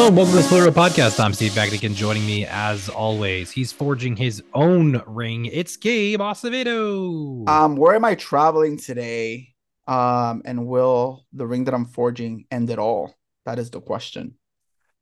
[0.00, 1.22] Hello and welcome to the Split Reel Podcast.
[1.22, 1.94] I'm Steve Bagdigan.
[1.94, 5.44] Joining me as always, he's forging his own ring.
[5.44, 7.46] It's Gabe Acevedo.
[7.46, 9.52] Um, where am I traveling today?
[9.86, 13.14] Um, and will the ring that I'm forging end it all?
[13.44, 14.36] That is the question.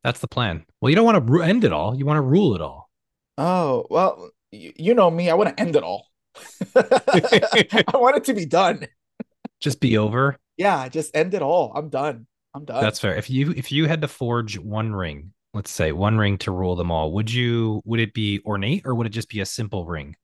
[0.02, 0.66] That's the plan.
[0.80, 1.94] Well, you don't want to end it all.
[1.94, 2.90] You want to rule it all.
[3.36, 5.30] Oh well, you, you know me.
[5.30, 6.08] I want to end it all.
[6.74, 8.88] I want it to be done.
[9.60, 10.40] Just be over.
[10.56, 11.72] Yeah, just end it all.
[11.72, 12.26] I'm done.
[12.54, 12.82] I'm done.
[12.82, 13.14] That's fair.
[13.16, 16.76] If you if you had to forge one ring, let's say one ring to rule
[16.76, 19.84] them all, would you would it be ornate or would it just be a simple
[19.86, 20.16] ring?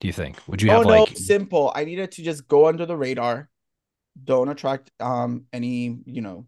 [0.00, 0.38] Do you think?
[0.46, 1.72] Would you oh have no, like simple.
[1.74, 3.48] I needed to just go under the radar.
[4.22, 6.46] Don't attract um any you know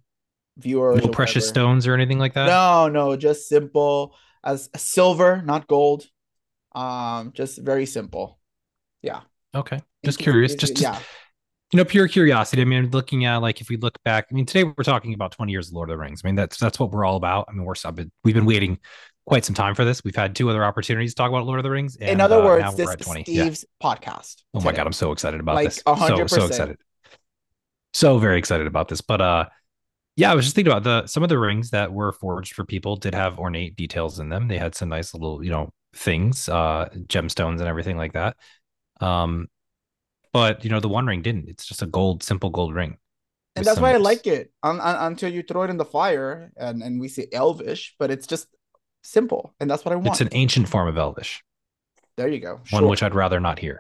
[0.59, 1.02] viewers.
[1.02, 1.67] no or precious whatever.
[1.67, 2.47] stones or anything like that?
[2.47, 4.14] No, no, just simple
[4.45, 6.06] as silver, not gold.
[6.75, 8.39] Um, just very simple.
[9.03, 9.23] Yeah.
[9.55, 9.80] Okay.
[10.05, 10.53] Just curious.
[10.53, 10.98] easy- Just, yeah.
[11.73, 12.62] You know, pure curiosity.
[12.62, 15.33] I mean, looking at like if we look back, I mean, today we're talking about
[15.33, 16.22] 20 years of Lord of the Rings.
[16.25, 17.47] I mean, that's that's what we're all about.
[17.48, 18.78] I mean, we're I've been, we've been waiting
[19.27, 20.05] quite some time for this.
[20.05, 21.97] We've had two other opportunities to talk about Lord of the Rings.
[21.97, 23.25] In other uh, words, this is 20.
[23.27, 23.42] Yeah.
[23.42, 24.42] Steve's podcast.
[24.55, 25.83] Oh my god, I'm so excited about Like, this.
[25.84, 26.31] So 100%.
[26.31, 26.78] so excited.
[27.92, 29.00] So very excited about this.
[29.00, 29.47] But uh
[30.14, 32.64] yeah, I was just thinking about the some of the rings that were forged for
[32.64, 34.48] people did have ornate details in them.
[34.48, 38.37] They had some nice little, you know, things, uh gemstones and everything like that.
[39.00, 39.48] Um
[40.39, 41.48] but you know, the one ring didn't.
[41.48, 42.92] It's just a gold, simple gold ring.
[43.56, 44.53] and that's why I like it.
[44.62, 48.11] Un- un- until you throw it in the fire and and we say elvish, but
[48.15, 48.47] it's just
[49.03, 50.09] simple, and that's what I want.
[50.09, 51.43] It's an ancient form of Elvish,
[52.17, 52.61] there you go.
[52.70, 53.77] one which I'd rather not hear.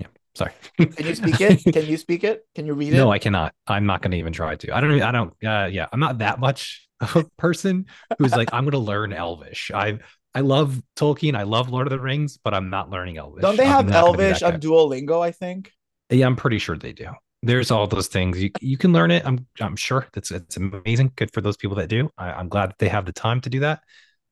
[0.00, 0.52] Yeah, sorry.
[0.78, 1.72] Can you speak it?
[1.76, 2.36] Can you speak it?
[2.54, 2.96] Can you read it?
[2.96, 3.54] No, I cannot.
[3.66, 4.66] I'm not going to even try to.
[4.76, 5.02] I don't.
[5.02, 5.32] I don't.
[5.44, 7.86] Uh, yeah, I'm not that much of a person
[8.18, 9.70] who's like I'm going to learn Elvish.
[9.74, 9.98] I
[10.38, 11.34] I love Tolkien.
[11.34, 13.42] I love Lord of the Rings, but I'm not learning Elvish.
[13.42, 14.60] Don't they I'm have be elvish on.
[14.60, 15.20] Duolingo?
[15.20, 15.72] I think.
[16.10, 17.08] Yeah, I'm pretty sure they do.
[17.42, 19.26] There's all those things you you can learn it.
[19.26, 21.10] I'm I'm sure that's it's amazing.
[21.16, 22.08] Good for those people that do.
[22.16, 23.80] I, I'm glad that they have the time to do that.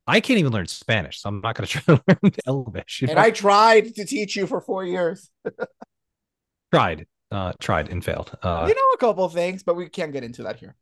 [0.06, 3.02] I can't even learn Spanish, so I'm not going to try to learn Elvish.
[3.02, 3.22] And know?
[3.22, 5.28] I tried to teach you for four years.
[6.72, 8.30] tried, uh, tried and failed.
[8.44, 10.76] Uh, you know a couple things, but we can't get into that here.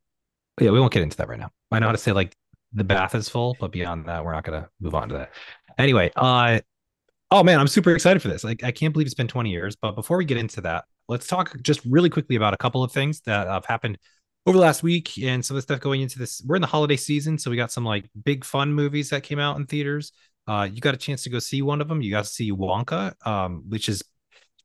[0.61, 1.51] yeah, we won't get into that right now.
[1.71, 2.37] I know how to say like
[2.75, 5.31] the bath is full, but beyond that, we're not gonna move on to that.
[5.79, 6.61] Anyway, uh
[7.31, 8.45] oh man, I'm super excited for this.
[8.45, 9.77] Like I can't believe it's been 20 years.
[9.77, 12.93] But before we get into that, let's talk just really quickly about a couple of
[12.93, 13.99] things that have happened
[14.47, 16.43] over the last week and some of the stuff going into this.
[16.47, 19.39] We're in the holiday season, so we got some like big fun movies that came
[19.39, 20.13] out in theaters.
[20.47, 22.03] Uh, you got a chance to go see one of them.
[22.03, 24.03] You got to see Wonka, um, which is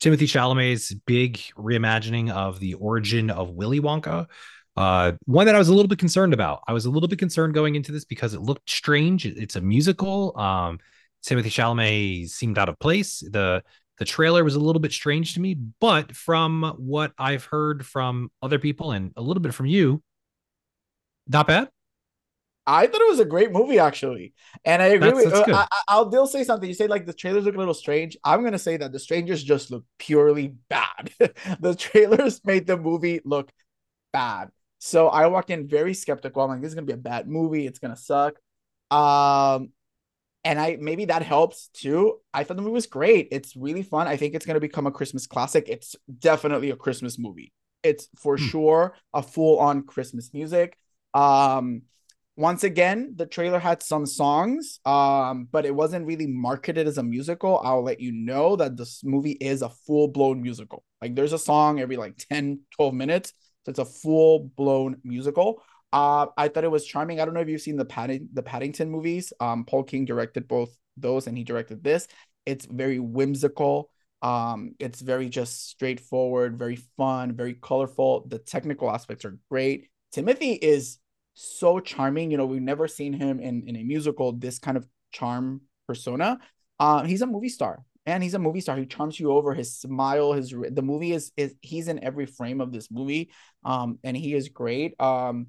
[0.01, 4.27] Timothée Chalamet's big reimagining of the origin of Willy Wonka.
[4.79, 6.62] Uh, one that I was a little bit concerned about.
[6.66, 9.25] I was a little bit concerned going into this because it looked strange.
[9.25, 10.38] It's a musical.
[10.40, 10.79] Um,
[11.28, 13.19] Timothée Chalamet seemed out of place.
[13.19, 13.62] The
[13.97, 18.31] the trailer was a little bit strange to me, but from what I've heard from
[18.41, 20.01] other people and a little bit from you,
[21.28, 21.68] not bad.
[22.66, 25.34] I thought it was a great movie, actually, and I agree That's- with.
[25.34, 25.53] that's uh.
[25.56, 26.69] I, I- I'll still say something.
[26.69, 28.16] You say like the trailers look a little strange.
[28.23, 31.12] I'm gonna say that the strangers just look purely bad.
[31.59, 33.51] the trailers made the movie look
[34.13, 34.51] bad.
[34.79, 36.41] So I walked in very skeptical.
[36.41, 37.67] I'm like, this is gonna be a bad movie.
[37.67, 38.35] It's gonna suck.
[38.91, 39.69] Um,
[40.44, 42.19] and I maybe that helps too.
[42.34, 43.29] I thought the movie was great.
[43.31, 44.07] It's really fun.
[44.07, 45.66] I think it's gonna become a Christmas classic.
[45.68, 47.53] It's definitely a Christmas movie.
[47.84, 48.50] It's for Hmm.
[48.50, 50.78] sure a full-on Christmas music.
[51.13, 51.84] Um,
[52.35, 57.03] once again, the trailer had some songs, um, but it wasn't really marketed as a
[57.03, 57.59] musical.
[57.63, 60.84] I'll let you know that this movie is a full-blown musical.
[61.01, 63.34] Like there's a song every like 10, 12 minutes.
[63.65, 65.61] So it's a full-blown musical.
[65.91, 67.19] Uh, I thought it was charming.
[67.19, 69.33] I don't know if you've seen the Padding the Paddington movies.
[69.39, 72.07] Um, Paul King directed both those, and he directed this.
[72.45, 73.89] It's very whimsical.
[74.21, 78.27] Um, it's very just straightforward, very fun, very colorful.
[78.27, 79.89] The technical aspects are great.
[80.11, 80.99] Timothy is
[81.33, 82.29] so charming.
[82.31, 86.39] You know, we've never seen him in in a musical this kind of charm persona.
[86.79, 87.83] Um, he's a movie star,
[88.13, 88.77] and he's a movie star.
[88.77, 89.53] He charms you over.
[89.53, 93.31] His smile, his the movie is is he's in every frame of this movie.
[93.63, 95.00] Um, and he is great.
[95.00, 95.47] Um,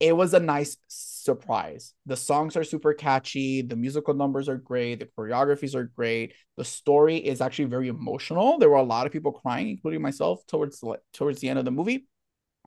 [0.00, 1.92] it was a nice surprise.
[2.06, 3.62] The songs are super catchy.
[3.62, 5.00] The musical numbers are great.
[5.00, 6.34] The choreographies are great.
[6.56, 8.58] The story is actually very emotional.
[8.58, 10.82] There were a lot of people crying, including myself, towards
[11.12, 12.06] towards the end of the movie.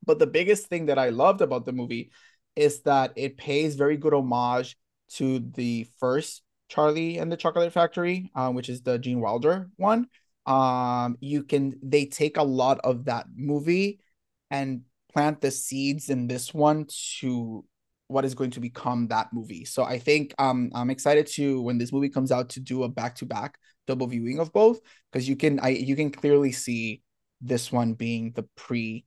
[0.06, 2.12] But the biggest thing that I loved about the movie
[2.56, 4.78] is that it pays very good homage
[5.14, 6.42] to the first
[6.72, 10.08] Charlie and the Chocolate Factory, uh, which is the Gene Wilder one.
[10.46, 14.00] Um, you can they take a lot of that movie
[14.50, 16.88] and plant the seeds in this one
[17.20, 17.66] to
[18.08, 19.66] what is going to become that movie.
[19.66, 22.90] So I think um I'm excited to when this movie comes out to do a
[22.90, 24.80] back to back double viewing of both
[25.12, 27.02] because you can I you can clearly see
[27.42, 29.06] this one being the pre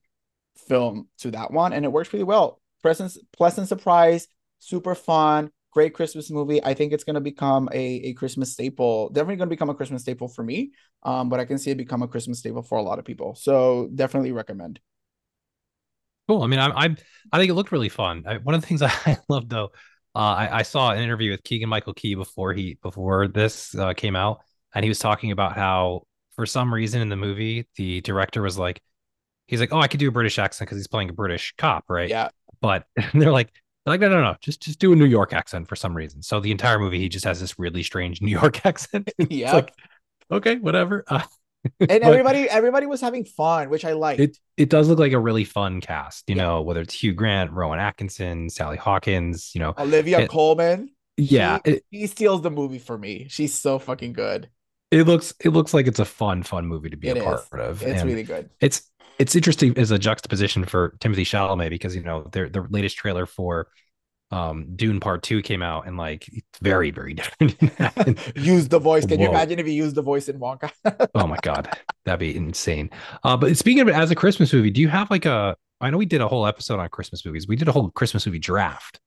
[0.69, 2.60] film to that one and it works really well.
[2.82, 4.28] Pleasant pleasant surprise,
[4.58, 6.62] super fun, great Christmas movie.
[6.62, 9.10] I think it's gonna become a, a Christmas staple.
[9.10, 10.72] Definitely gonna become a Christmas staple for me.
[11.02, 13.34] Um, but I can see it become a Christmas staple for a lot of people.
[13.34, 14.80] So definitely recommend.
[16.28, 16.42] Cool.
[16.42, 16.96] I mean, I I,
[17.32, 18.24] I think it looked really fun.
[18.26, 19.72] I, one of the things I love though,
[20.14, 23.92] uh, I, I saw an interview with Keegan Michael Key before he before this uh,
[23.94, 24.40] came out,
[24.74, 26.06] and he was talking about how
[26.36, 28.80] for some reason in the movie the director was like,
[29.46, 31.84] he's like, oh, I could do a British accent because he's playing a British cop,
[31.88, 32.08] right?
[32.08, 32.28] Yeah.
[32.60, 33.52] But they're like,
[33.84, 36.22] they're like, no, no, no, just just do a New York accent for some reason.
[36.22, 39.10] So the entire movie, he just has this really strange New York accent.
[39.31, 39.52] yeah.
[39.52, 39.72] like,
[40.31, 41.04] okay, whatever.
[41.06, 41.22] Uh,
[41.81, 44.19] and everybody everybody was having fun, which I like.
[44.19, 46.42] It it does look like a really fun cast, you yeah.
[46.42, 50.90] know, whether it's Hugh Grant, Rowan Atkinson, Sally Hawkins, you know, Olivia it, Colman.
[51.16, 53.26] Yeah, she, it, she steals the movie for me.
[53.28, 54.50] She's so fucking good.
[54.90, 57.40] It looks it looks like it's a fun fun movie to be it a part
[57.40, 57.48] is.
[57.52, 57.82] of.
[57.82, 58.50] It's and really good.
[58.60, 62.96] It's it's interesting as a juxtaposition for Timothée Chalamet because you know their the latest
[62.96, 63.69] trailer for
[64.31, 68.37] um Dune Part Two came out and like it's very very different.
[68.37, 69.06] use the voice.
[69.06, 69.25] Can Whoa.
[69.25, 70.70] you imagine if you used the voice in Wonka?
[71.14, 71.69] oh my god,
[72.05, 72.90] that'd be insane.
[73.22, 75.56] Uh, but speaking of it as a Christmas movie, do you have like a?
[75.81, 77.46] I know we did a whole episode on Christmas movies.
[77.46, 79.00] We did a whole Christmas movie draft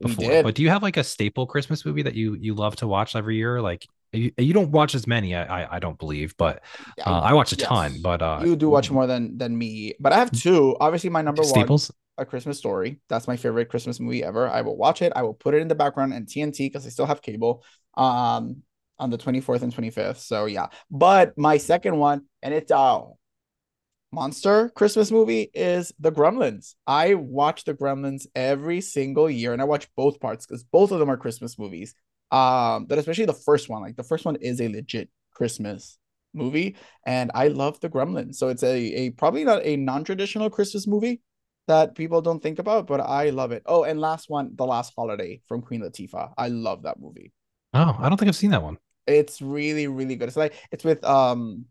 [0.00, 2.86] before, but do you have like a staple Christmas movie that you you love to
[2.86, 3.60] watch every year?
[3.60, 6.62] Like you, you don't watch as many, I I, I don't believe, but
[7.04, 7.68] uh, I watch a yes.
[7.68, 7.96] ton.
[8.02, 9.94] But uh, you do watch more than than me.
[10.00, 10.76] But I have two.
[10.80, 11.90] Obviously, my number staples.
[12.16, 13.00] one, A Christmas Story.
[13.08, 14.48] That's my favorite Christmas movie ever.
[14.48, 15.12] I will watch it.
[15.16, 17.64] I will put it in the background and TNT because I still have cable.
[17.94, 18.62] Um,
[18.98, 20.18] on the 24th and 25th.
[20.18, 20.68] So yeah.
[20.90, 23.02] But my second one, and it's uh
[24.12, 26.74] monster Christmas movie is The Gremlins.
[26.86, 31.00] I watch The Gremlins every single year, and I watch both parts because both of
[31.00, 31.94] them are Christmas movies.
[32.34, 35.98] Um, but especially the first one, like the first one is a legit Christmas
[36.32, 36.74] movie,
[37.06, 38.34] and I love The Gremlins.
[38.34, 41.20] So it's a a probably not a non traditional Christmas movie
[41.68, 43.62] that people don't think about, but I love it.
[43.66, 46.32] Oh, and last one, The Last Holiday from Queen Latifah.
[46.36, 47.32] I love that movie.
[47.72, 48.78] Oh, I don't think I've seen that one.
[49.06, 50.26] It's really really good.
[50.26, 51.66] It's like it's with um,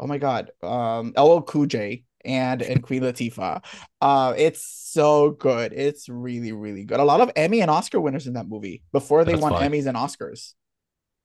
[0.00, 3.64] oh my god, um, LL Cool J and and Queen Latifah.
[4.00, 5.72] Uh, it's so good.
[5.72, 7.00] It's really really good.
[7.00, 9.80] A lot of Emmy and Oscar winners in that movie before they That's won funny.
[9.80, 10.54] Emmys and Oscars.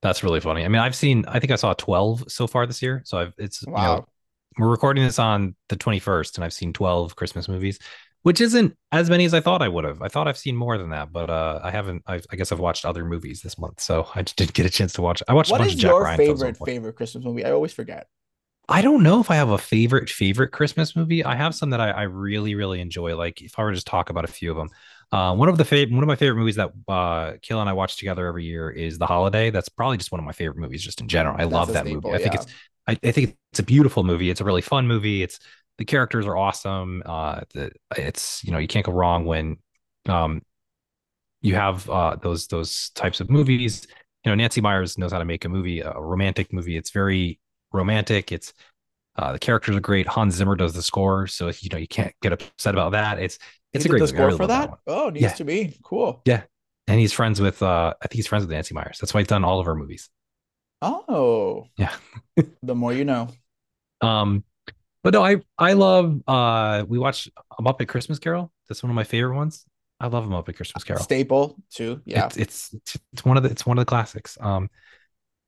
[0.02, 0.64] That's really funny.
[0.64, 1.26] I mean, I've seen.
[1.28, 3.02] I think I saw twelve so far this year.
[3.06, 3.82] So I've it's wow.
[3.82, 4.06] You know,
[4.58, 7.80] we're recording this on the twenty first, and I've seen twelve Christmas movies,
[8.22, 10.02] which isn't as many as I thought I would have.
[10.02, 12.04] I thought I've seen more than that, but uh, I haven't.
[12.08, 14.70] I've, i guess I've watched other movies this month, so I just didn't get a
[14.70, 15.24] chance to watch.
[15.28, 17.44] I watched what a bunch of Jack your Ryan favorite favorite Christmas movie?
[17.44, 18.08] I always forget.
[18.68, 21.24] I don't know if I have a favorite favorite Christmas movie.
[21.24, 23.16] I have some that I, I really really enjoy.
[23.16, 24.70] Like if I were to just talk about a few of them,
[25.12, 27.74] uh, one of the favorite one of my favorite movies that uh, Kill and I
[27.74, 29.52] watch together every year is The Holiday.
[29.52, 31.36] That's probably just one of my favorite movies just in general.
[31.36, 32.16] I That's love that staple, movie.
[32.16, 32.46] I think it's
[32.88, 34.30] I, I, think it's a beautiful movie.
[34.30, 35.24] It's a really fun movie.
[35.24, 35.40] It's
[35.78, 37.04] the characters are awesome.
[37.06, 39.58] Uh, the, it's you know you can't go wrong when
[40.08, 40.42] um
[41.42, 43.86] you have uh those those types of movies.
[44.24, 46.78] You know Nancy Meyers knows how to make a movie, a romantic movie.
[46.78, 47.40] It's very
[47.76, 48.32] romantic.
[48.32, 48.54] It's
[49.18, 50.08] uh, the characters are great.
[50.08, 53.20] Hans Zimmer does the score, so you know you can't get upset about that.
[53.20, 53.40] It's
[53.74, 54.72] it's he a great the score for that.
[54.72, 55.34] that oh, needs yeah.
[55.34, 56.22] to be cool.
[56.26, 56.44] Yeah,
[56.88, 58.98] and he's friends with uh, I think he's friends with Nancy Meyers.
[59.00, 60.10] That's why he's done all of her movies.
[60.82, 61.94] Oh, yeah.
[62.64, 63.30] the more you know.
[64.02, 64.44] Um,
[65.04, 66.22] but no, I I love.
[66.28, 68.52] Uh, we watched a Muppet Christmas Carol.
[68.68, 69.66] That's one of my favorite ones.
[70.00, 71.02] I love a Muppet Christmas Carol.
[71.02, 72.02] Staple too.
[72.06, 72.76] Yeah, it's, it's
[73.14, 74.38] it's one of the it's one of the classics.
[74.42, 74.70] Um,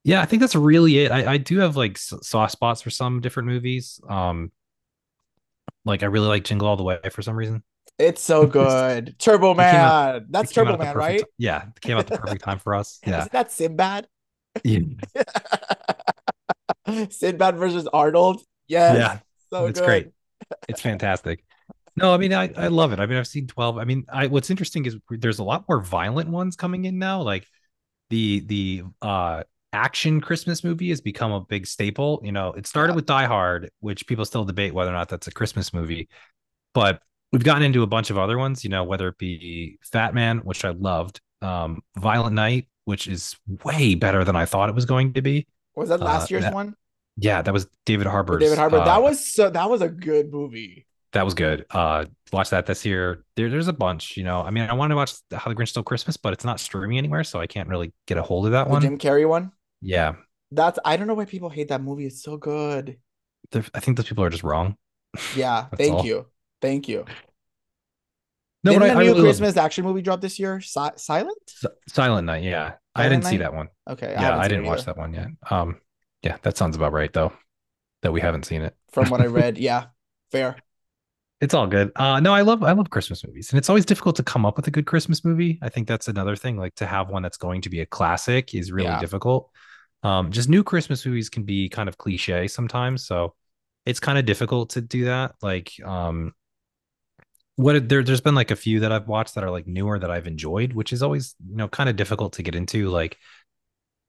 [0.08, 1.12] yeah, I think that's really it.
[1.12, 4.00] I, I do have like soft spots for some different movies.
[4.08, 4.54] Um,
[5.84, 7.62] like I really like Jingle All the Way for some reason.
[8.00, 9.20] It's so good.
[9.20, 9.76] Turbo Man.
[9.76, 11.26] Out, That's Turbo Man, right?
[11.38, 13.02] Yeah, it came out the perfect time for us.
[13.06, 13.20] Yeah.
[13.20, 14.08] Isn't that Sinbad?
[14.64, 14.80] Yeah.
[17.10, 18.42] Sinbad versus Arnold.
[18.70, 18.96] Yes.
[18.96, 19.20] Yeah.
[19.50, 19.86] So it's good.
[19.86, 20.08] great.
[20.70, 21.44] It's fantastic.
[21.98, 23.02] No, I mean I, I love it.
[23.02, 23.78] I mean I've seen 12.
[23.78, 27.24] I mean, I what's interesting is there's a lot more violent ones coming in now.
[27.24, 27.46] Like
[28.10, 29.44] the the uh
[29.78, 32.20] action Christmas movie has become a big staple.
[32.24, 35.28] You know, it started with Die Hard, which people still debate whether or not that's
[35.28, 36.10] a Christmas movie,
[36.74, 38.64] but we've gotten into a bunch of other ones.
[38.64, 43.96] You know, whether it be Fatman, which I loved, um, Violent Night, which is way
[43.96, 45.48] better than I thought it was going to be.
[45.76, 46.76] Was that last uh, year's that, one?
[47.18, 48.40] Yeah, that was David Harbour.
[48.40, 48.78] David Harbour.
[48.80, 49.50] Uh, that was so.
[49.50, 50.88] That was a good movie.
[51.14, 51.66] That was good.
[51.70, 53.24] Uh, watch that this year.
[53.36, 54.18] There, there's a bunch.
[54.18, 56.46] You know, I mean, I want to watch How the Grinch Stole Christmas, but it's
[56.46, 58.82] not streaming anywhere, so I can't really get a hold of that the one.
[58.82, 59.52] Jim Carrey one.
[59.82, 60.16] Yeah.
[60.52, 62.06] That's I don't know why people hate that movie.
[62.06, 62.98] It's so good.
[63.52, 64.76] They're, I think those people are just wrong.
[65.36, 65.66] Yeah.
[65.78, 66.06] thank all.
[66.06, 66.26] you.
[66.62, 67.06] Thank you.
[68.64, 70.60] No, Didn't but the I, new I really Christmas action movie drop this year?
[70.62, 71.38] Si- Silent?
[71.88, 72.44] Silent Night.
[72.44, 73.30] Yeah, Silent I didn't Night?
[73.30, 73.70] see that one.
[73.90, 74.14] Okay.
[74.16, 75.28] I yeah, I didn't watch that one yet.
[75.50, 75.80] Um,
[76.24, 77.32] yeah, that sounds about right though.
[78.02, 79.58] That we haven't seen it from what I read.
[79.60, 79.86] yeah,
[80.32, 80.58] fair.
[81.40, 81.92] It's all good.
[81.96, 83.52] Uh no, I love I love Christmas movies.
[83.52, 85.60] And it's always difficult to come up with a good Christmas movie.
[85.62, 86.58] I think that's another thing.
[86.58, 89.00] Like to have one that's going to be a classic is really Yeah.
[89.00, 89.52] difficult.
[90.04, 93.36] Um just new Christmas movies can be kind of cliche sometimes, so
[93.86, 95.36] it's kind of difficult to do that.
[95.42, 96.34] Like um
[97.56, 100.12] what there there's been like a few that I've watched that are like newer that
[100.12, 103.18] I've enjoyed, which is always, you know, kind of difficult to get into like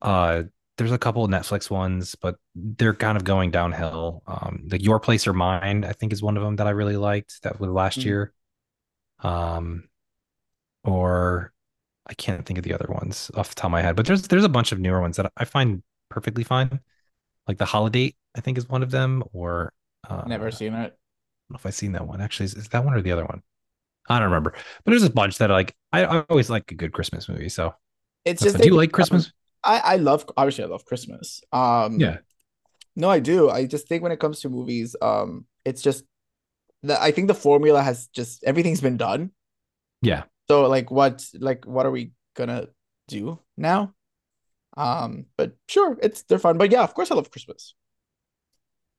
[0.02, 0.45] uh
[0.78, 4.23] there's a couple of Netflix ones, but they're kind of going downhill.
[4.28, 6.97] Um, like Your Place or Mine, I think is one of them that I really
[6.97, 7.42] liked.
[7.42, 8.04] That was last Mm.
[8.07, 8.33] year.
[9.21, 9.88] Um,
[10.85, 11.52] or
[12.09, 14.23] I can't think of the other ones off the top of my head, but there's
[14.29, 16.81] there's a bunch of newer ones that I find perfectly fine.
[17.47, 19.23] Like The Holiday, I think is one of them.
[19.33, 19.73] Or
[20.09, 20.77] uh, Never seen it.
[20.77, 20.93] I don't
[21.50, 22.21] know if I've seen that one.
[22.21, 23.43] Actually, is, is that one or the other one?
[24.09, 24.53] I don't remember.
[24.85, 27.49] But there's a bunch that are like I, I always like a good Christmas movie.
[27.49, 27.75] So
[28.25, 28.62] It's just fun.
[28.62, 29.33] do you like Christmas?
[29.65, 31.43] I I love obviously I love Christmas.
[31.53, 32.19] Um Yeah.
[32.97, 33.49] No, I do.
[33.49, 36.05] I just think when it comes to movies, um, it's just
[36.83, 39.31] the I think the formula has just everything's been done.
[40.03, 40.25] Yeah.
[40.50, 42.69] So like what like what are we gonna
[43.07, 43.95] do now?
[44.76, 46.59] Um, but sure, it's they're fun.
[46.59, 47.75] But yeah, of course I love Christmas.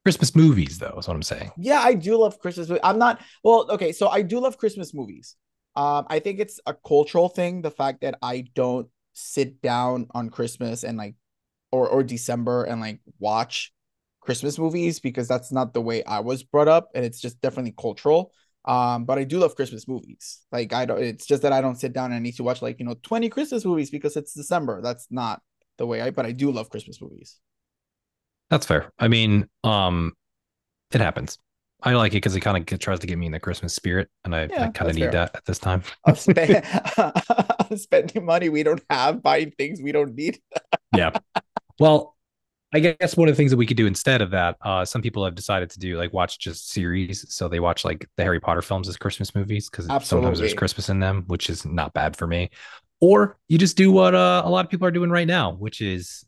[0.05, 1.51] Christmas movies, though, is what I'm saying.
[1.57, 2.71] Yeah, I do love Christmas.
[2.83, 5.35] I'm not well, okay, so I do love Christmas movies.
[5.75, 10.29] Um, I think it's a cultural thing, the fact that I don't sit down on
[10.29, 11.15] Christmas and like
[11.71, 13.73] or or December and like watch
[14.21, 17.73] Christmas movies because that's not the way I was brought up, and it's just definitely
[17.77, 18.31] cultural.
[18.65, 20.39] Um, but I do love Christmas movies.
[20.51, 22.61] Like I don't it's just that I don't sit down and I need to watch
[22.61, 24.81] like, you know, 20 Christmas movies because it's December.
[24.81, 25.41] That's not
[25.77, 27.39] the way I but I do love Christmas movies.
[28.49, 28.91] That's fair.
[28.99, 30.13] I mean, um,
[30.91, 31.37] it happens.
[31.81, 34.09] I like it because it kind of tries to get me in the Christmas spirit,
[34.25, 35.11] and I, Yeah, I kind of need fair.
[35.11, 35.83] that at this time.
[36.03, 36.65] Of spend,
[37.79, 40.39] spending money we don't have, buying things we don't need.
[40.95, 41.11] yeah.
[41.79, 42.17] Well,
[42.71, 45.01] I guess one of the things that we could do instead of that, uh, some
[45.01, 47.25] people have decided to do like watch just series.
[47.33, 50.89] So they watch like the Harry Potter films as Christmas movies because sometimes there's Christmas
[50.89, 52.51] in them, which is not bad for me.
[53.01, 55.81] Or you just do what uh, a lot of people are doing right now, which
[55.81, 56.25] is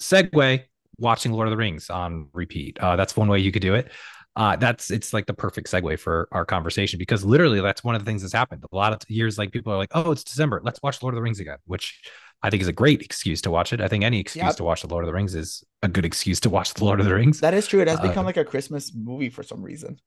[0.00, 0.62] segue
[0.98, 2.78] watching Lord of the Rings on repeat.
[2.78, 3.90] Uh, that's one way you could do it.
[4.34, 8.02] Uh, that's it's like the perfect segue for our conversation because literally that's one of
[8.02, 8.64] the things that's happened.
[8.70, 11.16] A lot of years, like people are like, "Oh, it's December, let's watch Lord of
[11.16, 12.00] the Rings again," which
[12.42, 13.80] I think is a great excuse to watch it.
[13.80, 14.56] I think any excuse Yep.
[14.56, 16.98] to watch the Lord of the Rings is a good excuse to watch the Lord
[17.00, 17.40] of the Rings.
[17.40, 17.80] That is true.
[17.80, 19.98] It has Uh, become like a Christmas movie for some reason.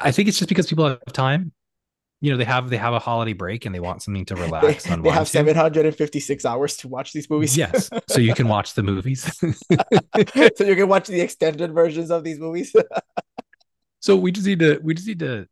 [0.00, 1.52] I- think it's just because people have time.
[2.20, 4.40] You know, they have they have a holiday break and they want something to They,
[4.42, 4.84] relax.
[4.84, 5.30] they unwind have to.
[5.30, 7.54] 756 hours to watch these movies.
[7.54, 9.24] Yes, so you can watch the movies.
[10.56, 12.74] so you can watch the extended versions of these movies.
[14.00, 15.48] So we just need to we just need to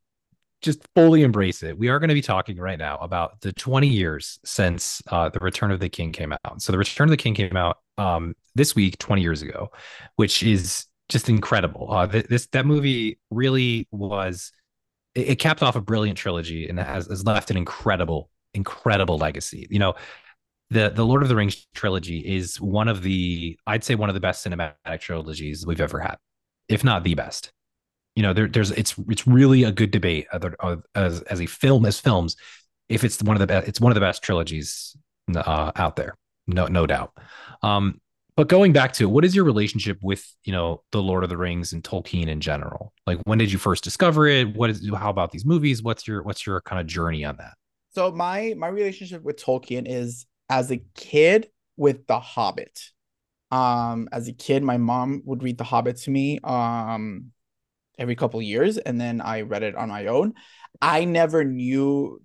[0.62, 1.76] just fully embrace it.
[1.76, 5.40] We are going to be talking right now about the 20 years since uh, the
[5.40, 6.62] Return of the King came out.
[6.62, 9.70] So the Return of the King came out um, this week, 20 years ago,
[10.16, 11.90] which is just incredible.
[11.90, 14.52] Uh, th- this that movie really was.
[15.14, 19.66] It, it capped off a brilliant trilogy and has, has left an incredible, incredible legacy.
[19.68, 19.94] You know,
[20.70, 24.14] the the Lord of the Rings trilogy is one of the I'd say one of
[24.14, 26.16] the best cinematic trilogies we've ever had,
[26.68, 27.52] if not the best
[28.14, 30.26] you know there, there's it's it's really a good debate
[30.94, 32.36] as as a film as films
[32.88, 34.96] if it's one of the best it's one of the best trilogies
[35.34, 36.16] uh, out there
[36.46, 37.12] no no doubt.
[37.62, 38.00] Um
[38.34, 41.36] but going back to what is your relationship with you know the lord of the
[41.36, 42.92] rings and tolkien in general?
[43.06, 44.56] Like when did you first discover it?
[44.56, 45.82] What is how about these movies?
[45.82, 47.54] What's your what's your kind of journey on that?
[47.90, 52.80] So my my relationship with Tolkien is as a kid with The Hobbit.
[53.50, 57.32] Um, as a kid, my mom would read The Hobbit to me um
[57.98, 60.34] every couple years, and then I read it on my own.
[60.80, 62.20] I never knew,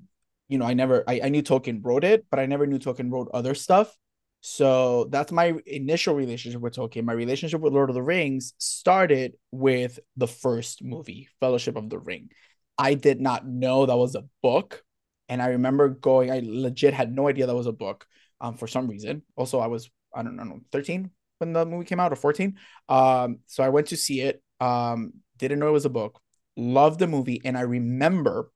[0.47, 3.12] you know, I never I, I knew Tolkien wrote it, but I never knew Tolkien
[3.12, 3.95] wrote other stuff.
[4.41, 7.03] So that's my initial relationship with Tolkien.
[7.03, 12.00] My relationship with Lord of the Rings started with the first movie, Fellowship of the
[12.00, 12.29] Ring.
[12.77, 14.83] I did not know that was a book.
[15.29, 18.05] And I remember going, I legit had no idea that was a book
[18.39, 19.24] um, for some reason.
[19.36, 22.55] Also, I was, I don't know, 13 when the movie came out or 14.
[22.88, 24.41] Um, so I went to see it.
[24.59, 26.20] Um, didn't know it was a book.
[26.56, 27.41] Loved the movie.
[27.46, 28.51] And I remember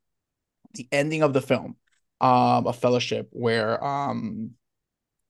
[0.73, 1.75] the ending of the film,
[2.19, 4.51] um, a fellowship where um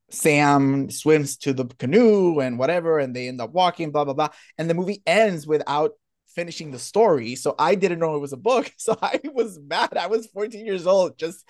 [0.09, 4.29] Sam swims to the canoe and whatever, and they end up walking, blah blah blah.
[4.57, 5.91] And the movie ends without
[6.27, 7.35] finishing the story.
[7.35, 8.71] So I didn't know it was a book.
[8.77, 9.97] So I was mad.
[9.97, 11.47] I was 14 years old, just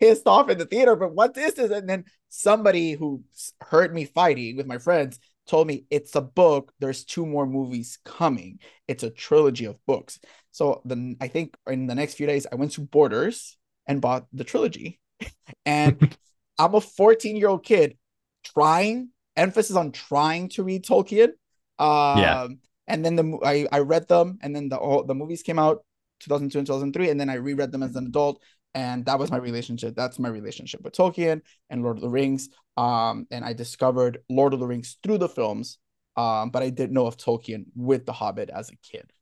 [0.00, 0.96] pissed off in the theater.
[0.96, 1.70] But what is this?
[1.70, 3.22] And then somebody who
[3.60, 6.72] heard me fighting with my friends told me it's a book.
[6.78, 8.60] There's two more movies coming.
[8.88, 10.18] It's a trilogy of books.
[10.50, 13.56] So then I think in the next few days, I went to Borders
[13.86, 15.00] and bought the trilogy.
[15.66, 16.16] And
[16.58, 17.96] I'm a 14 year old kid
[18.44, 21.30] trying, emphasis on trying to read Tolkien.
[21.78, 22.48] Um, Yeah.
[22.88, 25.84] And then the I, I read them, and then the all the movies came out.
[26.20, 28.40] 2002 and 2003, and then I reread them as an adult,
[28.74, 29.94] and that was my relationship.
[29.94, 32.48] That's my relationship with Tolkien and Lord of the Rings.
[32.76, 35.78] Um, and I discovered Lord of the Rings through the films,
[36.16, 39.12] um, but I didn't know of Tolkien with The Hobbit as a kid.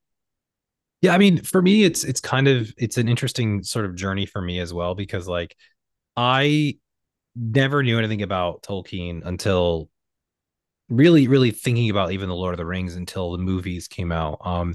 [1.03, 4.27] Yeah, I mean, for me, it's it's kind of it's an interesting sort of journey
[4.27, 5.57] for me as well because like
[6.17, 6.79] I
[7.35, 9.89] never knew anything about Tolkien until
[10.91, 14.39] really, really thinking about even the Lord of the Rings until the movies came out.
[14.45, 14.75] Um,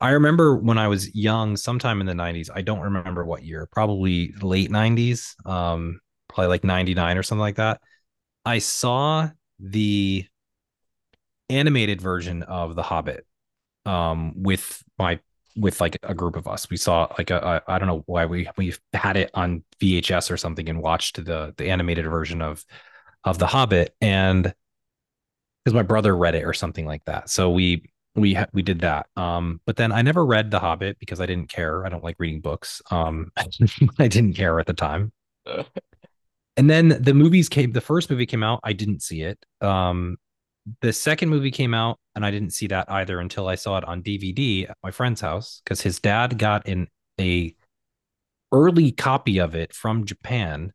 [0.00, 3.66] I remember when I was young, sometime in the 90s, I don't remember what year,
[3.70, 7.80] probably late 90s, um, probably like 99 or something like that.
[8.44, 10.26] I saw the
[11.48, 13.26] animated version of The Hobbit
[13.84, 15.20] um, with my
[15.56, 16.68] with like a group of us.
[16.68, 20.68] We saw like I don't know why we we had it on VHS or something
[20.68, 22.64] and watched the the animated version of
[23.24, 24.54] of The Hobbit and
[25.64, 27.30] because my brother read it or something like that.
[27.30, 29.06] So we we we did that.
[29.16, 31.86] Um, but then I never read The Hobbit because I didn't care.
[31.86, 32.82] I don't like reading books.
[32.90, 33.30] Um,
[33.98, 35.12] I didn't care at the time.
[36.56, 37.72] and then the movies came.
[37.72, 38.60] The first movie came out.
[38.64, 39.38] I didn't see it.
[39.60, 40.16] Um,
[40.80, 43.84] the second movie came out, and I didn't see that either until I saw it
[43.84, 46.88] on DVD at my friend's house because his dad got in
[47.20, 47.54] a
[48.52, 50.72] early copy of it from Japan.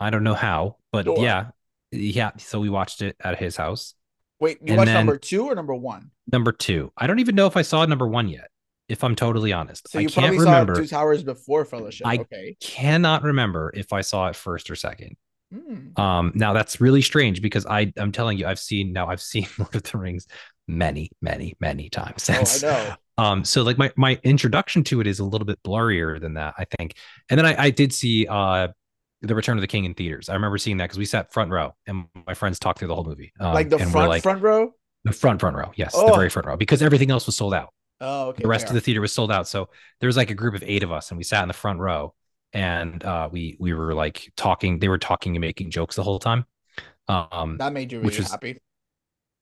[0.00, 1.18] I don't know how, but sure.
[1.18, 1.50] yeah,
[1.92, 2.32] yeah.
[2.38, 3.94] So we watched it at his house.
[4.40, 6.10] Wait, you and watched number two or number one?
[6.32, 6.92] Number two.
[6.96, 8.48] I don't even know if I saw number one yet.
[8.88, 10.74] If I'm totally honest, so you I can't probably remember.
[10.74, 12.08] saw Two Towers before Fellowship.
[12.08, 12.56] I okay.
[12.60, 15.16] cannot remember if I saw it first or second.
[15.54, 15.96] Mm.
[15.96, 19.46] Um, now that's really strange because I I'm telling you, I've seen now I've seen
[19.58, 20.26] Lord of the Rings
[20.66, 22.64] many, many, many times since.
[22.64, 22.94] Oh, I know.
[23.18, 26.54] Um, so like my my introduction to it is a little bit blurrier than that,
[26.58, 26.96] I think.
[27.28, 28.68] And then I, I did see uh
[29.22, 30.28] the Return of the King in theaters.
[30.28, 32.94] I remember seeing that because we sat front row and my friends talked through the
[32.94, 33.32] whole movie.
[33.38, 34.74] Um, like the front like, front row.
[35.04, 36.10] The front front row, yes, oh.
[36.10, 37.72] the very front row, because everything else was sold out.
[38.02, 38.42] Oh, okay.
[38.42, 40.62] The rest of the theater was sold out, so there was like a group of
[40.62, 42.14] eight of us, and we sat in the front row,
[42.52, 44.78] and uh, we we were like talking.
[44.78, 46.44] They were talking and making jokes the whole time.
[47.08, 48.58] Um, that made you really which was, happy.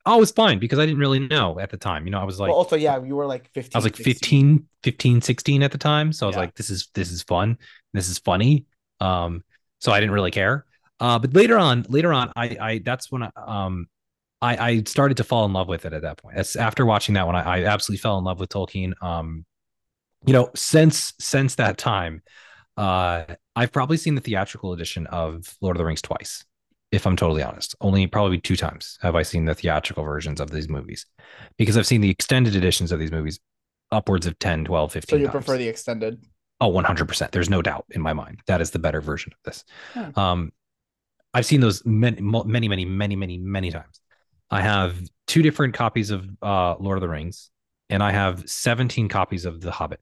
[0.07, 2.07] Oh, it was fine because I didn't really know at the time.
[2.07, 3.73] You know, I was like, well, also, yeah, you were like 15.
[3.75, 6.13] I was like 15, 15, 16 at the time.
[6.13, 6.41] So I was yeah.
[6.41, 7.59] like, this is, this is fun.
[7.93, 8.65] This is funny.
[9.01, 9.45] Um,
[9.79, 10.65] so I didn't really care.
[11.01, 13.87] Uh, but later on, later on, I, I that's when I, um,
[14.41, 16.37] I, I started to fall in love with it at that point.
[16.57, 18.93] After watching that one, I, I absolutely fell in love with Tolkien.
[19.03, 19.45] Um,
[20.27, 22.23] you know, since since that time,
[22.77, 23.25] uh,
[23.57, 26.45] I've probably seen the theatrical edition of Lord of the Rings twice,
[26.93, 27.75] if I'm totally honest.
[27.81, 31.07] Only probably two times have I seen the theatrical versions of these movies
[31.57, 33.39] because I've seen the extended editions of these movies
[33.91, 35.11] upwards of 10, 12, 15.
[35.11, 35.33] So you times.
[35.33, 36.25] prefer the extended?
[36.61, 37.31] Oh, 100%.
[37.31, 38.41] There's no doubt in my mind.
[38.47, 39.65] That is the better version of this.
[40.17, 40.53] Um,
[41.33, 44.01] I've seen those many, many, many, many, many, many times.
[44.51, 47.51] I have two different copies of uh, Lord of the Rings,
[47.91, 50.01] and I have 17 copies of The Hobbit.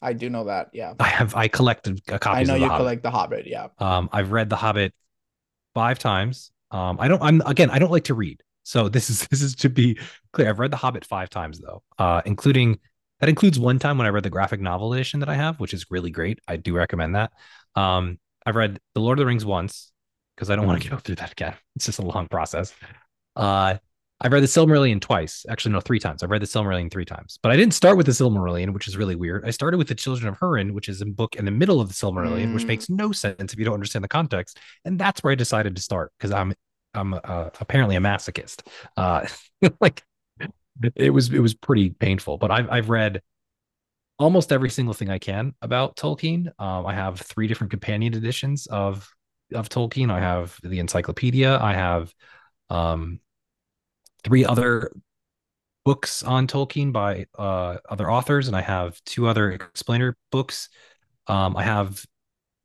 [0.00, 0.70] I do know that.
[0.72, 0.94] Yeah.
[0.98, 1.36] I have.
[1.36, 2.40] I collected a copy.
[2.40, 2.78] I know you Hobbit.
[2.78, 3.46] collect The Hobbit.
[3.46, 3.68] Yeah.
[3.78, 4.92] Um, I've read The Hobbit
[5.74, 6.50] five times.
[6.72, 7.22] Um, I don't.
[7.22, 7.70] I'm again.
[7.70, 9.98] I don't like to read, so this is this is to be
[10.32, 10.48] clear.
[10.48, 12.80] I've read The Hobbit five times though, uh, including
[13.22, 15.72] that includes one time when I read the graphic novel edition that I have, which
[15.72, 16.40] is really great.
[16.48, 17.30] I do recommend that.
[17.76, 19.92] Um, I've read The Lord of the Rings once
[20.34, 21.54] because I don't want to go through that again.
[21.76, 22.74] It's just a long process.
[23.36, 23.76] Uh,
[24.20, 25.46] I've read the Silmarillion twice.
[25.48, 26.24] Actually, no, three times.
[26.24, 28.96] I've read the Silmarillion three times, but I didn't start with the Silmarillion, which is
[28.96, 29.46] really weird.
[29.46, 31.86] I started with the Children of Hurin, which is a book in the middle of
[31.86, 32.54] the Silmarillion, mm.
[32.54, 34.58] which makes no sense if you don't understand the context.
[34.84, 36.54] And that's where I decided to start because I'm
[36.92, 38.66] I'm uh, apparently a masochist.
[38.96, 39.26] Uh,
[39.80, 40.02] like
[40.96, 42.38] it was it was pretty painful.
[42.38, 43.22] But I've I've read
[44.18, 46.48] almost every single thing I can about Tolkien.
[46.58, 49.08] Um, I have three different companion editions of
[49.54, 50.10] of Tolkien.
[50.10, 51.58] I have the encyclopedia.
[51.58, 52.14] I have
[52.70, 53.20] um,
[54.24, 54.92] three other
[55.84, 60.68] books on Tolkien by uh, other authors, and I have two other explainer books.
[61.26, 62.04] Um, I have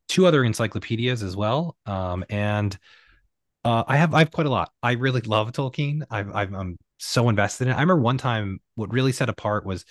[0.08, 2.78] two other encyclopedias as well, um, and
[3.63, 4.72] uh, I have I have quite a lot.
[4.82, 6.04] I really love Tolkien.
[6.10, 7.76] I've I'm so invested in it.
[7.76, 9.86] I remember one time what really set apart was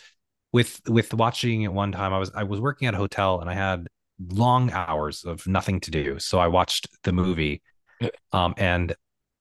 [0.52, 2.12] with with watching it one time.
[2.12, 3.88] I was I was working at a hotel and I had
[4.30, 7.62] long hours of nothing to do, so I watched the movie.
[8.32, 8.94] Um, and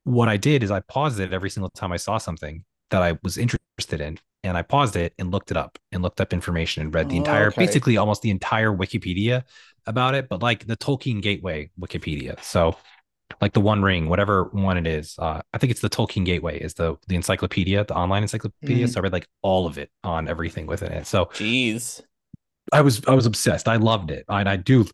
[0.04, 3.18] what I did is I paused it every single time I saw something that I
[3.24, 6.84] was interested in, and I paused it and looked it up and looked up information
[6.84, 7.66] and read the entire, okay.
[7.66, 9.44] basically almost the entire Wikipedia
[9.88, 12.42] about it, but like the Tolkien Gateway Wikipedia.
[12.44, 12.76] So
[13.42, 15.16] like the One Ring, whatever one it is.
[15.18, 18.86] Uh, I think it's the Tolkien Gateway is the the encyclopedia, the online encyclopedia.
[18.88, 18.94] Mm.
[18.94, 21.08] So I read like all of it on everything within it.
[21.08, 22.02] So jeez,
[22.72, 23.68] I was I was obsessed.
[23.68, 24.86] I loved it, and I do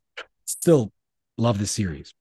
[0.46, 0.92] still
[1.38, 2.14] love the series.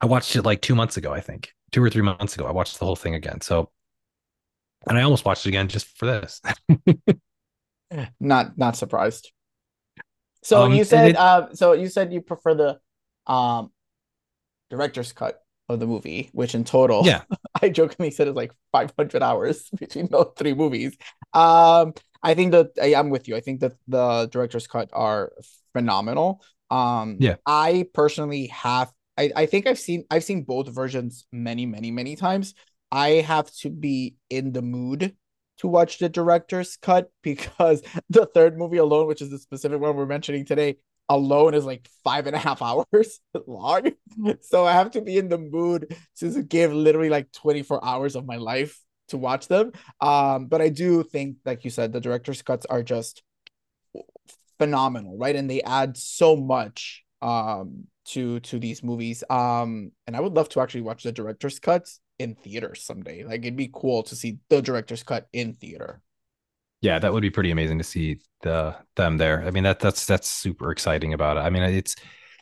[0.00, 2.46] I watched it like two months ago, I think, two or three months ago.
[2.46, 3.40] I watched the whole thing again.
[3.40, 3.70] So,
[4.88, 6.40] and I almost watched it again just for this.
[8.20, 9.32] not not surprised.
[10.42, 12.80] So Um, you said it- uh so you said you prefer the
[13.32, 13.70] um
[14.72, 17.22] director's cut of the movie, which in total Yeah.
[17.62, 20.96] I jokingly said it's like 500 hours between those three movies.
[21.32, 23.34] Um I think that I, I'm with you.
[23.36, 25.32] I think that the director's cut are
[25.72, 26.42] phenomenal.
[26.70, 27.36] Um Yeah.
[27.46, 32.16] I personally have I, I think I've seen I've seen both versions many, many, many
[32.16, 32.54] times.
[32.90, 35.16] I have to be in the mood
[35.58, 39.96] to watch the director's cut because the third movie alone, which is the specific one
[39.96, 40.76] we're mentioning today,
[41.12, 43.90] alone is like five and a half hours long.
[44.40, 48.26] So I have to be in the mood to give literally like 24 hours of
[48.26, 49.72] my life to watch them.
[50.00, 53.22] Um, but I do think, like you said, the director's cuts are just
[54.58, 55.36] phenomenal, right?
[55.36, 59.22] And they add so much um to to these movies.
[59.30, 63.24] Um, and I would love to actually watch the director's cuts in theaters someday.
[63.24, 66.00] Like it'd be cool to see the director's cut in theater.
[66.82, 69.44] Yeah, that would be pretty amazing to see the them there.
[69.44, 71.40] I mean, that that's that's super exciting about it.
[71.40, 71.96] I mean, it's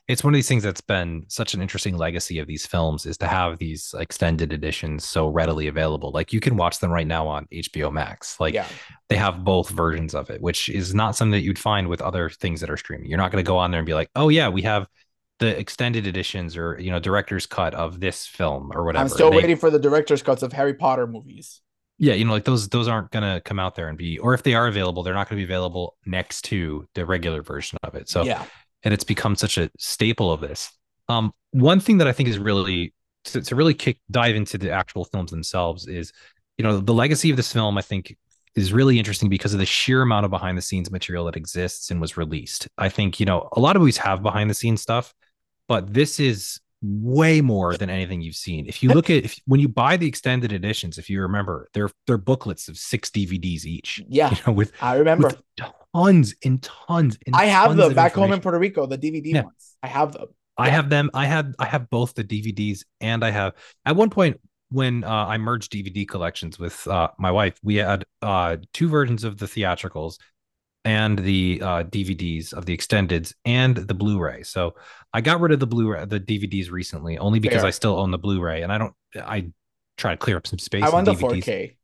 [0.09, 3.17] it's one of these things that's been such an interesting legacy of these films is
[3.19, 6.11] to have these extended editions so readily available.
[6.11, 8.41] Like you can watch them right now on HBO Max.
[8.41, 8.67] Like yeah,
[9.09, 12.29] they have both versions of it, which is not something that you'd find with other
[12.29, 13.09] things that are streaming.
[13.09, 14.89] You're not going to go on there and be like, "Oh yeah, we have
[15.39, 19.31] the extended editions or you know director's cut of this film or whatever." I'm still
[19.31, 21.61] they- waiting for the director's cuts of Harry Potter movies.
[22.01, 24.43] Yeah, you know, like those those aren't gonna come out there and be, or if
[24.43, 28.09] they are available, they're not gonna be available next to the regular version of it.
[28.09, 28.43] So yeah,
[28.83, 30.73] and it's become such a staple of this.
[31.11, 34.71] Um, one thing that I think is really to, to really kick dive into the
[34.71, 36.11] actual films themselves is,
[36.57, 37.77] you know, the legacy of this film.
[37.77, 38.17] I think
[38.55, 41.91] is really interesting because of the sheer amount of behind the scenes material that exists
[41.91, 42.67] and was released.
[42.79, 45.13] I think you know a lot of movies have behind the scenes stuff,
[45.69, 48.67] but this is way more than anything you've seen.
[48.67, 51.91] If you look at if when you buy the extended editions, if you remember, they're
[52.07, 54.03] they're booklets of six DVDs each.
[54.09, 54.31] yeah.
[54.31, 55.29] You know, with I remember.
[55.29, 57.19] with tons and tons.
[57.27, 58.41] And I have them back home in.
[58.41, 59.43] Puerto Rico, the DVD Yeah.
[59.43, 59.77] ones.
[59.83, 60.29] I have them.
[60.57, 60.73] I Yeah.
[60.73, 61.11] have them.
[61.15, 64.41] I had I have both the DVDs and I have at one point
[64.71, 69.25] when uh, I merged DVD collections with uh, my wife, we had uh, two versions
[69.25, 70.19] of the theatricals
[70.85, 74.43] and the uh, DVDs of the extendeds and the Blu-ray.
[74.43, 74.75] So
[75.13, 77.67] I got rid of the Blu-ray, the DVDs recently, only because Fair.
[77.67, 78.95] I still own the Blu-ray, and I don't.
[79.17, 79.51] I
[79.97, 80.83] try to clear up some space.
[80.83, 81.45] I want the DVDs.
[81.45, 81.77] 4K.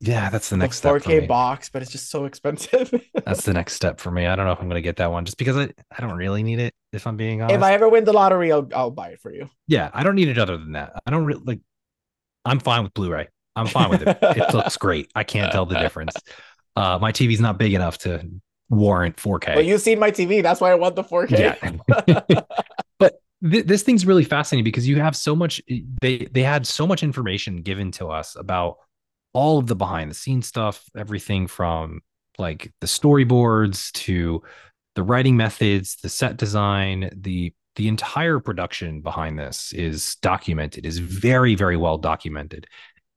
[0.00, 2.92] Yeah, that's the The next step 4K box, but it's just so expensive.
[3.24, 4.26] That's the next step for me.
[4.26, 6.16] I don't know if I'm going to get that one just because I, I don't
[6.16, 6.74] really need it.
[6.92, 7.56] If I'm being honest.
[7.56, 9.48] if I ever win the lottery, I'll I'll buy it for you.
[9.66, 11.00] yeah, I don't need it other than that.
[11.06, 11.60] I don't really like.
[12.44, 13.28] I'm fine with Blu-ray.
[13.56, 14.18] I'm fine with it.
[14.20, 15.10] it looks great.
[15.14, 16.12] I can't tell the difference.
[16.76, 18.28] Uh, my TV's not big enough to
[18.68, 19.54] warrant 4K.
[19.54, 20.42] But you've seen my TV.
[20.42, 21.38] That's why I want the 4K.
[21.38, 22.40] Yeah.
[22.98, 25.62] but th- this thing's really fascinating because you have so much.
[26.00, 28.76] They they had so much information given to us about
[29.32, 32.00] all of the behind the scenes stuff, everything from
[32.38, 34.42] like the storyboards to
[34.94, 40.98] the writing methods, the set design, the the entire production behind this is documented, is
[40.98, 42.66] very very well documented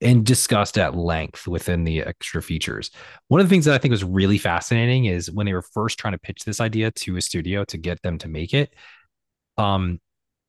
[0.01, 2.91] and discussed at length within the extra features.
[3.27, 5.99] One of the things that I think was really fascinating is when they were first
[5.99, 8.73] trying to pitch this idea to a studio to get them to make it.
[9.57, 9.99] Um,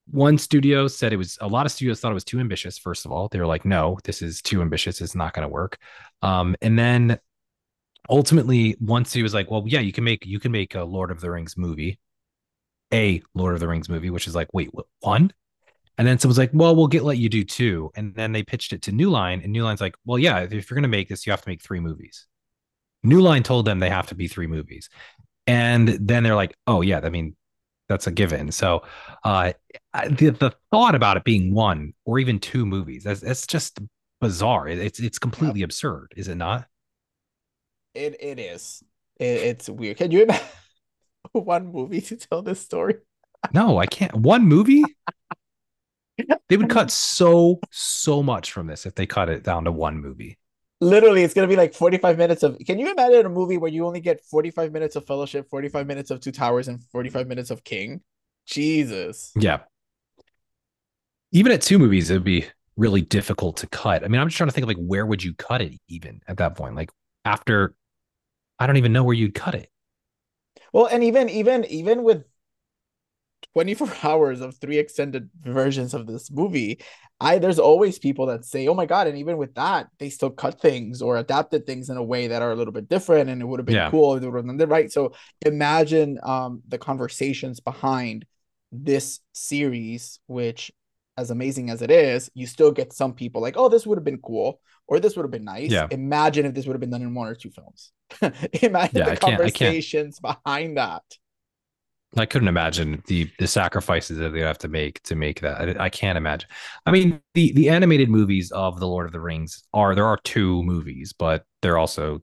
[0.06, 2.78] one studio said it was a lot of studios thought it was too ambitious.
[2.78, 5.00] First of all, they were like, "No, this is too ambitious.
[5.00, 5.78] It's not going to work."
[6.22, 7.18] Um, and then
[8.08, 11.10] ultimately, once he was like, "Well, yeah, you can make you can make a Lord
[11.10, 12.00] of the Rings movie,
[12.92, 15.32] a Lord of the Rings movie," which is like, "Wait, what, one?"
[16.00, 17.90] And then someone's like, "Well, we'll get let you do two.
[17.94, 20.50] And then they pitched it to New Line, and New Line's like, "Well, yeah, if
[20.50, 22.26] you're going to make this, you have to make three movies."
[23.02, 24.88] New Line told them they have to be three movies,
[25.46, 27.36] and then they're like, "Oh yeah, I mean,
[27.86, 28.82] that's a given." So,
[29.24, 29.52] uh,
[30.08, 33.78] the the thought about it being one or even two movies, that's that's just
[34.22, 34.68] bizarre.
[34.68, 36.66] It's it's completely absurd, is it not?
[37.92, 38.82] It it is.
[39.18, 39.98] It, it's weird.
[39.98, 40.46] Can you imagine
[41.32, 42.94] one movie to tell this story?
[43.52, 44.14] No, I can't.
[44.14, 44.82] One movie.
[46.48, 50.00] They would cut so so much from this if they cut it down to one
[50.00, 50.38] movie.
[50.80, 53.86] Literally, it's gonna be like 45 minutes of can you imagine a movie where you
[53.86, 57.62] only get 45 minutes of fellowship, 45 minutes of two towers, and 45 minutes of
[57.64, 58.00] King?
[58.46, 59.32] Jesus.
[59.36, 59.60] Yeah.
[61.32, 64.04] Even at two movies, it would be really difficult to cut.
[64.04, 66.20] I mean, I'm just trying to think of like where would you cut it even
[66.26, 66.74] at that point?
[66.74, 66.90] Like
[67.24, 67.74] after
[68.58, 69.70] I don't even know where you'd cut it.
[70.72, 72.24] Well, and even even even with
[73.54, 76.80] 24 hours of three extended versions of this movie,
[77.20, 80.30] I there's always people that say, "Oh my god!" And even with that, they still
[80.30, 83.42] cut things or adapted things in a way that are a little bit different, and
[83.42, 83.90] it would have been Yeah.
[83.90, 84.90] cool if it would have done that right.
[84.90, 85.12] So
[85.44, 88.24] imagine um the conversations behind
[88.72, 90.70] this series, which
[91.16, 94.04] as amazing as it is, you still get some people like, "Oh, this would have
[94.04, 95.70] been cool." Or this would have been nice.
[95.70, 95.86] Yeah.
[95.92, 97.92] Imagine if this would have been done in one or two films.
[98.62, 99.20] Imagine Yeah, the I can't- can't.
[99.38, 101.04] conversations behind that.
[102.16, 105.80] I couldn't imagine the the sacrifices that they have to make to make that.
[105.80, 106.48] I, I, can't imagine.
[106.84, 110.18] I mean, the the animated movies of the Lord of the Rings are there are
[110.24, 112.20] two movies, but they're also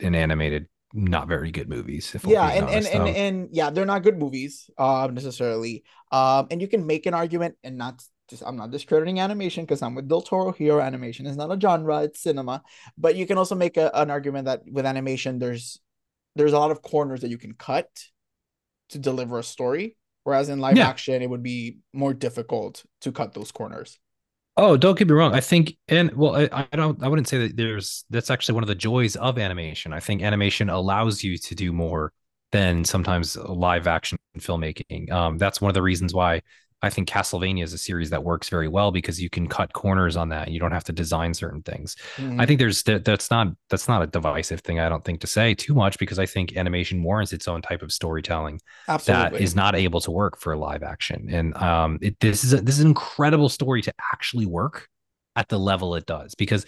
[0.00, 2.14] an animated, not very good movies.
[2.26, 5.84] yeah, and and, and and yeah, they're not good movies, uh, necessarily.
[6.12, 9.80] Um, and you can make an argument, and not just I'm not discrediting animation because
[9.80, 10.80] I'm with Del Toro here.
[10.80, 12.62] Animation is not a genre; it's cinema.
[12.98, 15.80] But you can also make a, an argument that with animation, there's
[16.36, 17.88] there's a lot of corners that you can cut
[18.90, 19.96] to deliver a story.
[20.24, 20.88] Whereas in live yeah.
[20.88, 23.98] action, it would be more difficult to cut those corners.
[24.56, 25.34] Oh, don't get me wrong.
[25.34, 28.64] I think, and well, I, I, don't, I wouldn't say that there's, that's actually one
[28.64, 29.92] of the joys of animation.
[29.92, 32.12] I think animation allows you to do more
[32.52, 35.10] than sometimes live action filmmaking.
[35.10, 36.42] Um, that's one of the reasons why
[36.82, 40.16] I think Castlevania is a series that works very well because you can cut corners
[40.16, 41.96] on that and you don't have to design certain things.
[42.16, 42.40] Mm-hmm.
[42.40, 45.26] I think there's that, that's not that's not a divisive thing I don't think to
[45.26, 49.38] say too much because I think animation warrants its own type of storytelling Absolutely.
[49.38, 51.28] that is not able to work for live action.
[51.30, 54.88] And um it, this is a, this is an incredible story to actually work
[55.36, 56.64] at the level it does because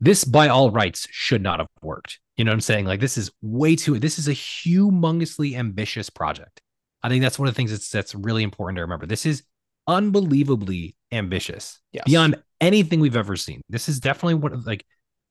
[0.00, 2.18] this by all rights should not have worked.
[2.36, 2.86] You know what I'm saying?
[2.86, 6.62] Like this is way too this is a humongously ambitious project
[7.02, 9.06] I think that's one of the things that's that's really important to remember.
[9.06, 9.42] This is
[9.86, 12.04] unbelievably ambitious yes.
[12.06, 13.60] beyond anything we've ever seen.
[13.68, 14.84] This is definitely one of like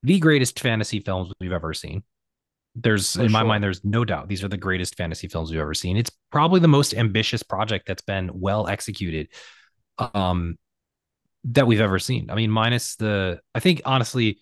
[0.04, 2.04] the greatest fantasy films we've ever seen.
[2.76, 5.60] There's For in my mind, there's no doubt these are the greatest fantasy films we've
[5.60, 5.98] ever seen.
[5.98, 9.28] It's probably the most ambitious project that's been well executed,
[10.14, 10.58] um,
[11.46, 12.30] that we've ever seen.
[12.30, 14.40] I mean, minus the, I think honestly,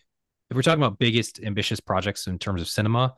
[0.49, 3.15] if we're talking about biggest ambitious projects in terms of cinema,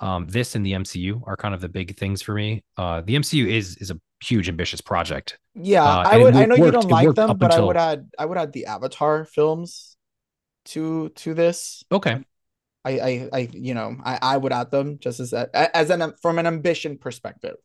[0.00, 2.64] um, this and the MCU are kind of the big things for me.
[2.76, 5.38] Uh, the MCU is is a huge ambitious project.
[5.54, 6.34] Yeah, uh, I would.
[6.34, 7.64] I know worked, you don't like them, but until...
[7.64, 9.96] I would add I would add the Avatar films
[10.66, 11.84] to to this.
[11.92, 12.24] Okay.
[12.84, 16.14] I I, I you know I, I would add them just as a, as an
[16.20, 17.56] from an ambition perspective.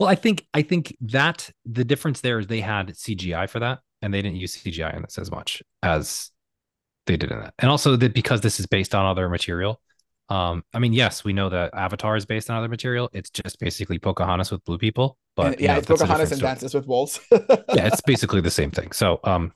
[0.00, 3.80] Well, I think I think that the difference there is they had CGI for that,
[4.00, 6.30] and they didn't use CGI in this as much as
[7.06, 9.80] they did in that, and also that because this is based on other material,
[10.32, 13.10] um, I mean, yes, we know that Avatar is based on other material.
[13.12, 16.40] It's just basically Pocahontas with blue people, but and, yeah, you know, it's Pocahontas and
[16.40, 17.20] Dances with Wolves.
[17.30, 18.92] yeah, it's basically the same thing.
[18.92, 19.52] So, um,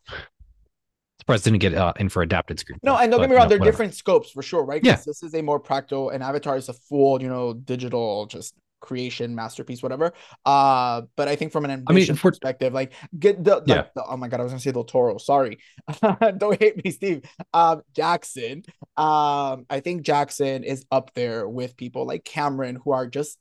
[1.19, 2.79] surprised didn't get uh, in for adapted screen.
[2.83, 3.73] No, and don't but, get me wrong, know, they're whatever.
[3.73, 4.85] different scopes for sure, right?
[4.85, 8.55] Yeah, this is a more practical, and Avatar is a full, you know, digital, just
[8.81, 10.13] creation masterpiece whatever
[10.45, 13.87] uh but i think from an ambition I mean, for, perspective like get the, yeah.
[13.95, 15.59] the, oh my god i was gonna say Del Toro sorry
[16.37, 17.23] don't hate me steve
[17.55, 18.63] um jackson
[18.97, 23.39] um i think jackson is up there with people like cameron who are just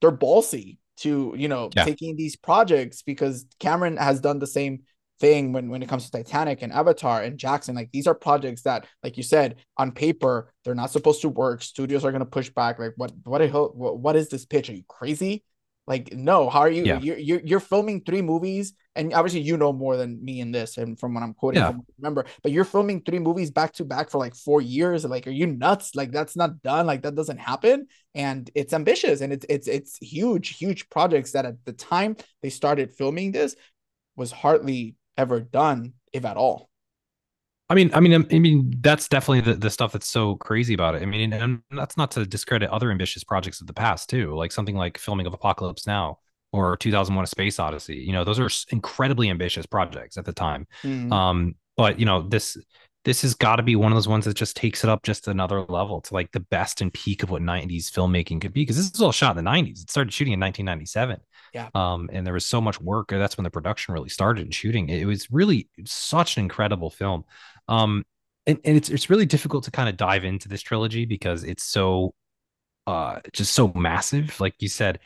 [0.00, 1.84] they're ballsy to you know yeah.
[1.84, 4.80] taking these projects because cameron has done the same
[5.20, 7.74] thing when when it comes to Titanic and Avatar and Jackson.
[7.74, 11.62] Like these are projects that, like you said, on paper they're not supposed to work.
[11.62, 12.78] Studios are gonna push back.
[12.78, 14.70] Like what what what, what is this pitch?
[14.70, 15.44] Are you crazy?
[15.88, 16.84] Like no, how are you?
[16.84, 17.00] Yeah.
[17.00, 20.76] You're, you're you're filming three movies, and obviously you know more than me in this,
[20.76, 21.72] and from what I'm quoting, yeah.
[21.98, 22.26] remember.
[22.42, 25.06] But you're filming three movies back to back for like four years.
[25.06, 25.94] Like, are you nuts?
[25.94, 26.86] Like that's not done.
[26.86, 27.86] Like that doesn't happen.
[28.14, 32.50] And it's ambitious, and it's it's it's huge, huge projects that at the time they
[32.50, 33.56] started filming this
[34.14, 36.70] was hardly ever done, if at all.
[37.70, 40.94] I mean, I mean, I mean, that's definitely the, the stuff that's so crazy about
[40.94, 41.02] it.
[41.02, 44.52] I mean, and that's not to discredit other ambitious projects of the past too, like
[44.52, 46.18] something like filming of Apocalypse Now
[46.52, 47.96] or 2001: A Space Odyssey.
[47.96, 50.66] You know, those are incredibly ambitious projects at the time.
[50.82, 51.12] Mm-hmm.
[51.12, 52.56] Um, but you know, this
[53.04, 55.28] this has got to be one of those ones that just takes it up just
[55.28, 58.76] another level to like the best and peak of what 90s filmmaking could be because
[58.76, 59.82] this is all shot in the 90s.
[59.82, 61.20] It started shooting in 1997.
[61.54, 61.68] Yeah.
[61.74, 63.08] Um, and there was so much work.
[63.08, 64.88] That's when the production really started and shooting.
[64.88, 67.24] It was really such an incredible film.
[67.68, 68.04] Um,
[68.46, 71.62] and, and it's it's really difficult to kind of dive into this trilogy because it's
[71.64, 72.14] so
[72.86, 74.40] uh just so massive.
[74.40, 75.00] Like you said,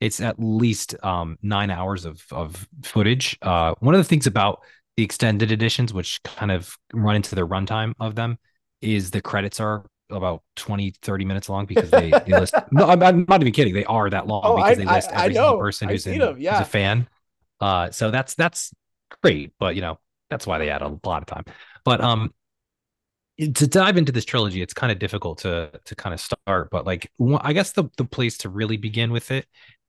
[0.00, 3.36] it's at least um nine hours of of footage.
[3.42, 4.60] Uh one of the things about
[4.96, 8.38] the extended editions, which kind of run into the runtime of them,
[8.80, 13.02] is the credits are about 20 30 minutes long because they, they list no I'm,
[13.02, 13.74] I'm, not even kidding.
[13.74, 16.06] They are that long oh, because I, they list I, every I single person who's,
[16.06, 16.58] in, them, yeah.
[16.58, 17.08] who's a fan.
[17.60, 18.72] Uh so that's that's
[19.22, 19.98] great but you know
[20.30, 21.44] that's why they add a lot of time.
[21.84, 22.32] But um
[23.38, 26.86] to dive into this trilogy it's kind of difficult to to kind of start but
[26.86, 29.46] like i guess the the place to really begin with it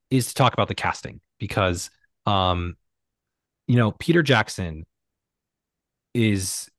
[0.09, 1.91] is to talk about the casting because
[2.25, 2.75] um
[3.67, 4.83] you know peter jackson
[6.15, 6.69] is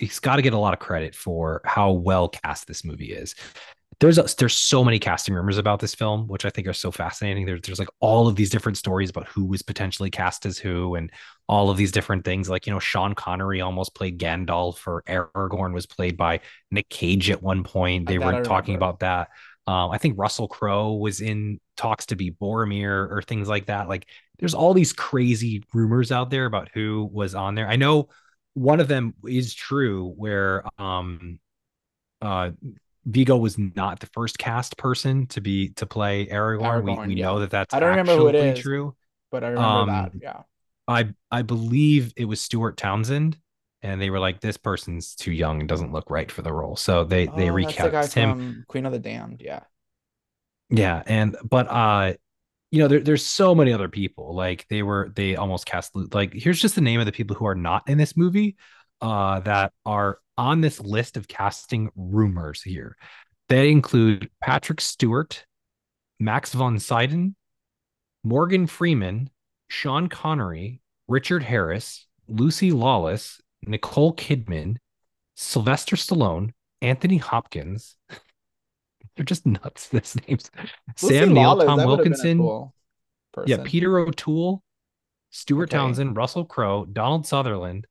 [0.00, 3.34] he's got to get a lot of credit for how well cast this movie is.
[3.98, 6.90] There's a, there's so many casting rumors about this film, which I think are so
[6.90, 7.44] fascinating.
[7.44, 10.94] There's there's like all of these different stories about who was potentially cast as who,
[10.94, 11.12] and
[11.48, 12.48] all of these different things.
[12.48, 17.30] Like you know, Sean Connery almost played Gandalf, or Aragorn was played by Nick Cage
[17.30, 18.08] at one point.
[18.08, 19.28] They were talking about that.
[19.66, 23.86] Um, I think Russell Crowe was in talks to be Boromir or things like that.
[23.86, 24.06] Like,
[24.38, 27.68] there's all these crazy rumors out there about who was on there.
[27.68, 28.08] I know
[28.54, 31.38] one of them is true, where um,
[32.20, 32.50] uh,
[33.06, 36.84] Viggo was not the first cast person to be to play Aragorn.
[36.84, 37.26] Aragorn, we we yeah.
[37.26, 38.96] know that that's I don't remember who it actually true.
[39.30, 40.12] But I remember Um, that.
[40.20, 40.42] Yeah.
[40.88, 43.38] I I believe it was Stuart Townsend,
[43.82, 46.76] and they were like, "This person's too young and doesn't look right for the role,"
[46.76, 48.64] so they they Oh, that's the recast him.
[48.68, 49.40] Queen of the Damned.
[49.40, 49.60] Yeah.
[50.68, 52.14] Yeah, and but uh,
[52.70, 54.34] you know, there, there's so many other people.
[54.34, 57.46] Like they were, they almost cast like here's just the name of the people who
[57.46, 58.56] are not in this movie,
[59.00, 62.96] uh, that are on this list of casting rumors here.
[63.48, 65.44] They include Patrick Stewart,
[66.18, 67.32] Max von Sydow,
[68.22, 69.30] Morgan Freeman,
[69.68, 74.76] Sean Connery, Richard Harris, Lucy Lawless, Nicole Kidman,
[75.34, 77.96] Sylvester Stallone, Anthony Hopkins.
[79.20, 79.88] They're just nuts.
[79.92, 80.50] This names
[81.02, 82.74] Lucy Sam Lawless, Tom that would've been a Wilkinson, cool
[83.44, 83.58] yeah.
[83.62, 84.62] Peter O'Toole,
[85.28, 85.76] Stuart Okay.
[85.76, 87.86] Townsend, Russell Crowe, Donald Sutherland.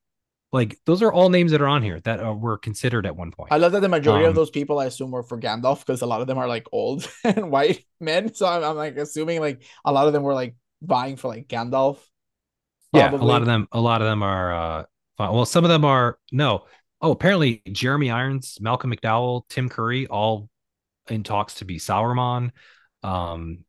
[0.51, 3.29] Like those are all names that are on here that uh, were considered at one
[3.29, 3.51] point.
[3.51, 6.01] I love that the majority of Um, those people I assume were for Gandalf because
[6.01, 8.33] a lot of them are like old and white men.
[8.33, 11.47] So I'm, I'm like assuming like a lot of them were like vying for like
[11.47, 11.99] Gandalf.
[12.93, 13.67] yeah, a lot of them.
[13.71, 14.53] A lot of them are.
[14.53, 14.83] uh
[15.19, 15.31] fine.
[15.33, 16.65] Well, some of them are no.
[17.01, 20.49] Oh, apparently Jeremy Irons, Malcolm McDowell, Tim Curry, all
[21.11, 22.51] in talks to be Sauron.
[23.03, 23.65] Um,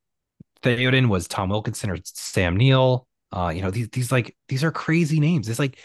[0.62, 3.07] Theoden was Tom Wilkinson or Sam Neill.
[3.33, 5.48] Uh, you know these these like these are crazy names.
[5.48, 5.79] It's like,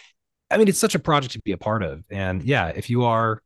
[0.50, 2.04] I mean, it's such a project to be a part of.
[2.10, 3.42] And yeah, if you are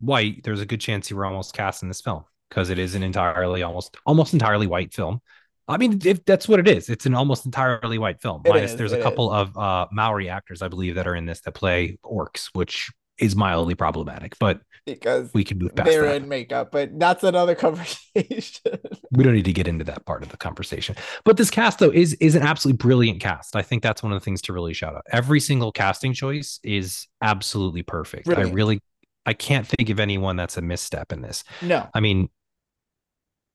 [0.00, 2.94] white, there's a good chance you were almost cast in this film because it is
[2.94, 5.20] an entirely almost almost entirely white film.
[5.68, 8.42] I mean, if that's what it is, it's an almost entirely white film.
[8.46, 11.40] Minus is, there's a couple of uh Maori actors, I believe, that are in this
[11.42, 16.16] that play orcs, which is mildly problematic, but because we can move past they're that.
[16.22, 18.78] in makeup, but that's another conversation.
[19.12, 20.94] we don't need to get into that part of the conversation.
[21.24, 23.56] But this cast though is is an absolutely brilliant cast.
[23.56, 25.02] I think that's one of the things to really shout out.
[25.10, 28.28] Every single casting choice is absolutely perfect.
[28.28, 28.80] I really
[29.24, 31.42] I can't think of anyone that's a misstep in this.
[31.62, 32.28] no, I mean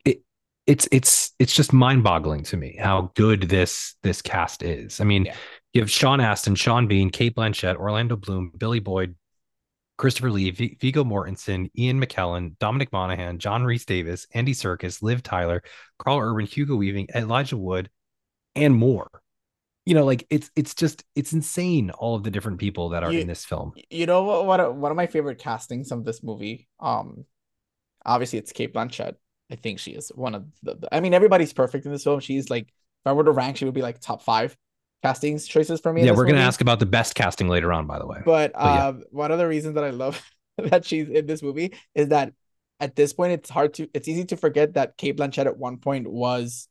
[0.04, 0.21] it
[0.67, 5.00] it's it's it's just mind-boggling to me how good this this cast is.
[5.00, 5.36] I mean, Yeah.
[5.74, 9.15] you have Sean Astin, Sean Bean, Cate Blanchett, Orlando Bloom, Billy Boyd,
[10.02, 15.62] Christopher Lee, v- Viggo Mortensen, Ian McKellen, Dominic Monaghan, John Rhys-Davies, Andy Serkis, Liv Tyler,
[16.00, 17.88] Karl Urban, Hugo Weaving, Elijah Wood,
[18.56, 19.08] and more.
[19.86, 23.14] You know, like it's it's just it's insane all of the different people that are
[23.14, 23.74] You- in this film.
[23.92, 24.48] you know what?
[24.48, 26.68] What one of my favorite castings of this movie.
[26.80, 27.26] Um,
[28.04, 29.14] obviously it's Cate Blanchett.
[29.52, 30.78] I think she is one of the.
[30.78, 32.22] the- I mean, everybody's perfect in this film.
[32.22, 34.58] She's like, if I were to rank, she would be like top five
[35.04, 36.06] castings choices for me.
[36.06, 38.22] Yeah, we're gonna ask about the best casting later on, by the way.
[38.24, 38.88] But yeah.
[38.88, 40.22] um, one of the reasons that I love
[40.58, 42.34] that she's in this movie is that
[42.80, 45.78] at this point it's hard to it's easy to forget that Cate Blanchett at one
[45.78, 46.68] point was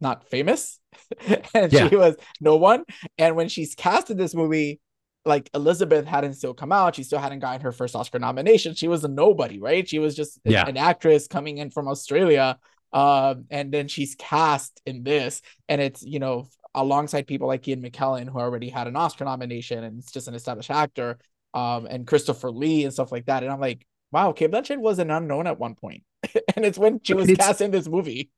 [0.00, 0.78] not famous
[1.54, 1.88] and Yeah.
[1.88, 2.84] she was no one.
[3.18, 4.80] And when she's cast in this movie,
[5.24, 8.74] like Elizabeth hadn't still come out, she still hadn't gotten her first Oscar nomination.
[8.74, 9.88] She was a nobody, right?
[9.88, 10.66] She was just Yeah.
[10.66, 12.58] an actress coming in from Australia.
[12.92, 16.48] Um, and then she's cast in this, and it's you know
[16.80, 20.34] alongside people like Ian McKellen who already had an Oscar nomination, and it's just an
[20.34, 21.18] established actor
[21.54, 23.42] um, and Christopher Lee and stuff like that.
[23.42, 26.02] And I'm like, wow, Cate Blanchett was an unknown at one point,
[26.56, 28.30] and it's when she was It's- cast in this movie.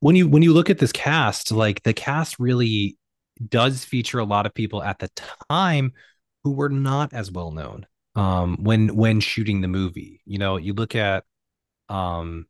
[0.00, 2.96] when you when you look at this cast, like the cast really
[3.48, 5.10] does feature a lot of people at the
[5.50, 5.92] time
[6.44, 10.20] who were not as well known um when when shooting the movie.
[10.26, 11.24] You know, you look at
[11.88, 12.46] um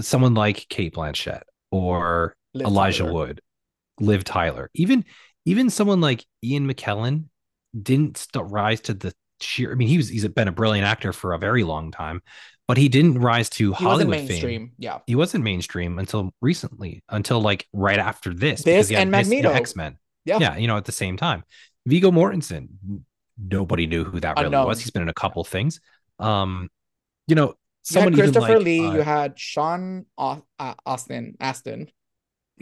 [0.00, 3.12] someone like Cate Blanchett or Liv Elijah Tyler.
[3.14, 3.40] Wood,
[4.00, 5.04] Liv Tyler, even
[5.44, 7.24] even someone like Ian McKellen
[7.80, 9.72] didn't st- rise to the sheer.
[9.72, 12.22] I mean, he was he's been a brilliant actor for a very long time,
[12.68, 14.72] but he didn't rise to He Hollywood fame.
[14.78, 14.98] Yeah.
[15.06, 18.62] he wasn't mainstream until recently, until like right after this.
[18.62, 19.50] This and Magneto.
[19.50, 19.98] X Men.
[20.24, 20.38] Yeah.
[20.38, 21.42] yeah, you know, at the same time.
[21.84, 22.68] Viggo Mortensen,
[23.36, 24.80] nobody knew who that really was.
[24.80, 25.80] He's been in a couple things.
[26.20, 26.70] Um,
[27.26, 30.38] you know, You had someone even Christopher like, Lee, uh, you had Sean uh,
[30.86, 31.88] Austin, Aston.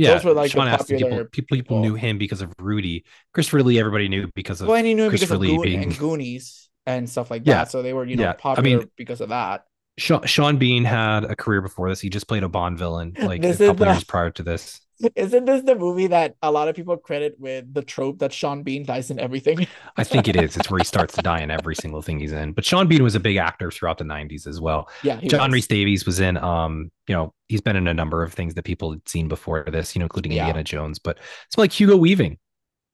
[0.01, 1.81] Yeah, those were, like, the Sean people, popular people, people people.
[1.83, 3.05] knew him because of Rudy.
[3.35, 5.83] Christopher Lee, everybody knew because of Well, and you knew Christopher of Lee Goon- being-
[5.85, 7.57] and Goonies and stuff like Yeah.
[7.57, 7.71] that.
[7.71, 8.31] So they were, you know, Yeah.
[8.31, 9.65] I popular mean- because of that.
[9.99, 12.01] Sean, Sean Bean had a career before this.
[12.01, 14.81] He just played a Bond villain like a couple the- years prior to this.
[15.17, 18.63] Isn't this the movie that a lot of people credit with the trope that Sean
[18.63, 19.67] Bean dies in everything?
[19.97, 20.57] I think it is.
[20.57, 22.53] It's where he starts to die in every single thing he's in.
[22.53, 24.89] But Sean Bean was a big actor throughout the 90s as well.
[25.03, 25.51] yeah, John.
[25.51, 28.93] Rhys-Davies was in um, you know, he's been in a number of things that people
[28.93, 30.43] had seen before this, you know, including Yeah.
[30.45, 32.39] Indiana Jones, but it's like Hugo Weaving.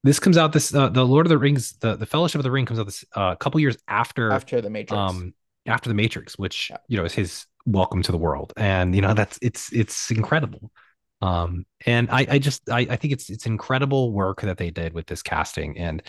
[0.04, 2.50] This comes out this uh, the Lord of the Rings, the, the Fellowship of the
[2.52, 4.92] Ring comes out this uh, a couple years after after the Matrix.
[4.96, 5.34] um
[5.66, 6.76] after the Matrix, which Yeah.
[6.88, 10.70] you know is his welcome to the world and you know that's it's it's incredible
[11.22, 14.92] um and i i just i, I think it's it's incredible work that they did
[14.92, 16.02] with this casting and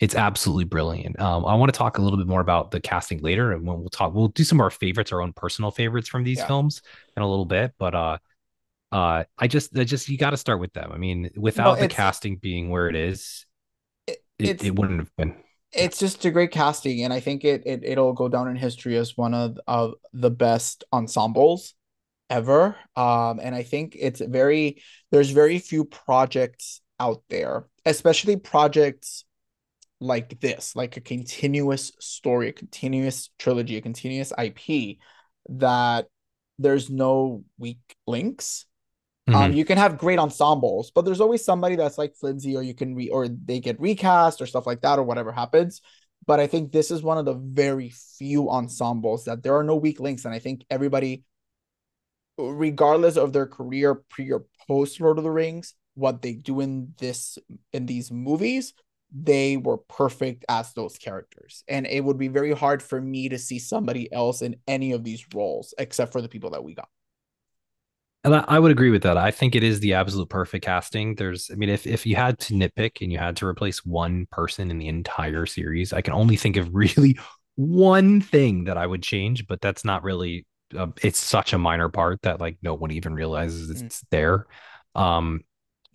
[0.00, 1.20] it's absolutely brilliant.
[1.20, 3.78] Um i want to talk a little bit more about the casting later and when
[3.78, 6.46] we'll talk we'll do some of our favorites our own personal favorites from these Yeah.
[6.46, 6.82] films
[7.16, 8.18] in a little bit but uh
[8.92, 10.90] uh i just i just you got to start with them.
[10.92, 13.46] I mean No, without the casting being where it is
[14.06, 15.36] it, it, it wouldn't have been
[15.72, 18.96] it's just a great casting, and I think it, it it'll go down in history
[18.96, 21.74] as one of of the best ensembles
[22.30, 22.76] ever.
[22.96, 29.24] Um, and I think it's very there's very few projects out there, especially projects
[30.00, 34.98] like this, like a continuous story, a continuous trilogy, a continuous IP
[35.48, 36.06] that
[36.58, 38.66] there's no weak links.
[39.28, 39.56] Um, Mhm.
[39.56, 42.94] you can have great ensembles, but there's always somebody that's like flimsy, or you can
[42.94, 45.80] re or they get recast or stuff like that, or whatever happens.
[46.26, 49.76] But I think this is one of the very few ensembles that there are no
[49.76, 51.24] weak links, and I think everybody,
[52.38, 56.94] regardless of their career pre or post Lord of the Rings, what they do in
[56.98, 57.38] this
[57.72, 58.74] in these movies,
[59.14, 61.62] they were perfect as those characters.
[61.68, 65.04] And it would be very hard for me to see somebody else in any of
[65.04, 66.88] these roles except for the people that we got.
[68.24, 69.18] And I, would agree with that.
[69.18, 71.14] I think it is the absolute perfect casting.
[71.14, 74.26] There's, I mean, if if you had to nitpick and you had to replace one
[74.30, 77.18] person in the entire series, I can only think of really
[77.56, 80.46] one thing that I would change, but that's not really.
[80.76, 83.86] Uh, it's such a minor part that like no one even realizes Mm.
[83.86, 84.46] it's there.
[84.94, 85.42] Um,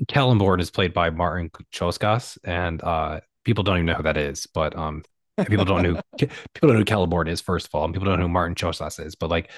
[0.10, 4.48] Celeborn is played by Marton Csokas, and uh, people don't even know who that is.
[4.48, 5.04] But um,
[5.38, 8.20] people don't know people don't know who Celeborn is first of all, and people don't
[8.20, 9.16] know who Marton Csokas is.
[9.16, 9.52] But like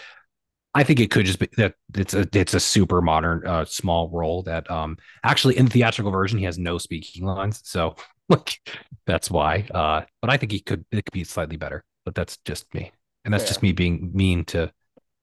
[0.73, 4.09] I think it could just be that it's a it's a super modern uh small
[4.09, 7.61] role that um actually in the theatrical version he has no speaking lines.
[7.65, 7.95] So
[8.29, 8.59] like
[9.05, 9.67] that's why.
[9.73, 11.83] Uh but I think he could it could be slightly better.
[12.05, 12.91] But that's just me.
[13.25, 14.71] And that's just me being mean to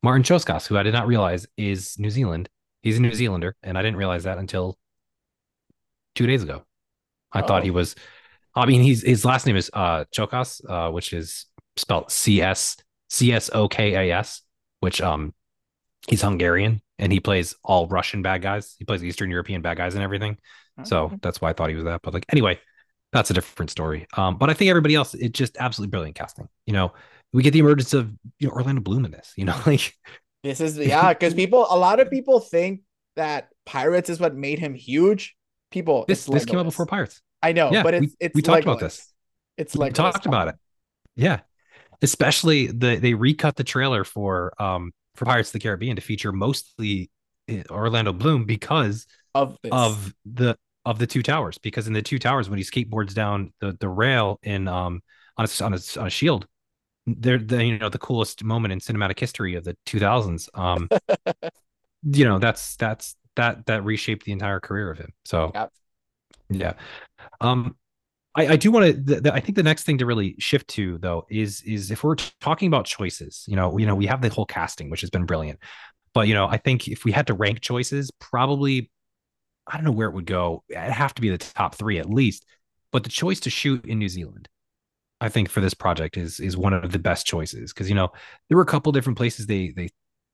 [0.03, 2.49] Marton Csokas, who I did not realize is New Zealand.
[2.83, 4.79] He's a New Zealander, and I didn't realize that until
[6.15, 6.65] two days ago.
[7.33, 7.97] I thought he Oh, was
[8.55, 11.47] I mean he's his last name is uh Csokas, uh, which is
[11.77, 12.77] spelled C S
[13.11, 14.43] C S O K A S,
[14.81, 15.35] which um
[16.09, 18.77] he's Hungarian and he plays all Russian bad guys.
[18.79, 20.39] He plays Eastern European bad guys and everything.
[20.85, 22.03] So that's why I thought he was that.
[22.03, 22.61] But like anyway,
[23.13, 24.07] that's a different story.
[24.17, 26.49] Um, but I think everybody else, it's just absolutely brilliant casting.
[26.67, 26.93] You know,
[27.33, 29.33] we get the emergence of you know Orlando Bloom in this.
[29.37, 29.95] You know, like
[30.43, 32.83] This is yeah, because people a lot of people think
[33.16, 35.37] that Pirates is what made him huge.
[35.70, 37.20] People, this this came out before Pirates.
[37.43, 39.12] I know, Yeah, but we it's it's we talked about this.
[39.57, 40.55] It's like We talked Come about it.
[41.16, 41.41] Yeah,
[42.03, 46.33] especially the they recut the trailer for um for Pirates of the Caribbean to feature
[46.33, 47.11] mostly
[47.51, 49.72] uh, Orlando Bloom because Of this.
[49.72, 50.57] of the
[50.87, 53.89] of the two towers because in the two towers when he skateboards down the the
[53.89, 55.03] rail in um
[55.37, 56.47] on a on a, on a shield
[57.19, 60.91] they're the you know the coolest moment in cinematic history of the 2000s um
[62.03, 65.73] you know that's that's that that reshaped the entire career of him so Yep.
[66.51, 66.75] yeah
[67.41, 67.77] um
[68.37, 69.33] I, I do want to.
[69.35, 72.69] I think the next thing to really shift to though is is if we're talking
[72.69, 75.59] about choices, you know, you know, we have the whole casting, which has been brilliant,
[76.15, 78.91] but you know, I think if we had to rank choices, probably
[79.67, 80.65] I don't know where it would go.
[80.69, 82.45] It'd have to be the top three at least.
[82.93, 84.49] But the choice to shoot in New Zealand,
[85.21, 88.11] I think for this project is is one of the best choices because you know
[88.49, 89.89] there were a couple different places they they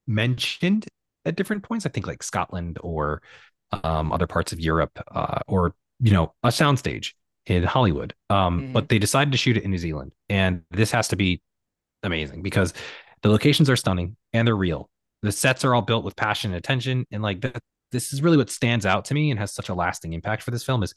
[0.07, 0.87] mentioned
[1.25, 1.87] at different points.
[1.87, 3.23] I think like Scotland or
[3.83, 7.13] um, other parts of Europe uh, or you know a soundstage
[7.47, 8.15] in Hollywood.
[8.31, 8.73] Um, Mhm.
[8.73, 11.41] but they decided to shoot it in New Zealand, and this has to be
[12.03, 12.75] amazing because
[13.23, 14.91] the locations are stunning and they're real.
[15.23, 17.63] The sets are all built with passion and attention, and like that,
[17.93, 20.51] this is really what stands out to me and has such a lasting impact for
[20.51, 20.95] this film is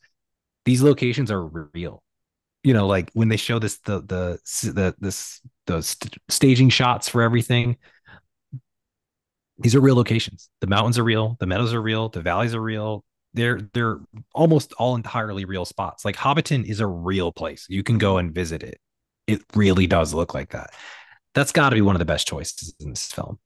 [0.66, 2.04] these locations are real.
[2.68, 4.40] You know, like when they show this the the
[4.74, 7.78] the this the st- staging shots for everything.
[9.60, 10.50] These are real locations.
[10.62, 11.38] The mountains are real.
[11.40, 12.10] The meadows are real.
[12.10, 13.04] The valleys are real.
[13.34, 14.00] They're they're
[14.34, 16.06] almost all entirely real spots.
[16.06, 17.66] Like Hobbiton is a real place.
[17.70, 18.80] You can go and visit it.
[19.26, 20.72] It really does look like that.
[21.34, 23.40] That's got to be one of the best choices in this film.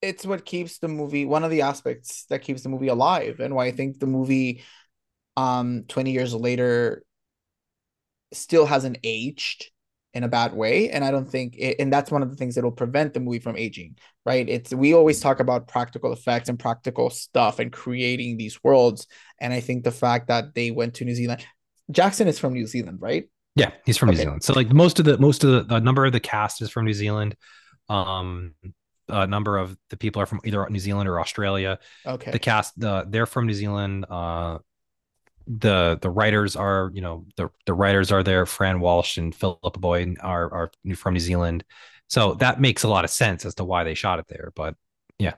[0.00, 3.54] it's what keeps the movie one of the aspects that keeps the movie alive and
[3.54, 4.62] why I think the movie
[5.36, 7.02] um 20 years later
[8.32, 9.70] still hasn't aged
[10.14, 12.54] in a bad way and I don't think it, and that's one of the things
[12.54, 16.48] that will prevent the movie from aging right it's we always talk about practical effects
[16.48, 19.06] and practical stuff and creating these worlds
[19.40, 21.44] and I think the fact that they went to New Zealand
[21.90, 24.44] Jackson is from New Zealand right Yeah, he's from New Zealand.
[24.44, 26.84] So like most of the most of the, the number of the cast is from
[26.84, 27.36] New Zealand.
[27.88, 28.54] Um,
[29.08, 31.78] a number of the people are from either New Zealand or Australia.
[32.06, 34.06] okay The cast, the they're from New Zealand.
[34.08, 34.58] Uh,
[35.48, 38.46] the the writers are you know the the writers are there.
[38.46, 41.64] Fran Walsh and Philippa Boyens are are from New Zealand.
[42.08, 44.52] So that makes a lot of sense as to why they shot it there.
[44.54, 44.76] But
[45.18, 45.34] Yeah.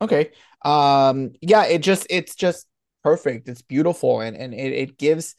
[0.00, 0.30] Okay.
[0.64, 1.32] Um.
[1.40, 1.64] Yeah.
[1.64, 2.06] It just.
[2.10, 2.66] It's just
[3.02, 3.48] perfect.
[3.48, 5.34] It's beautiful, and and it it gives.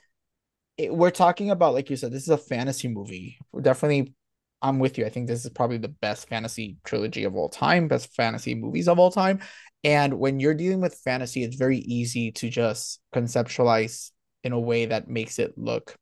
[0.77, 2.11] It, we're talking about like you said.
[2.11, 3.37] This is a fantasy movie.
[3.51, 4.13] We're definitely.
[4.61, 5.05] I'm with you.
[5.05, 7.89] I think this is probably the best fantasy trilogy of all time.
[7.89, 9.41] Best fantasy movies of all time.
[9.83, 14.11] And when you're dealing with fantasy, it's very easy to just conceptualize
[14.43, 15.95] in a way that makes it look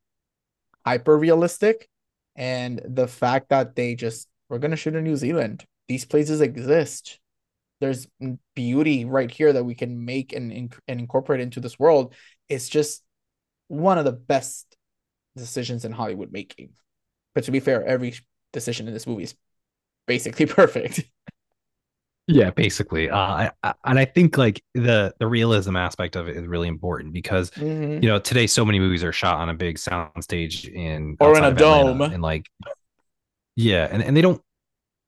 [0.84, 1.88] hyper realistic.
[2.36, 5.64] And the fact that they just we're gonna shoot in New Zealand.
[5.88, 7.18] These places exist.
[7.80, 8.06] There's
[8.54, 12.14] beauty right here that we can make and, and incorporate into this world.
[12.48, 13.02] It's just
[13.68, 14.76] one of the best
[15.36, 16.70] decisions in Hollywood making.
[17.34, 18.14] But to be fair, every
[18.52, 19.34] decision in this movie is
[20.06, 21.02] basically perfect.
[22.32, 23.10] Yeah, basically.
[23.10, 26.68] Uh, I, I, and I think like the the realism aspect of it is really
[26.68, 28.02] important because mm-hmm.
[28.02, 31.36] you know today so many movies are shot on a big sound stage in or
[31.36, 32.48] in a dome and like
[33.54, 34.40] yeah, and, and they don't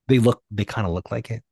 [0.09, 1.43] they look they kind of look like it.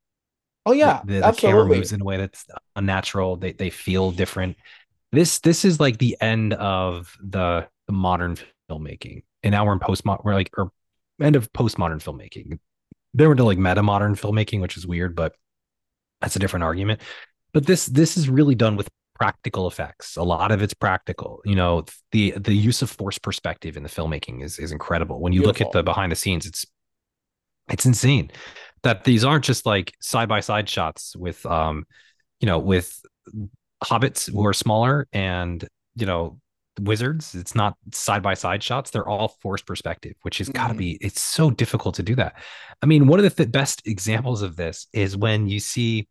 [0.65, 2.45] Oh yeah, the, the, the camera moves in a way that's
[2.75, 3.35] unnatural.
[3.37, 4.57] They they feel different.
[5.11, 8.37] This this is like the end of the, the modern
[8.69, 10.23] filmmaking, and now we're in postmodern.
[10.23, 10.71] We're like or
[11.19, 12.59] end of postmodern filmmaking.
[13.15, 15.35] They were into like meta modern filmmaking, which is weird, but
[16.23, 17.01] that's a different argument.
[17.53, 20.15] But this this is really done with practical effects.
[20.15, 21.41] A lot of it's practical.
[21.45, 25.19] You know, the the use of force perspective in the filmmaking is is incredible.
[25.19, 25.67] When you Beautiful.
[25.67, 26.65] look at the behind the scenes, it's
[27.69, 28.31] it's insane
[28.81, 31.85] that these aren't just like side by side shots with um,
[32.39, 32.99] you know, with
[33.83, 36.39] hobbits who are smaller and you know
[36.79, 40.57] wizards it's not side by side shots they're all forced perspective which has mm-hmm.
[40.57, 42.33] got to be it's so difficult to do that
[42.81, 46.07] i mean one of the th- best examples of this is when you see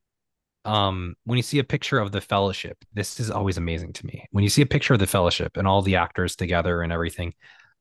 [0.65, 4.27] um when you see a picture of the fellowship this is always amazing to me.
[4.31, 7.35] When you see a picture of the fellowship and all the actors together and everything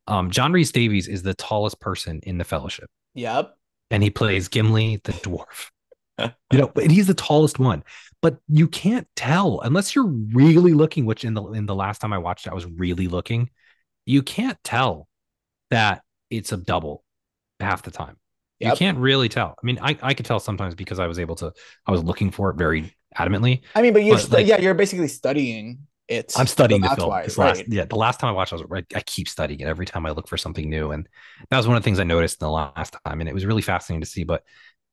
[0.08, 2.90] um john rhys-davies is the tallest person in the fellowship.
[3.14, 3.56] Yep
[3.92, 5.70] and he plays gimli the dwarf.
[6.52, 7.84] You know and he's the tallest one.
[8.22, 12.14] But you can't tell unless you're really looking which in the in the last time
[12.14, 13.50] i watched i was really looking
[14.06, 15.08] you can't tell
[15.72, 17.04] that it's a double
[17.60, 18.18] half the time
[18.62, 18.74] Yep.
[18.74, 19.56] You can't really tell.
[19.62, 21.52] I mean, I, I could tell sometimes because I was able to,
[21.88, 23.62] I was looking for it very adamantly.
[23.74, 26.34] I mean, but you're, but like, yeah, you're basically studying it.
[26.38, 27.10] I'm studying the film.
[27.10, 27.38] Why, right.
[27.38, 28.86] last, yeah, the last time I watched, I was right.
[28.96, 31.10] I keep studying it every time I look for something new, and
[31.50, 33.46] that was one of the things I noticed in the last time, and it was
[33.46, 34.24] really fascinating to see.
[34.24, 34.44] But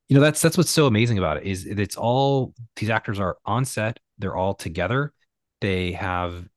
[0.08, 3.36] you know, that's that's what's so amazing about it is it's all these actors are
[3.44, 5.12] on set, they're all together,
[5.60, 6.48] they have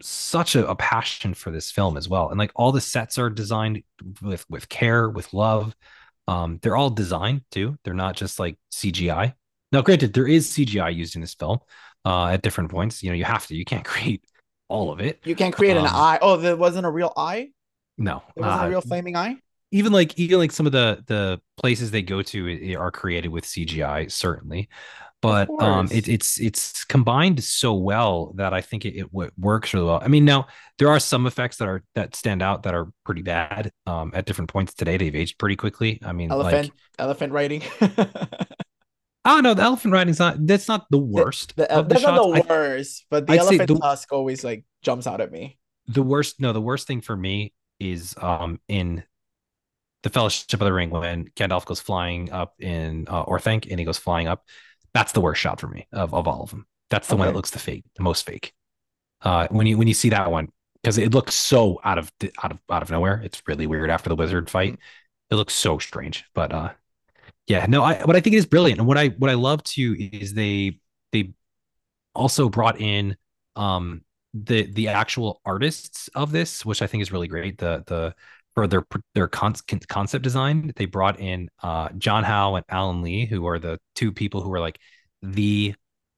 [0.00, 2.30] such a, a, passion for this film as well.
[2.30, 3.82] And like all the sets are designed
[4.22, 5.74] with with care with love.
[6.28, 7.76] Um they're all designed too.
[7.84, 9.34] They're not just like cgi
[9.70, 11.58] now granted there is cgi used in this film
[12.04, 13.02] uh at different points.
[13.02, 13.54] You know you have to.
[13.54, 14.24] You can't create
[14.68, 15.20] all of it.
[15.24, 16.18] You can't create um, an eye.
[16.22, 17.50] Oh there wasn't a real eye?
[17.98, 18.22] No.
[18.36, 19.36] It wasn't uh, a real flaming eye?
[19.72, 23.44] even like even like some of the the places they go to are created with
[23.44, 24.68] cgi certainly
[25.22, 29.08] but um, it, it's it's combined so well that I think it, it
[29.38, 30.00] works really well.
[30.02, 30.48] I mean, now
[30.78, 33.70] there are some effects that are that stand out that are pretty bad.
[33.86, 36.00] Um, at different points today, they've aged pretty quickly.
[36.04, 37.62] I mean, elephant like, elephant riding.
[39.24, 40.44] oh no, the elephant riding's not.
[40.44, 41.54] That's not the worst.
[41.54, 45.06] The, the, that's not the worst, but the I'd elephant the, tusk always like jumps
[45.06, 45.56] out at me.
[45.86, 49.04] The worst, no, the worst thing for me is um in
[50.02, 53.84] the Fellowship of the Ring when Gandalf goes flying up in uh, Orthanc and he
[53.84, 54.44] goes flying up
[54.94, 56.66] that's the worst shot for me of, of all of them.
[56.90, 57.20] That's the okay.
[57.20, 58.52] one that looks the fake, the most fake.
[59.22, 60.48] Uh, when you when you see that one,
[60.82, 62.10] because it looks so out of
[62.42, 63.20] out of out of nowhere.
[63.24, 64.78] It's really weird after the wizard fight.
[65.30, 66.24] It looks so strange.
[66.34, 66.72] But uh,
[67.46, 69.96] yeah, no, I what I think is brilliant, and what I what I love too
[69.98, 70.78] is they
[71.12, 71.32] they
[72.14, 73.16] also brought in
[73.56, 74.02] um
[74.34, 77.58] the the actual artists of this, which I think is really great.
[77.58, 78.14] The the
[78.54, 78.84] for their
[79.14, 79.54] their con-
[79.88, 84.12] concept design, they brought in uh, John Howe and Alan Lee, who are the two
[84.12, 84.78] people who are like
[85.22, 85.74] the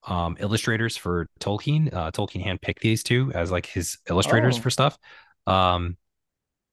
[0.06, 1.92] um, illustrators for Tolkien.
[1.92, 4.60] Uh, Tolkien handpicked these two as like his illustrators oh.
[4.60, 4.98] for stuff.
[5.46, 5.96] Um,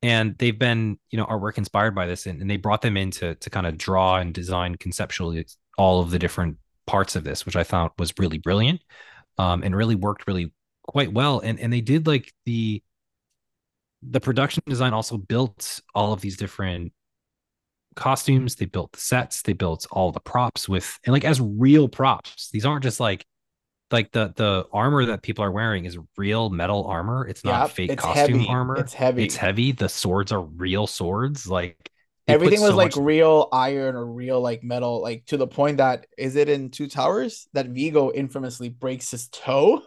[0.01, 3.11] and they've been, you know, artwork inspired by this, and, and they brought them in
[3.11, 5.45] to to kind of draw and design conceptually
[5.77, 6.57] all of the different
[6.87, 8.81] parts of this, which I thought was really brilliant,
[9.37, 10.51] um, and really worked really
[10.83, 11.39] quite well.
[11.39, 12.81] And and they did like the
[14.03, 16.93] the production design also built all of these different
[17.95, 18.55] costumes.
[18.55, 19.41] They built the sets.
[19.41, 22.49] They built all the props with and like as real props.
[22.51, 23.25] These aren't just like
[23.91, 27.27] like the the armor that people are wearing is real metal armor.
[27.27, 28.49] It's not yep, fake it's costume heavy.
[28.49, 28.77] armor.
[28.77, 29.23] It's heavy.
[29.25, 29.71] It's heavy.
[29.71, 31.47] The swords are real swords.
[31.47, 31.90] Like
[32.33, 33.03] everything was so like much...
[33.03, 36.87] real iron or real like metal like to the point that is it in two
[36.87, 39.81] towers that Viggo infamously breaks his toe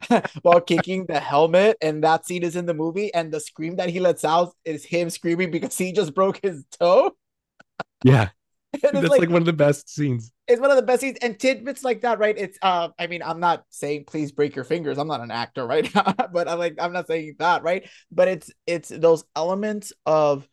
[0.42, 3.88] while kicking the helmet and that scene is in the movie and the scream that
[3.88, 7.12] he lets out is him screaming because he just broke his toe
[8.04, 8.28] yeah
[8.82, 10.32] That's like, like, one of the best scenes.
[10.46, 12.36] It's one of the best scenes, and tidbits like that, right?
[12.38, 14.96] It's uh, I mean, I'm not saying please break your fingers.
[14.96, 15.90] I'm not an actor, right?
[16.32, 17.88] but I'm like, I'm not saying that, right?
[18.12, 20.48] But it's it's those elements of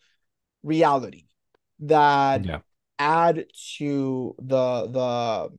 [0.64, 1.27] reality
[1.80, 2.60] that yeah.
[3.00, 3.46] add
[3.78, 5.50] to the the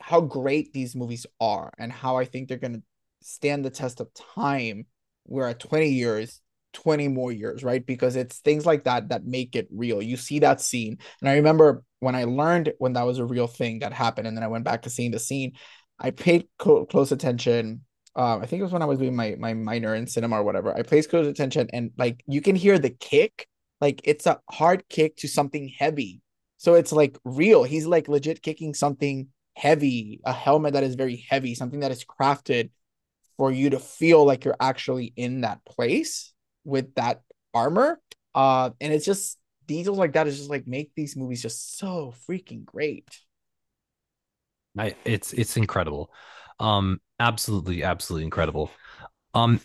[0.00, 2.82] how great these movies are and how I think they're gonna
[3.22, 4.86] stand the test of time.
[5.26, 6.40] We're at 20 years
[6.72, 7.84] 20 more years, right?
[7.84, 10.02] Because it's things like that that make it real.
[10.02, 10.98] You see that scene.
[11.20, 14.36] And I remember when I learned when that was a real thing that happened, and
[14.36, 15.52] then I went back to seeing the scene,
[15.98, 17.82] I paid co- close attention.
[18.16, 20.44] Uh, I think it was when I was doing my my minor in cinema or
[20.44, 20.74] whatever.
[20.74, 23.46] I paid close attention, and like you can hear the kick,
[23.80, 26.20] like it's a hard kick to something heavy.
[26.58, 27.64] So it's like real.
[27.64, 32.04] He's like legit kicking something heavy, a helmet that is very heavy, something that is
[32.04, 32.70] crafted
[33.36, 36.32] for you to feel like you're actually in that place
[36.64, 37.22] with that
[37.54, 38.00] armor.
[38.34, 42.12] Uh, and it's just details like that is just like make these movies just so
[42.28, 43.08] freaking great.
[44.78, 46.12] I it's it's incredible.
[46.58, 48.70] Um, absolutely, absolutely incredible.
[49.34, 49.60] Um,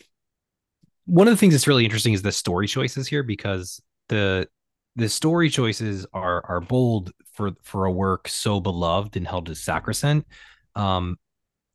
[1.05, 4.47] one of the things that's really interesting is the story choices here because the
[4.95, 9.61] the story choices are are bold for for a work so beloved and held as
[9.61, 10.29] sacrosanct.
[10.75, 11.17] Um,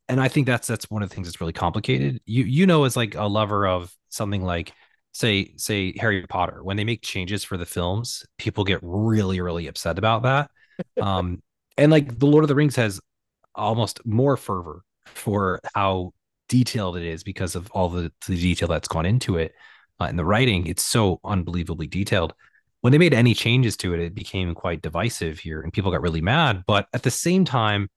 [0.09, 2.21] and I think that's that's one of the things that's really complicated.
[2.25, 4.73] You you know, as like a lover of something like
[5.13, 9.67] say say Harry Potter when they make changes for the films, people get really really
[9.67, 10.51] upset about that.
[11.01, 11.41] um,
[11.77, 12.99] and like the Lord of the Rings has
[13.55, 16.13] almost more fervor for how
[16.49, 19.53] detailed it is because of all the, the detail that's gone into it
[20.01, 20.65] uh, and the writing.
[20.65, 22.33] It's so unbelievably detailed.
[22.81, 26.01] When they made any changes to it, it became quite divisive here, and people got
[26.01, 26.63] really mad.
[26.65, 27.89] But at the same time,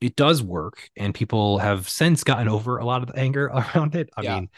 [0.00, 3.94] it does work, and people have since gotten over a lot of the anger around
[3.94, 4.08] it.
[4.16, 4.34] I yeah.
[4.36, 4.48] mean,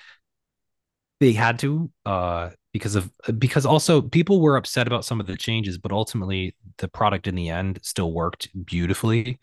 [1.18, 5.36] they had to uh, because of because also people were upset about some of the
[5.36, 9.40] changes, but ultimately the product in the end still worked beautifully.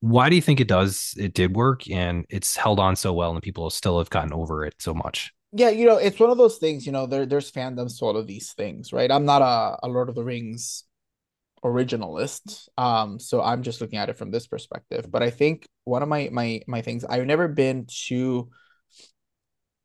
[0.00, 1.14] Why do you think it does?
[1.16, 4.66] It did work, and it's held on so well, and people still have gotten over
[4.66, 5.32] it so much.
[5.52, 6.84] Yeah, you know, it's one of those things.
[6.84, 9.10] You know, there there's fandoms to all of these things, right?
[9.10, 10.84] I'm not a, a Lord of the Rings
[11.64, 15.10] originalist, um, so I'm just looking at it from this perspective.
[15.10, 18.50] But I think one of my my my things I've never been too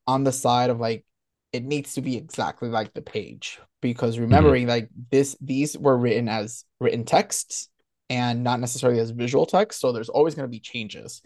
[0.05, 1.05] on the side of like
[1.53, 4.23] it needs to be exactly like the page because mm-hmm.
[4.23, 4.71] remembering mm-hmm.
[4.71, 7.69] like this these were written as written texts
[8.09, 11.21] and not necessarily as visual text so there's always going to be changes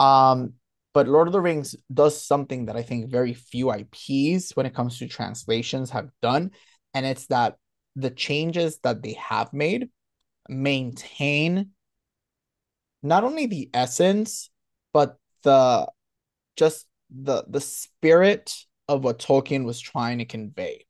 [0.00, 0.54] um
[0.96, 4.74] but lord of the rings does something that i think very few ips when it
[4.74, 6.50] comes to translations have done
[6.94, 7.56] and it's that
[7.96, 9.90] the changes that they have made
[10.48, 11.70] maintain
[13.02, 14.48] not only the essence
[14.94, 15.86] but the
[16.56, 18.54] just the the spirit
[18.88, 20.84] of what Tolkien was trying to convey.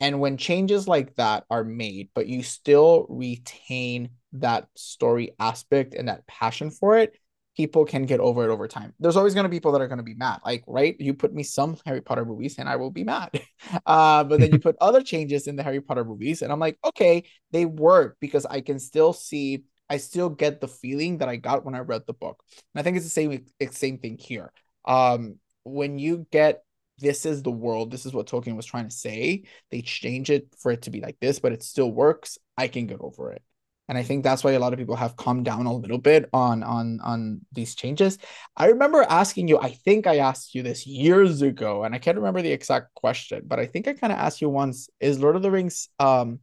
[0.00, 6.08] And when changes like that are made, but you still retain that story aspect and
[6.08, 7.14] that passion for it,
[7.56, 8.94] people can get over it over time.
[9.00, 10.40] There's always going to be people that are going to be mad.
[10.44, 10.96] Like, right?
[10.98, 13.30] You put me some Harry Potter movies and I will be mad.
[13.84, 16.78] Uh, but then you put other changes in the Harry Potter movies and I'm like,
[16.84, 21.36] okay, they work because I can still see, I still get the feeling that I
[21.36, 22.42] got when I read the book.
[22.74, 24.50] And I think it's the same, same thing here.
[24.86, 26.62] Um, when you get
[27.00, 27.90] this is the world.
[27.90, 29.44] This is what Tolkien was trying to say.
[29.70, 32.38] They change it for it to be like this, but it still works.
[32.56, 33.42] I can get over it.
[33.90, 36.30] And I think that's why a lot of people have calmed down a little bit
[36.32, 38.18] on on on these changes.
[38.56, 42.16] I remember asking you, I think I asked you this years ago, and I can't
[42.16, 45.34] remember the exact question, but I think I kind of asked you once, is Lord
[45.34, 46.38] of the Rings um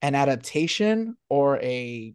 [0.00, 2.14] an adaptation or a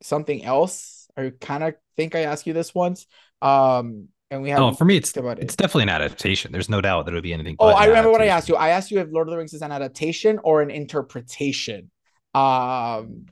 [0.00, 1.06] something else?
[1.14, 3.06] I kind of think I asked you this once.
[3.42, 4.60] Um and we have.
[4.60, 5.44] Oh, for me, it's about it.
[5.44, 6.52] it's definitely an adaptation.
[6.52, 7.56] There's no doubt that it would be anything.
[7.58, 8.56] oh, I remember what I asked you.
[8.56, 11.90] I asked you if Lord of the Rings is an adaptation or an interpretation.
[12.34, 13.26] Um.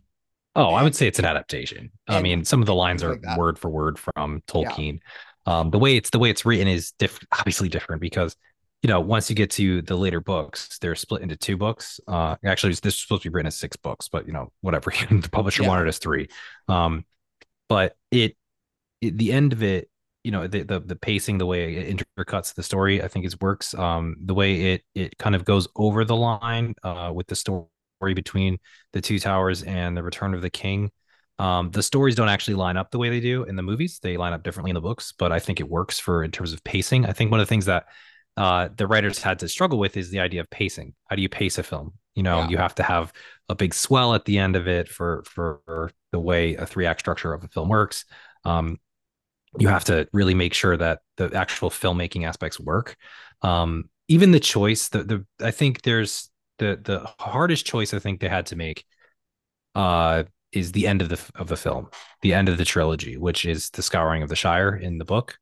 [0.55, 1.91] Oh, I would say it's an adaptation.
[2.09, 5.01] I mean, some of the lines are like word for word from Tolkien.
[5.47, 5.61] Yeah.
[5.61, 8.37] Um, the way it's the way it's written is different, obviously different because
[8.83, 12.01] you know once you get to the later books, they're split into two books.
[12.07, 14.93] Uh, actually, this was supposed to be written as six books, but you know whatever.
[15.11, 15.69] the publisher yeah.
[15.69, 16.29] wanted us three.
[16.69, 17.07] Um,
[17.69, 18.37] but it,
[19.01, 19.89] it the end of it
[20.25, 23.41] you know the, the the pacing the way it intercuts the story i think is
[23.41, 27.35] works um the way it it kind of goes over the line uh with the
[27.35, 27.65] story
[28.11, 28.59] between
[28.93, 30.91] the two towers and the return of the king.
[31.39, 34.01] Um the stories don't actually line up the way they do in the movies.
[34.03, 36.53] They line up differently in the books but i think it works for in terms
[36.53, 37.07] of pacing.
[37.07, 37.85] I think one of the things that
[38.37, 40.95] uh the writers had to struggle with is the idea of pacing.
[41.09, 41.93] How do you pace a film?
[42.15, 42.49] You know yeah.
[42.49, 43.13] you have to have
[43.49, 47.01] a big swell at the end of it for for the way a three act
[47.01, 48.05] structure of a film works.
[48.45, 48.79] Um
[49.59, 52.97] you have to really make sure that the actual filmmaking aspects work.
[53.43, 56.31] Um, even the choice, the the I think there's
[56.63, 58.85] the the hardest choice I think they had to make
[59.75, 61.89] uh, is the end of the of the film,
[62.23, 65.39] the end of the trilogy, which is the Scouring of the Shire in the book,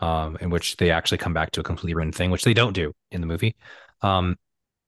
[0.00, 2.72] um, in which they actually come back to a completely written thing, which they don't
[2.72, 3.54] do in the movie.
[4.02, 4.36] Um,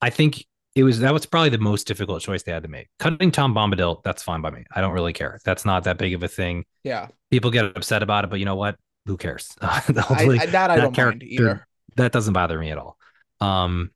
[0.00, 0.44] I think
[0.74, 2.88] it was that was probably the most difficult choice they had to make.
[2.98, 4.64] Cutting Tom Bombadil, that's fine by me.
[4.74, 5.38] I don't really care.
[5.44, 6.64] That's not that big of a thing.
[6.82, 8.76] Yeah, people get upset about it, but you know what?
[9.06, 9.54] Who cares?
[9.60, 11.66] I, I, that I don't mind either.
[11.96, 12.96] That doesn't bother me at all.
[13.40, 13.90] Um,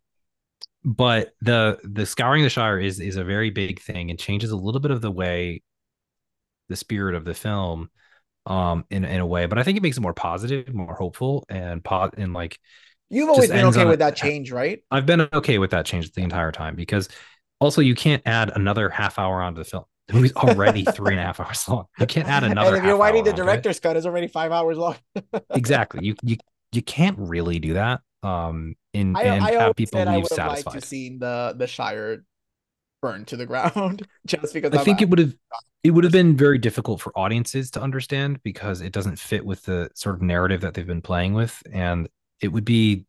[0.85, 4.57] but the the scouring the Shire is is a very big thing and changes a
[4.57, 5.63] little bit of the way
[6.69, 7.91] the spirit of the film
[8.47, 11.45] um in in a way but i think it makes it more positive more hopeful
[11.49, 12.59] and pot and like
[13.11, 14.83] You've always been okay with a, that change, right?
[14.91, 17.09] I've been okay with that change the entire time because
[17.61, 19.85] also you can't add another half hour onto the film.
[20.07, 21.87] The movie's already three and a half hours long.
[21.99, 22.69] You can't add another.
[22.75, 24.97] And if you're writing the director's cut, is already five hours long.
[25.51, 26.05] exactly.
[26.05, 26.37] You you
[26.73, 28.03] you can't really do that.
[28.25, 30.71] Um, in I, and I have people leave I would have satisfied.
[30.73, 32.25] Liked to seen the the Shire
[33.03, 35.35] burn to the ground just because I think it would have
[35.83, 39.63] it would have been very difficult for audiences to understand because it doesn't fit with
[39.65, 42.09] the sort of narrative that they've been playing with and
[42.41, 43.05] it would be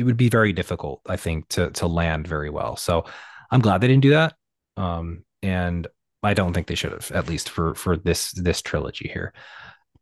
[0.00, 2.76] it would be very difficult, I think, to to land very well.
[2.76, 3.04] So
[3.50, 4.34] I'm glad they didn't do that.
[4.76, 5.86] Um, and
[6.22, 9.32] I don't think they should have, at least for for this this trilogy here.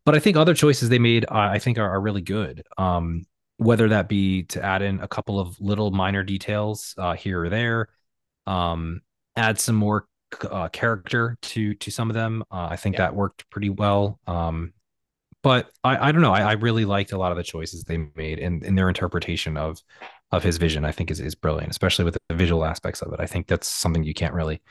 [0.05, 2.63] But I think other choices they made, I think, are, are really good.
[2.77, 3.25] Um,
[3.59, 7.49] whether that be to add in a couple of little minor details uh, here or
[7.49, 7.89] there,
[8.47, 9.01] um,
[9.35, 10.07] add some more
[10.49, 12.41] uh, character to to some of them.
[12.49, 13.01] Uh, I think yeah.
[13.01, 14.19] that worked pretty well.
[14.27, 14.73] Um,
[15.43, 16.33] but I, I don't know.
[16.33, 19.57] I, I really liked a lot of the choices they made and in their interpretation
[19.57, 19.81] of
[20.31, 20.85] of his vision.
[20.85, 23.19] I think is is brilliant, especially with the visual aspects of it.
[23.19, 24.61] I think that's something you can't really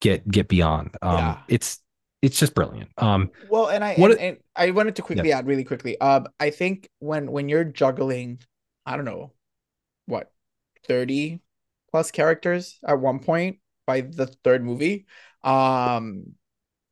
[0.00, 0.96] get get beyond.
[1.00, 1.38] Um, yeah.
[1.46, 1.78] It's
[2.26, 2.90] it's just brilliant.
[2.98, 5.38] Um, well, and I what, and, and I wanted to quickly yeah.
[5.38, 5.96] add really quickly.
[6.00, 8.40] Um, I think when when you're juggling,
[8.84, 9.32] I don't know,
[10.06, 10.32] what,
[10.88, 11.40] thirty
[11.92, 15.06] plus characters at one point by the third movie,
[15.44, 16.34] um,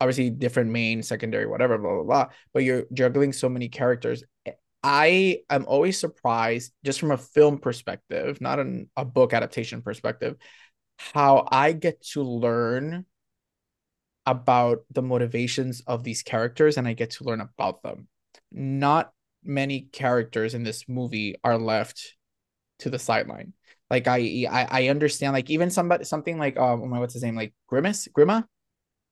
[0.00, 2.26] obviously different main, secondary, whatever, blah, blah, blah.
[2.52, 4.22] But you're juggling so many characters.
[4.84, 10.36] I am always surprised, just from a film perspective, not an, a book adaptation perspective,
[10.96, 13.04] how I get to learn
[14.26, 18.08] about the motivations of these characters and I get to learn about them.
[18.50, 19.12] Not
[19.42, 22.14] many characters in this movie are left
[22.80, 23.52] to the sideline.
[23.90, 25.34] Like I, I, I understand.
[25.34, 27.36] Like even somebody, something like um, what's his name?
[27.36, 28.44] Like Grimace, Grima,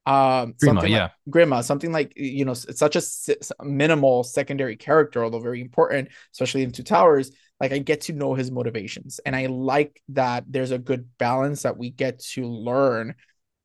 [0.05, 5.23] um Grima, yeah like Grima, something like you know it's such a minimal secondary character
[5.23, 9.37] although very important especially in two towers like i get to know his motivations and
[9.37, 13.15] i like that there's a good balance that we get to learn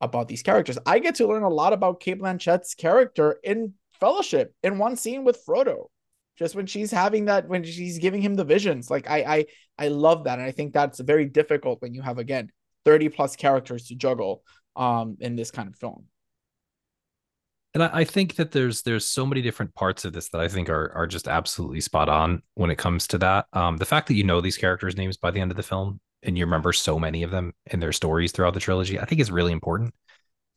[0.02, 0.78] about these characters.
[0.86, 5.24] I get to learn a lot about Cate Blanchett's character in fellowship in one scene
[5.24, 5.86] with frodo.
[6.38, 8.92] Just when she's having that when she's giving him the visions.
[8.92, 9.46] Like i i
[9.80, 12.52] i love that and i think that's very difficult when you have again
[12.86, 14.44] 30 plus characters to juggle
[14.76, 16.06] um in this kind of film.
[17.74, 20.48] And I, I, think that there's there's so many different parts of this that I
[20.48, 23.46] think are are just absolutely spot on when it comes to that.
[23.54, 26.00] Um, the fact that you know these characters' names by the end of the film
[26.24, 29.22] and you remember so many of them and their stories throughout the trilogy, I think
[29.22, 29.94] is really important.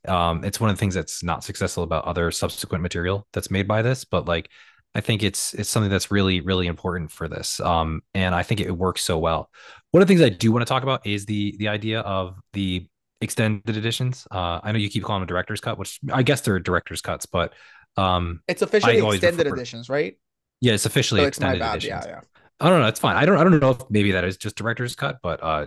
[0.08, 3.68] Um, it's one of the things that's not successful about other subsequent material that's made
[3.68, 4.48] by this, but like
[4.94, 7.60] I think it's it's something that's really really important for this.
[7.60, 9.50] Um, and I think it works so well.
[9.90, 12.36] One of the things I do want to talk about is the the idea of
[12.54, 12.88] the
[13.20, 14.26] extended editions.
[14.30, 17.26] Uh, I know you keep calling them director's cut, which I guess they're director's cuts,
[17.26, 17.52] but
[17.96, 20.16] um, it's officially extended editions, right?
[20.60, 22.06] Yeah, it's officially so it's extended editions.
[22.06, 22.20] Yeah, yeah.
[22.60, 22.88] I don't know.
[22.88, 23.16] It's fine.
[23.16, 23.38] I don't.
[23.38, 25.66] I don't know if maybe that is just director's cut, but uh,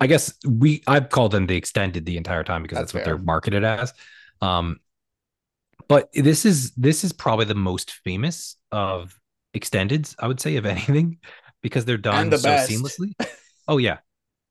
[0.00, 3.04] I guess we I've called them the extended the entire time because that's, that's what
[3.04, 3.92] they're marketed as.
[4.40, 4.80] Um,
[5.88, 9.18] but this is this is probably the most famous of
[9.56, 11.18] extendeds, I would say, of anything,
[11.62, 12.70] because they're done the so best.
[12.70, 13.12] seamlessly.
[13.68, 13.98] Oh yeah,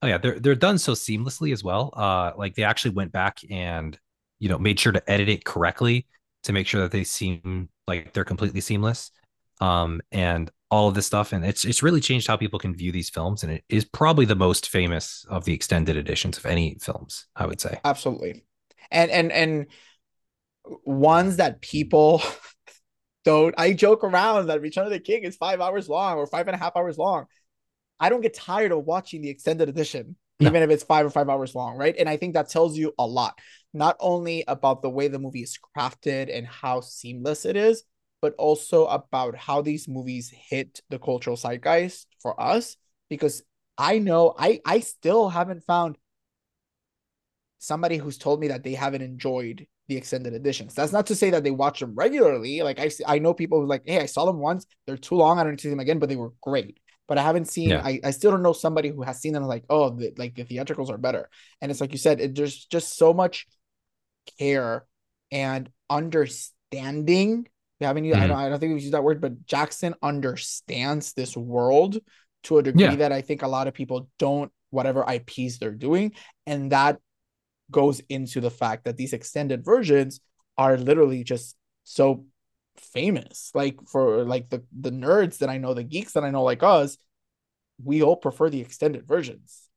[0.04, 1.94] Oh yeah, they're they're done so seamlessly as well.
[1.96, 3.98] Uh, like they actually went back and
[4.38, 6.08] you know made sure to edit it correctly
[6.44, 9.12] to make sure that they seem like they're completely seamless.
[9.62, 12.92] Um, and all of this stuff, and it's it's really changed how people can view
[12.92, 16.80] these films, and it is probably the most famous of the extended editions of any
[16.82, 17.80] films, I would say.
[17.86, 18.44] Absolutely,
[18.90, 19.68] and and and
[20.84, 22.24] ones that people
[23.24, 23.54] don't.
[23.56, 26.56] I joke around that Return of the King is five hours long or five and
[26.56, 27.26] a half hours long.
[28.00, 30.50] I don't get tired of watching the extended edition, no.
[30.50, 31.96] even if it's five or five hours long, right?
[32.00, 33.38] And I think that tells you a lot,
[33.76, 37.84] not only about the way the movie is crafted and how seamless it is,
[38.24, 42.78] but also about how these movies hit the cultural zeitgeist for us.
[43.10, 43.44] Because
[43.78, 45.98] I know I I still haven't found
[47.60, 50.74] somebody who's told me that they haven't enjoyed the extended editions.
[50.74, 52.62] That's not to say that they watch them regularly.
[52.62, 55.38] Like I I know people who like, hey, I saw them once, they're too long,
[55.38, 57.72] I don't need to see them again, but they were great but I haven't seen.
[57.72, 57.82] Yeah.
[57.84, 60.46] I, I still don't know somebody who has seen them like, oh, the, like the
[60.46, 61.30] theatricals are better.
[61.60, 63.46] And it's like you said, it, there's just so much
[64.40, 64.86] care
[65.30, 67.50] and understanding.
[67.80, 68.30] We haven't used, I mm-hmm.
[68.30, 71.98] don't I don't think we've used that word, but Jackson understands this world
[72.44, 72.96] to a degree Yeah.
[72.98, 76.14] that I think a lot of people don't, whatever IPs they're doing.
[76.46, 77.00] And that
[77.72, 80.20] goes into the fact that these extended versions
[80.58, 82.26] are literally just so
[82.78, 83.52] famous.
[83.54, 86.64] Like for like the the nerds that I know, the geeks that I know like
[86.64, 86.98] us,
[87.84, 89.70] we all prefer the extended versions.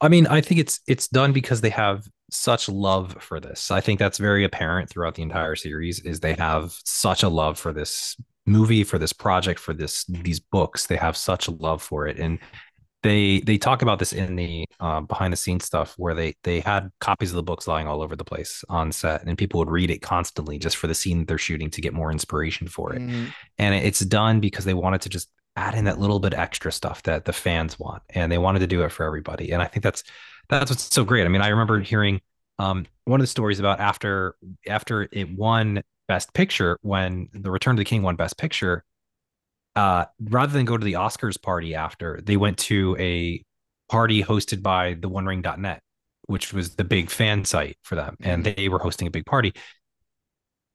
[0.00, 3.70] I mean, I think it's it's done because they have such love for this.
[3.70, 7.58] I think that's very apparent throughout the entire series is they have such a love
[7.58, 8.16] for this
[8.46, 10.86] movie, for this project, for this these books.
[10.86, 12.18] They have such a love for it.
[12.18, 12.38] And
[13.02, 16.60] they they talk about this in the uh, behind the scenes stuff where they they
[16.60, 19.70] had copies of the books lying all over the place on set and people would
[19.70, 22.94] read it constantly just for the scene that they're shooting to get more inspiration for
[22.94, 23.32] it Mhm.
[23.58, 27.02] and it's done because they wanted to just add in that little bit extra stuff
[27.02, 29.82] that the fans want and they wanted to do it for everybody and i think
[29.82, 30.04] that's
[30.48, 32.20] that's what's so great i mean i remember hearing
[32.58, 34.36] um, one of the stories about after
[34.68, 38.84] after it won best picture when the return of the king won best picture
[39.76, 43.42] uh, rather than go to the oscars party after they went to a
[43.90, 45.80] party hosted by the one ring.net
[46.26, 48.56] which was the big fan site for them and Mhm.
[48.56, 49.52] they were hosting a big party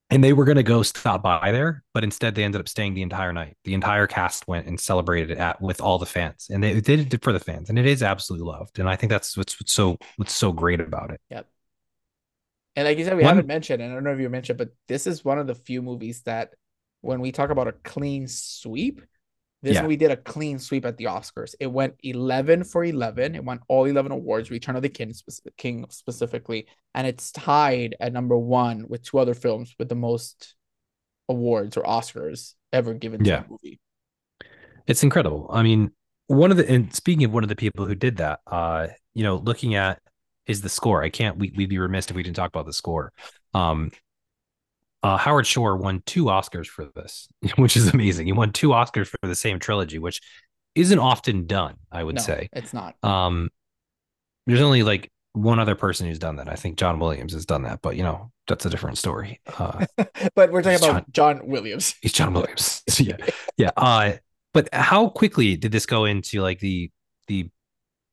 [0.09, 2.93] and they were going to go stop by there but instead they ended up staying
[2.93, 6.47] the entire night the entire cast went and celebrated it at with all the fans
[6.49, 8.95] and they, they did it for the fans and it is absolutely loved and i
[8.95, 11.47] think that's what's, what's so what's so great about it Yep.
[12.77, 14.59] And like you said, we One- haven't mentioned, and I don't know if you mentioned,
[14.59, 16.53] but this is one of the few movies that
[17.01, 19.01] when we talk about a clean sweep,
[19.63, 19.81] this Yeah.
[19.83, 21.55] movie did a clean sweep at the Oscars.
[21.59, 23.35] It went 11 for 11.
[23.35, 27.95] It won all 11 awards, Return of the King, spec- King specifically, and it's tied
[27.99, 30.55] at number one with two other films with the most
[31.29, 33.43] awards or Oscars ever given to Yeah.
[33.45, 33.79] a movie.
[34.85, 35.47] It's incredible.
[35.51, 35.91] I mean,
[36.27, 39.23] one of the and speaking of one of the people who did that, uh, you
[39.23, 40.01] know, looking at
[40.45, 41.03] is the score.
[41.03, 43.11] I can't we we'd be remiss if we didn't talk about the score.
[43.53, 43.91] Um
[45.03, 48.27] uh, Howard Shore won two Oscars for this, which is amazing.
[48.27, 50.21] He won two Oscars for the same trilogy, which
[50.75, 52.49] isn't often done, I would no, say.
[52.53, 52.95] it's not.
[53.03, 53.49] Um
[54.45, 56.49] there's only like one other person who's done that.
[56.49, 59.41] I think John Williams has done that, but you know, that's a different story.
[59.57, 59.85] Uh
[60.35, 61.95] but we're talking about John Williams.
[62.01, 62.83] he's John Williams.
[62.99, 63.17] yeah.
[63.57, 63.71] Yeah.
[63.75, 64.13] Uh
[64.53, 66.91] but how quickly did this go into like the
[67.27, 67.49] the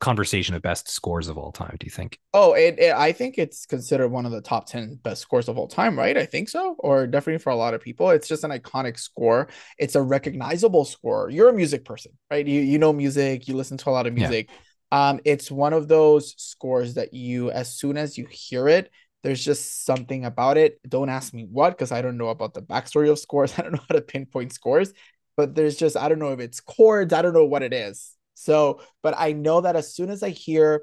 [0.05, 2.19] conversation of best scores of all time, do you think?
[2.37, 5.57] Oh, it, it I think it's considered one of the top 10 best scores of
[5.57, 6.17] all time, right?
[6.19, 8.11] I think so, or definitely for a lot of people.
[8.11, 9.49] It's just an iconic score.
[9.79, 11.31] It's a recognizable score.
[11.31, 12.45] You're a music person, right?
[12.45, 14.29] You you know music, you listen to a lot of Yeah.
[14.29, 14.51] music.
[14.91, 18.91] Um, it's one of those scores that you, as soon as you hear it,
[19.23, 20.81] there's just something about it.
[20.89, 23.55] Don't ask me what, because I don't know about the backstory of scores.
[23.59, 24.93] I don't know how to pinpoint scores,
[25.37, 28.17] but there's just, I don't know if it's chords, I don't know what it is.
[28.35, 30.83] So, but I know that as soon as I hear,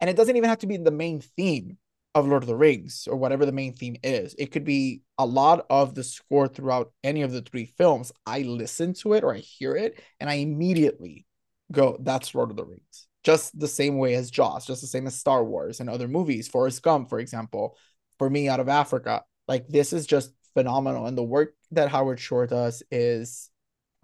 [0.00, 1.78] and it doesn't even have to be the main theme
[2.14, 5.26] of Lord of the Rings or whatever the main theme is, it could be a
[5.26, 8.12] lot of the score throughout any of the three films.
[8.26, 11.26] I listen to it or I hear it, and I immediately
[11.70, 13.08] go, that's Lord of the Rings.
[13.24, 16.48] Just the same way as Jaws, just the same as Star Wars and other movies.
[16.48, 17.76] Forrest Gump, for example,
[18.18, 21.06] for me out of Africa, like this is just phenomenal.
[21.06, 23.48] And the work that Howard Shore does is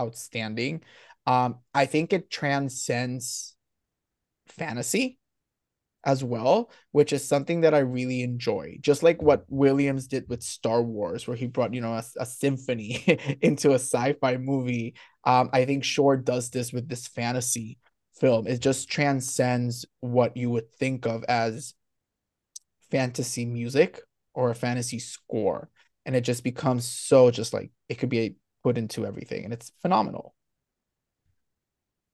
[0.00, 0.82] outstanding.
[1.28, 3.54] Um, I think it transcends
[4.46, 5.18] fantasy
[6.02, 8.78] as well, which is something that I really enjoy.
[8.80, 12.24] Just like what Williams did with Star Wars, where he brought, you know, a, a
[12.24, 13.04] symphony
[13.42, 14.94] into a sci-fi movie.
[15.24, 17.76] Um, I think Shore does this with this fantasy
[18.18, 18.46] film.
[18.46, 21.74] It just transcends what you would think of as
[22.90, 24.00] fantasy music
[24.32, 25.68] or a fantasy score.
[26.06, 29.44] And it just becomes so just like it could be put into everything.
[29.44, 30.34] And it's phenomenal.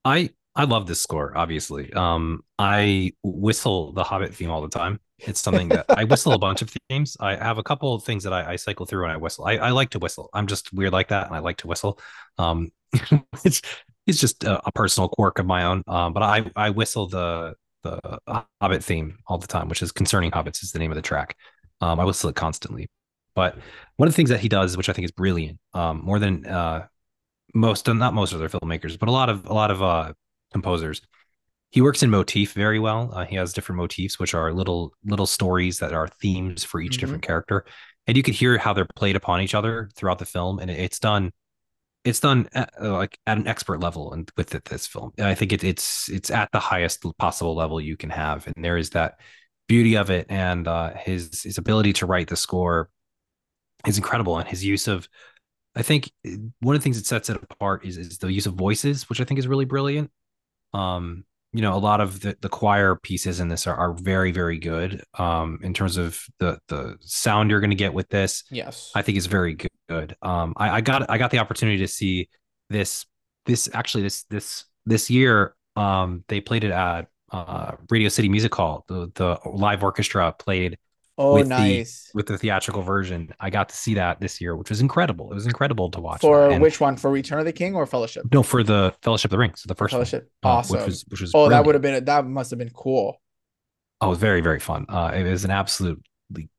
[0.04, 1.92] I I love this score, obviously.
[1.92, 5.00] Um, I whistle the Hobbit theme all the time.
[5.18, 7.16] It's something that I whistle a bunch of themes.
[7.18, 9.46] I have a couple of things that I, I cycle through when I whistle.
[9.46, 10.30] I, I like to whistle.
[10.32, 11.98] I'm just weird like that, and I like to whistle.
[12.38, 12.70] Um,
[13.44, 13.62] it's
[14.06, 15.82] it's just a, a personal quirk of my own.
[15.88, 18.00] Um, but I I whistle the the
[18.60, 21.36] Hobbit theme all the time, which is concerning hobbits is the name of the track.
[21.80, 22.88] Um, I whistle it constantly.
[23.34, 23.58] But
[23.96, 26.46] one of the things that he does, which I think is brilliant, um, more than
[26.46, 26.86] uh,
[27.54, 30.12] most not most other filmmakers, but a lot of a lot of uh,
[30.52, 31.00] composers.
[31.70, 33.10] He works in motif very well.
[33.12, 36.96] Uh, he has different motifs, which are little little stories that are themes for each
[36.96, 37.00] Mhm.
[37.00, 37.64] different character,
[38.06, 40.78] and you could hear how they're played upon each other throughout the film, and it-
[40.78, 41.32] it's done.
[42.04, 45.26] It's done at, uh, like at an expert level, and with it, this film, And
[45.26, 48.76] I think it, it's it's at the highest possible level you can have, and there
[48.76, 49.18] is that
[49.68, 52.90] beauty of it, and uh, his his ability to write the score
[53.86, 55.08] is incredible, and his use of
[55.76, 56.10] I think
[56.60, 59.20] one of the things that sets it apart is, is the use of voices, which
[59.20, 60.10] I think is really brilliant.
[60.72, 64.32] Um, you know, a lot of the, the choir pieces in this are, are very,
[64.32, 65.02] very good.
[65.18, 69.02] Um, in terms of the the sound you're going to get with this, yes, I
[69.02, 69.56] think is very
[69.88, 70.16] good.
[70.20, 72.28] Um, I, I got I got the opportunity to see
[72.70, 73.06] this
[73.46, 75.54] this actually this this this year.
[75.76, 78.84] Um, they played it at uh, Radio City Music Hall.
[78.88, 80.76] The the live orchestra played
[81.16, 82.10] Oh, with nice.
[82.12, 83.32] the with the theatrical version.
[83.38, 85.30] I got to see that this year, which was incredible.
[85.30, 86.20] It was incredible to watch.
[86.22, 86.58] For.
[86.58, 86.96] Which one?
[86.96, 88.24] For Return of the King or Fellowship?
[88.32, 90.28] no, for the Fellowship of the Ring, so the first Fellowship.
[90.40, 90.76] one, uh, Awesome.
[90.78, 93.20] which was which was oh, that would have been that must have been cool.
[94.00, 94.86] Oh, it was very very fun.
[94.88, 96.02] Uh, it was an absolutely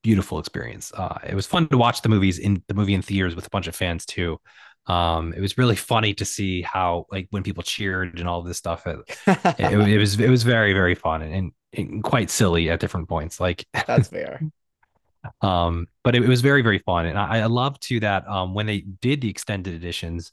[0.03, 0.91] beautiful experience.
[0.93, 3.49] Uh, it was fun to watch the movies in the movie in theaters with a
[3.49, 4.39] bunch of fans too.
[4.87, 8.57] Um, it was really funny to see how like when people cheered and all this
[8.57, 8.85] stuff.
[8.87, 8.99] It,
[9.59, 11.51] it, it was it was very very fun and, and
[12.03, 13.39] quite silly at different points.
[13.39, 14.45] Like That's fair.
[15.41, 18.53] um but it, it was very very fun and i, I love too that um
[18.53, 20.31] when they did the extended editions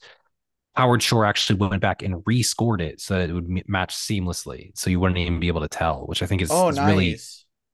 [0.75, 4.71] howard shore actually went back and rescored it so that it would m- match seamlessly
[4.77, 6.87] so you wouldn't even be able to tell which i think is, Oh, is nice.
[6.87, 7.21] really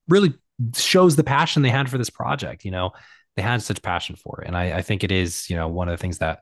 [0.09, 0.33] really
[0.75, 2.91] shows the passion they had for this project you know
[3.35, 5.89] they had such passion for it and I, I think it is you know one
[5.89, 6.39] of the things that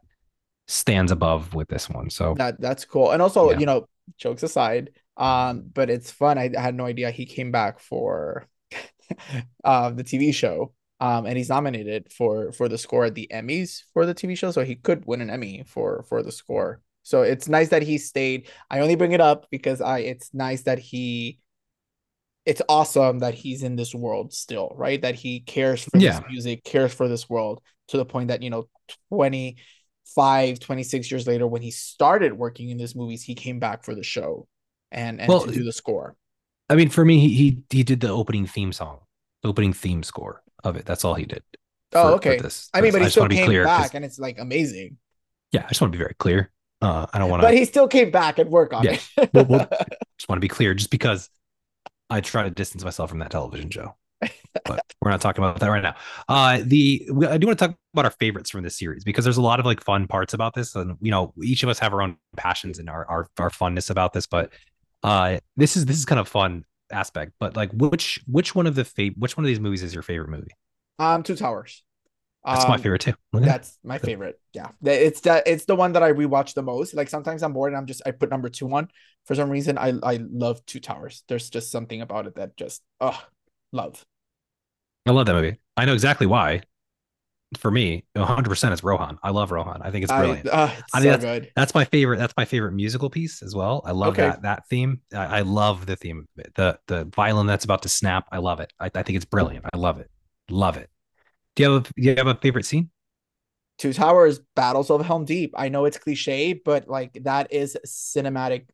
[0.67, 3.11] stands above with this one so That that's cool.
[3.11, 3.59] And also, Yeah.
[3.59, 6.37] you know, jokes aside, um, but it's fun.
[6.37, 8.47] I, I had no idea he came back for
[9.63, 10.73] uh the TV show.
[10.99, 14.51] Um, and he's nominated for for the score at the Emmys for the TV show,
[14.51, 16.81] so he could win an Emmy for for the score.
[17.03, 18.49] So it's nice that he stayed.
[18.69, 21.39] I only bring it up because I it's nice that he
[22.45, 25.01] it's awesome that he's in this world still, right?
[25.01, 26.19] That he cares for Yeah.
[26.19, 28.67] this music, cares for this world to the point that, you know,
[29.09, 33.93] 25, 26 years later, when he started working in these movies, he came back for
[33.95, 34.47] the show
[34.91, 36.15] and, and Well, to do the score.
[36.69, 38.99] i mean for me he, he he did the opening theme song
[39.43, 41.43] opening theme score of it that's all he did
[41.93, 42.37] Oh, for- for okay.
[42.39, 44.97] this I mean, but he still came clear back and it's like amazing.
[45.53, 47.47] yeah i just want to be very clear uh i don't want to.
[47.47, 48.97] But he still came back and work on Yeah.
[49.17, 49.29] it.
[49.33, 49.69] Well, well,
[50.19, 51.29] just want to be clear just because
[52.09, 53.95] i try to distance myself from that television show
[54.65, 55.95] but we're not talking about that right now
[56.27, 59.23] uh the we- i do want to talk about our favorites from this series because
[59.23, 61.79] there's a lot of like fun parts about this and you know each of us
[61.79, 64.51] have our own passions and our our, our funness about this but
[65.03, 68.75] uh this is this is kind of fun aspect but like which which one of
[68.75, 70.51] the fa- which one of these movies is your favorite movie
[70.99, 71.83] um, Two Towers.
[72.51, 73.57] that's my Um, favorite too Look at that.
[73.57, 74.39] That's my favorite.
[74.53, 76.93] Yeah, it's that it's the one that I rewatch the most.
[76.95, 78.89] Like sometimes I'm bored and I'm just I put number two on.
[79.25, 81.23] For some reason, I I love Two Towers.
[81.27, 83.21] There's just something about it that just oh
[83.71, 84.05] love.
[85.05, 86.61] i love that movie i know exactly why
[87.57, 90.93] for me 100% it's rohan i love rohan i think it's brilliant I, uh, it's
[90.93, 91.51] I so good.
[91.55, 92.17] That's my favorite.
[92.17, 93.81] That's my favorite musical piece as well.
[93.85, 94.27] I love Okay.
[94.27, 95.01] that that theme.
[95.13, 96.27] I, I love the theme.
[96.55, 98.27] The the violin that's about to snap.
[98.31, 98.71] I love it.
[98.79, 99.65] I, I think it's brilliant.
[99.73, 100.09] I love it.
[100.49, 100.89] Love it.
[101.55, 102.91] Do you have a, do you have a favorite scene?
[103.77, 105.53] Two Towers, Battles of Helm Deep.
[105.55, 108.65] I know it's cliche, but like that is cinematic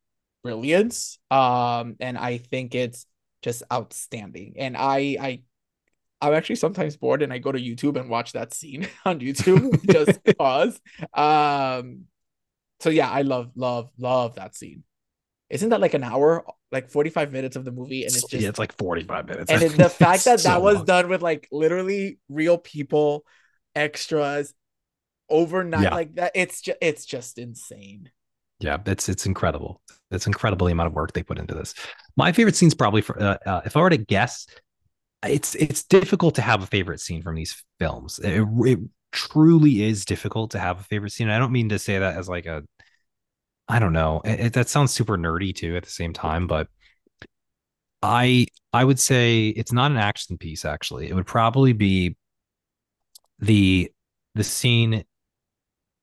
[0.43, 1.19] brilliance.
[1.29, 3.05] Um, and I think it's
[3.41, 4.55] just outstanding.
[4.57, 5.41] And I I
[6.23, 9.83] I'm actually sometimes bored and I go to YouTube and watch that scene on YouTube.
[9.91, 10.79] just pause.
[11.13, 12.05] Um,
[12.79, 14.83] so yeah, I love, love, love that scene.
[15.49, 18.03] Isn't that like an hour, like 45 minutes of the movie?
[18.03, 19.51] And it's just yeah, it's like 45 minutes.
[19.51, 20.85] and the fact that so that was long.
[20.85, 23.23] done with like literally real people,
[23.75, 24.53] extras,
[25.29, 25.93] overnight, Yeah.
[25.93, 26.31] like that.
[26.33, 28.09] It's just it's just insane.
[28.59, 29.81] Yeah, it's it's incredible.
[30.09, 31.73] It's incredible the amount of work they put into this.
[32.15, 34.47] My favorite scene's probably for uh, uh, if I were to guess,
[35.23, 38.19] it's it's difficult to have a favorite scene from these films.
[38.19, 38.79] It, it
[39.11, 41.29] truly is difficult to have a favorite scene.
[41.29, 42.63] I don't mean to say that as like a
[43.67, 44.21] I don't know.
[44.25, 46.67] It, it- that sounds super nerdy too at the same time, but
[48.01, 51.09] I I would say it's not an action piece actually.
[51.09, 52.15] It would probably be
[53.39, 53.91] the
[54.35, 55.03] the scene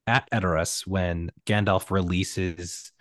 [0.06, 2.92] at Edoras when Gandalf releases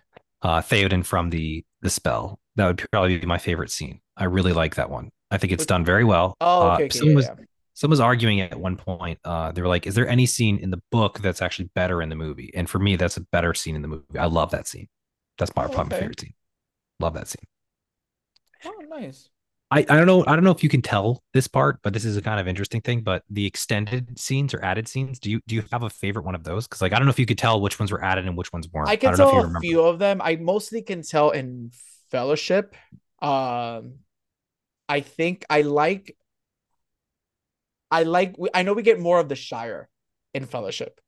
[0.41, 2.39] uh Theoden from the the spell.
[2.55, 4.01] That would probably be my favorite scene.
[4.17, 5.11] I really like that one.
[5.31, 6.37] I think it's done very well.
[6.41, 7.45] Oh, Uh, okay, okay, someone yeah, was yeah.
[7.75, 9.19] someone was arguing at one point.
[9.23, 12.09] Uh, they were like, "Is there any scene in the book that's actually better in
[12.09, 14.17] the movie?" And for me, that's a better scene in the movie.
[14.19, 14.87] I love that scene.
[15.37, 16.33] That's my, Oh, probably my favorite scene.
[16.99, 17.45] Love that scene.
[18.63, 19.29] Oh, nice.
[19.71, 22.03] I, I don't know I don't know if you can tell this part, but this
[22.03, 23.01] is a kind of interesting thing.
[23.01, 26.33] But the extended scenes or added scenes, do you do you have a favorite one
[26.35, 26.67] of those?
[26.67, 28.51] Because like I don't know if you could tell which ones were added and which
[28.51, 28.89] ones weren't.
[28.89, 29.59] I can don't know if you tell a remember.
[29.59, 30.21] few of them.
[30.21, 31.71] I mostly can tell in
[32.11, 32.75] Fellowship.
[33.21, 33.99] Um,
[34.89, 36.17] I think I like.
[37.91, 38.35] I like.
[38.53, 39.87] I know we get more of the Shire
[40.33, 40.99] in Fellowship.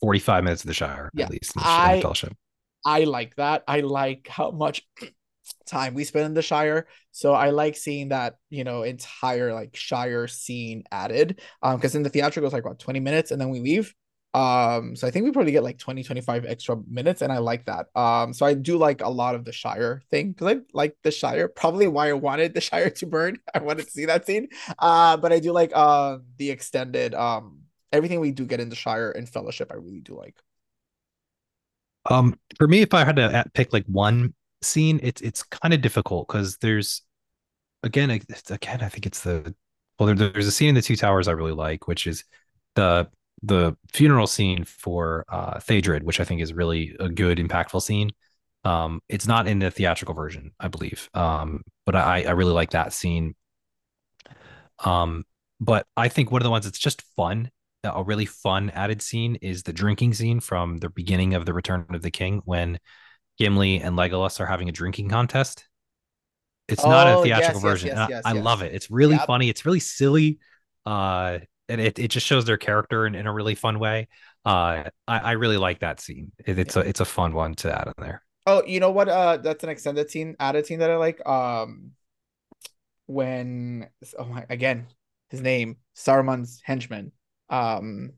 [0.00, 1.56] Forty five minutes of the Shire Yeah, at least.
[1.56, 2.36] In the, I- in Fellowship.
[2.84, 3.62] I like that.
[3.68, 4.82] I like how much
[5.66, 6.86] time we spend in the Shire.
[7.12, 11.40] So I like seeing that, you know, entire like Shire scene added.
[11.62, 13.94] Um, because in the theatrical it's like what 20 minutes and then we leave.
[14.34, 17.66] Um, so I think we probably get like 20, 25 extra minutes, and I like
[17.66, 17.94] that.
[17.94, 21.10] Um, so I do like a lot of the Shire thing because I like the
[21.10, 21.48] Shire.
[21.48, 23.38] Probably why I wanted the Shire to burn.
[23.54, 24.48] I wanted to see that scene.
[24.78, 27.60] Uh, but I do like uh the extended um
[27.92, 29.70] everything we do get in the Shire and Fellowship.
[29.70, 30.36] I really do like.
[32.10, 35.82] Um, for me, if I had to pick like one scene, it's it's kind of
[35.82, 37.02] difficult because there's
[37.82, 39.54] again, again, I think it's the
[39.98, 42.24] well, there, there's a scene in the Two Towers I really like, which is
[42.74, 43.08] the
[43.42, 45.60] the funeral scene for uh
[46.02, 48.10] which I think is really a good, impactful scene.
[48.64, 51.10] Um, it's not in the theatrical version, I believe.
[51.14, 53.34] Um, but I I really like that scene.
[54.84, 55.24] Um,
[55.60, 57.50] but I think one of the ones that's just fun,
[57.84, 61.86] a really fun added scene is the drinking scene from the beginning of the Return
[61.90, 62.78] of the King when
[63.38, 65.66] Gimli and Legolas are having a drinking contest.
[66.68, 67.88] It's oh, not a oh, theatrical yes, version.
[67.88, 68.74] Yes, yes, I, I love it.
[68.74, 69.26] It's really yep.
[69.26, 69.48] funny.
[69.48, 70.38] It's really silly.
[70.86, 71.38] Uh,
[71.72, 74.08] and it, it just shows their character in, in a really fun way.
[74.44, 76.30] Uh, I, I really like that scene.
[76.44, 76.82] It, it's yeah.
[76.82, 78.22] a it's a fun one to add in there.
[78.46, 79.08] Oh, you know what?
[79.08, 81.26] Uh, that's an extended scene, added scene that I like.
[81.26, 81.92] Um,
[83.06, 84.88] when oh my again,
[85.30, 87.12] his name Saruman's henchman,
[87.48, 88.12] um,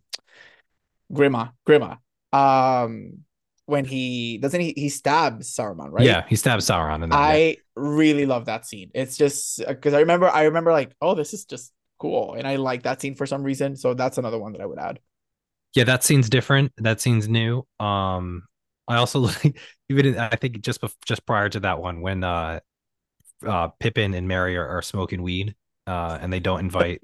[1.13, 1.99] Grima, Grima.
[2.33, 3.21] Um,
[3.67, 6.05] when he doesn't he he stabs Saruman, right?
[6.05, 7.05] Yeah, he stabs Sauron.
[7.05, 7.55] And I yeah.
[7.77, 8.91] really love that scene.
[8.95, 12.35] It's just because I remember I remember like, oh, this is just cool.
[12.35, 13.77] And I like that scene for some reason.
[13.77, 15.01] So that's another one that I would add.
[15.75, 16.73] Yeah, that scene's different.
[16.79, 17.67] That scene's new.
[17.81, 18.45] Um,
[18.87, 22.61] I also like even I think just just prior to that one when uh,
[23.47, 25.55] uh Pippin and Merry are, are smoking weed,
[25.87, 27.03] uh, and they don't invite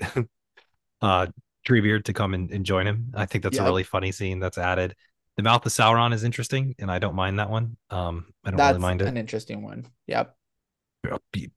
[1.02, 1.26] uh
[1.66, 3.12] Treebeard to come and, and join him.
[3.14, 3.64] I think that's yep.
[3.64, 4.94] a really funny scene that's added.
[5.36, 7.76] The mouth of Sauron is interesting, and I don't mind that one.
[7.90, 9.08] Um, I don't that's really mind it.
[9.08, 9.86] An interesting one.
[10.06, 10.34] Yep.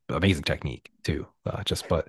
[0.10, 1.28] Amazing technique too.
[1.46, 2.08] Uh, just but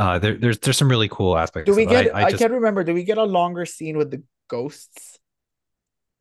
[0.00, 1.70] uh, there, there's there's some really cool aspects.
[1.70, 2.14] Do we get?
[2.14, 2.82] I, I, just, I, can't remember.
[2.82, 5.18] Do we get a longer scene with the ghosts?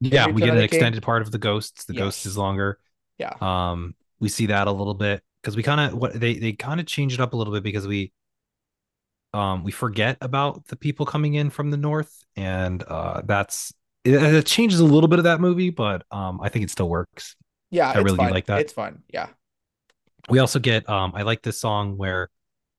[0.01, 1.85] Yeah, we get an extended part of the ghosts.
[1.85, 1.99] The yes.
[1.99, 2.77] ghost is longer.
[3.17, 3.33] Yeah.
[3.39, 6.81] Um, we see that a little bit because we kind of what they they kind
[6.81, 8.11] of change it up a little bit because we
[9.33, 13.71] um we forget about the people coming in from the north and uh that's
[14.03, 16.89] it, it changes a little bit of that movie but um i think it still
[16.89, 17.35] works
[17.69, 18.27] yeah i really fun.
[18.29, 19.27] do like that it's fun yeah
[20.29, 22.29] we also get um i like this song where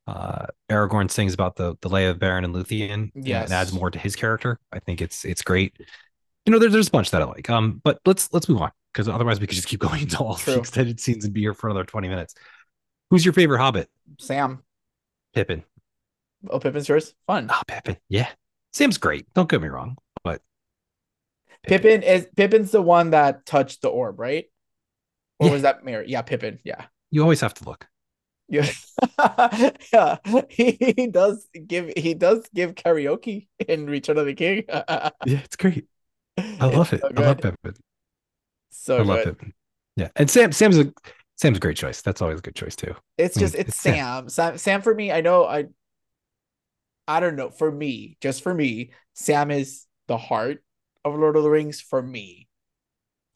[0.06, 3.10] uh, Aragorn sings about the the lay of Beren and Luthien.
[3.14, 3.44] Yes.
[3.44, 4.58] and adds more to his character.
[4.72, 5.76] I think it's it's great.
[6.46, 7.48] You know, there's there's a bunch that I like.
[7.50, 10.36] Um, but let's let's move on because otherwise we could just keep going into all
[10.36, 10.54] True.
[10.54, 12.34] the extended scenes and be here for another 20 minutes.
[13.10, 13.88] Who's your favorite Hobbit?
[14.18, 14.62] Sam.
[15.34, 15.64] Pippin.
[16.48, 17.14] Oh, Pippin's yours?
[17.26, 17.50] Fun.
[17.52, 17.96] Oh, Pippin.
[18.08, 18.28] Yeah.
[18.72, 19.32] Sam's great.
[19.34, 20.40] Don't get me wrong, but
[21.62, 24.46] Pippin, Pippin is Pippin's the one that touched the orb, right?
[25.38, 25.52] Or yeah.
[25.52, 26.08] was that Merry?
[26.08, 26.60] Yeah, Pippin.
[26.64, 26.84] Yeah.
[27.10, 27.86] You always have to look.
[28.50, 28.68] Yeah,
[29.92, 30.16] yeah.
[30.48, 34.64] He, he does give he does give karaoke in Return of the King.
[34.68, 35.86] yeah, it's great.
[36.36, 37.00] I love it.
[37.00, 37.74] So I love Pippin.
[38.70, 39.54] So I love Pippin.
[39.94, 40.92] Yeah, and Sam Sam's a
[41.36, 42.02] Sam's a great choice.
[42.02, 42.94] That's always a good choice too.
[43.16, 44.28] It's just I mean, it's, it's Sam.
[44.28, 44.58] Sam.
[44.58, 45.12] Sam for me.
[45.12, 45.44] I know.
[45.44, 45.66] I
[47.06, 47.50] I don't know.
[47.50, 50.64] For me, just for me, Sam is the heart
[51.04, 51.80] of Lord of the Rings.
[51.80, 52.48] For me.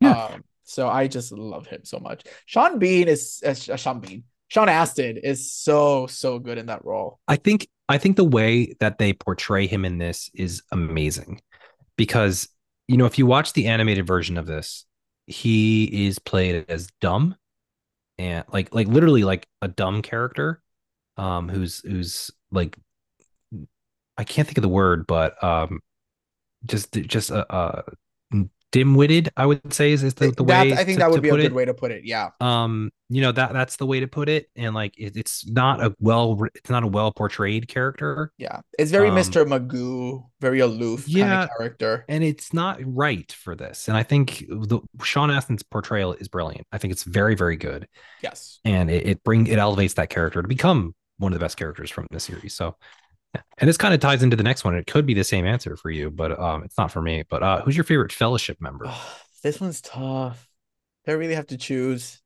[0.00, 0.24] Yeah.
[0.24, 2.24] Um, so I just love him so much.
[2.46, 4.24] Sean Bean is uh, Sean Bean.
[4.55, 7.18] Sean Astin is so so good in that role.
[7.26, 11.40] I think I think the way that they portray him in this is amazing
[11.96, 12.48] because
[12.86, 14.86] you know if you watch the animated version of this,
[15.26, 17.35] he is played as dumb
[18.16, 20.62] and like like literally like a dumb character
[21.16, 22.78] um who's who's like
[24.16, 25.81] I can't think of the word but um
[26.64, 27.82] just just a,
[28.74, 31.28] dim-witted i would say is, is the, the way i think to, that would be
[31.28, 31.55] a good it.
[31.55, 32.30] way to put it yeah.
[32.40, 35.80] Um you know that that's the way to put it and like it, it's not
[35.80, 38.32] a well it's not a well portrayed character.
[38.36, 42.05] Yeah it's very um, mr magoo very aloof yeah kind of character.
[42.09, 46.66] and it's not right for this and i think the sean astin's portrayal is brilliant.
[46.72, 47.86] I think it's very very good.
[48.22, 48.59] Yes.
[48.64, 51.90] And it, it bring it elevates that character to become one of the best characters
[51.90, 52.74] from the series so
[53.59, 54.74] and this kind of ties into the next one.
[54.74, 57.24] It could be the same answer for you, but um, it's not for me.
[57.28, 58.86] But uh, who's your favorite fellowship member?
[58.89, 60.48] Oh, this one's tough.
[61.06, 62.20] I really have to choose.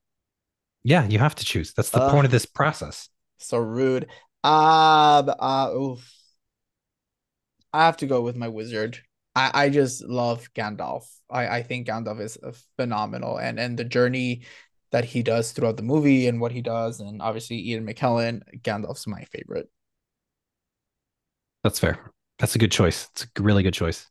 [0.85, 1.73] Yeah, you have to choose.
[1.75, 3.09] That's the uh, point of this process.
[3.39, 4.05] So rude.
[4.45, 6.13] Um, uh, oof.
[7.73, 8.99] I have to go with my wizard.
[9.35, 11.05] I, I just love Gandalf.
[11.31, 12.39] I, I think Gandalf is
[12.77, 14.43] phenomenal, and and the journey
[14.91, 18.43] that he does throughout the movie and what he does, and obviously Ian McKellen.
[18.63, 19.69] Gandalf's my favorite.
[21.69, 21.99] That's fair.
[22.39, 23.09] That's a good choice.
[23.13, 24.07] It's a really good choice.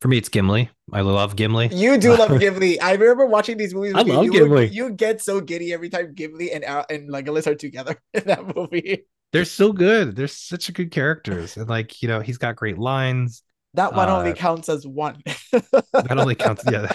[0.00, 0.70] For me, it's Gimli.
[0.92, 1.70] I love Gimli.
[1.74, 2.78] You do love Gimli.
[2.80, 3.94] I remember watching these movies.
[3.96, 4.30] I love you.
[4.30, 4.48] Gimli.
[4.48, 8.22] Would, you get so giddy every time Gimli and uh, and Legolas are together in
[8.26, 9.06] that movie.
[9.32, 10.14] They're so good.
[10.14, 13.42] They're such a good characters, and like you know, he's got great lines.
[13.74, 15.20] That one only Uh, counts as one.
[15.50, 16.62] that only counts.
[16.70, 16.92] Yeah,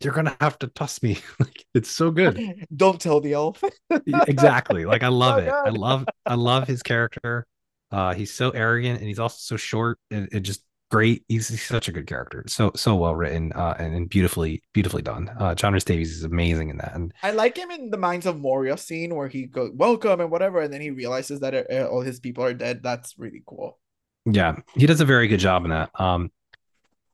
[0.00, 1.18] you're gonna have to toss me.
[1.38, 2.64] like it's so good.
[2.74, 3.62] Don't tell the elf.
[4.06, 4.86] exactly.
[4.86, 5.52] Like I love So it.
[5.52, 7.46] I love I love his character.
[7.92, 11.24] Uh he's so arrogant and he's also so short and, and just great.
[11.28, 12.44] He's, he's such a good character.
[12.48, 15.30] So so well written uh and, and beautifully beautifully done.
[15.38, 16.94] Uh John Rhys-Davies is amazing in that.
[16.94, 20.30] And I like him in the Mines of Moria scene where he goes welcome and
[20.30, 22.82] whatever, and then he realizes that uh, all his people are dead.
[22.82, 23.78] That's really cool.
[24.24, 25.90] yeah, he does a very good job in that.
[25.98, 26.30] Um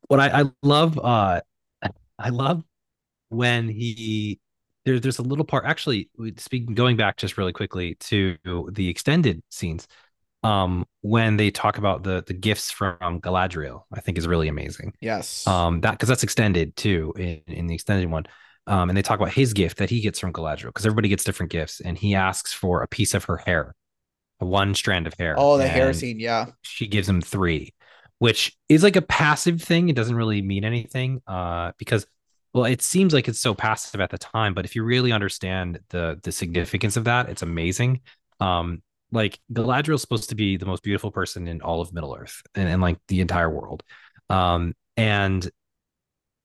[0.08, 1.40] what I, I love uh
[2.18, 2.64] I love
[3.30, 4.40] when he
[4.84, 8.36] there, there's a little part actually speaking going back just really quickly to
[8.72, 9.86] the extended scenes
[10.44, 14.92] um when they talk about the the gifts from galadriel i think is really amazing
[15.00, 15.46] Yes.
[15.46, 18.24] um that because that's extended too in, in the extended one
[18.68, 21.24] um and they talk about his gift that he gets from galadriel because everybody gets
[21.24, 23.74] different gifts and he asks for a piece of her hair
[24.38, 26.20] one strand of hair oh, the hair scene.
[26.20, 26.46] Yeah.
[26.62, 27.74] she gives him three
[28.20, 32.06] which is like a passive thing it doesn't really mean anything uh because
[32.54, 35.80] well it seems like it's so passive at the time but if you really understand
[35.90, 38.00] the the significance of that it's amazing
[38.38, 38.80] um
[39.12, 42.68] like galadriel's supposed to be the most beautiful person in all of middle earth and,
[42.68, 43.82] and like the entire world.
[44.30, 45.48] Um and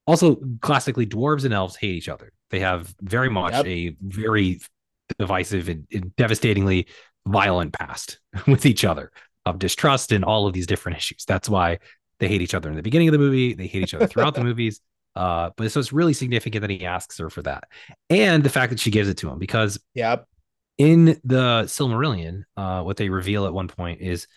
[0.06, 2.32] also classically dwarves and elves hate each other.
[2.50, 3.66] They have very much Yep.
[3.66, 4.60] a very
[5.18, 6.88] divisive and, and devastatingly
[7.28, 9.12] violent past with each other
[9.46, 11.26] of distrust and all of these different issues.
[11.26, 11.80] That's why
[12.20, 13.54] they hate each other in the beginning of the movie.
[13.54, 14.82] They hate each other throughout the movies.
[15.16, 17.66] Uh but so it's really significant that he asks her for that.
[18.10, 20.28] And the fact that she gives it to him because Yep.
[20.78, 24.28] In the Silmarillion, uh, what they reveal at one point is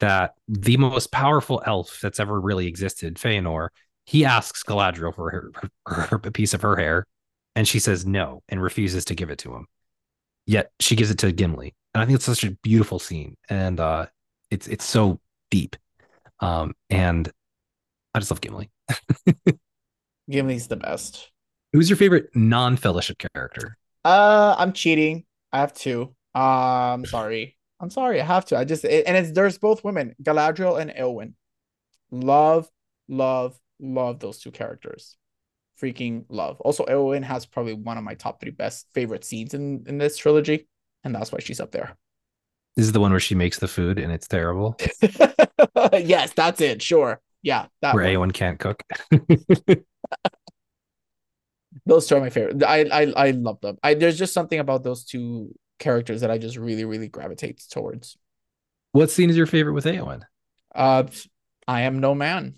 [0.00, 3.68] that the most powerful elf that's ever really existed, Feanor,
[4.04, 5.52] he asks Galadriel for her,
[5.86, 7.06] her, her- a piece of her hair,
[7.54, 9.66] and she says no and refuses to give it to him.
[10.46, 13.78] Yet she gives it to Gimli, and I think it's such a beautiful scene, and
[13.78, 14.06] uh,
[14.50, 15.20] it's it's so
[15.52, 15.76] deep,
[16.40, 17.30] um, and
[18.12, 18.68] I just love Gimli.
[20.30, 21.30] Gimli's the best.
[21.72, 23.76] Who's your favorite non-fellowship character?
[24.04, 25.24] Uh, I'm cheating.
[25.52, 26.14] I have two.
[26.34, 27.56] Um, sorry.
[27.80, 28.20] I'm sorry.
[28.20, 28.56] I have to.
[28.56, 31.34] I just it, and it's there's both women, Galadriel and Eowyn.
[32.10, 32.68] Love,
[33.08, 35.16] love, love those two characters.
[35.80, 36.60] Freaking love.
[36.60, 40.16] Also, Eowyn has probably one of my top three best favorite scenes in in this
[40.16, 40.68] trilogy,
[41.04, 41.96] and that's why she's up there.
[42.76, 44.78] This is the one where she makes the food and it's terrible,
[45.92, 46.80] yes, that's it.
[46.80, 47.20] Sure.
[47.42, 48.30] Yeah, that where one.
[48.30, 48.82] Can't cook.
[51.86, 52.62] Those two are my favorite.
[52.62, 53.78] I I I love them.
[53.82, 58.16] I there's just something about those two characters that I just really really gravitate towards.
[58.92, 60.22] What scene is your favorite with Eowyn?
[60.74, 61.04] Uh,
[61.66, 62.56] I am no man.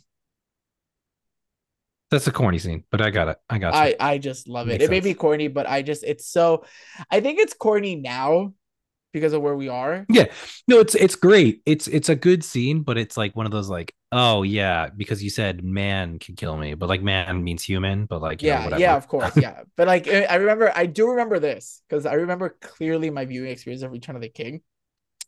[2.10, 3.38] That's a corny scene, but I got it.
[3.48, 3.96] I got you.
[4.00, 4.72] I I just love it.
[4.72, 6.64] Makes It may be corny, but I just it's so.
[7.10, 8.52] I think it's corny now
[9.12, 10.04] because of where we are.
[10.08, 10.26] Yeah,
[10.68, 11.62] no, it's it's great.
[11.66, 15.22] It's it's a good scene, but it's like one of those like, oh yeah, because
[15.22, 18.68] you said man can kill me, but like man means human, but like you know,
[18.70, 19.62] Yeah, yeah, of course, yeah.
[19.76, 23.50] But like I I remember, I do remember this because I remember clearly my viewing
[23.50, 24.62] experience of Return of the King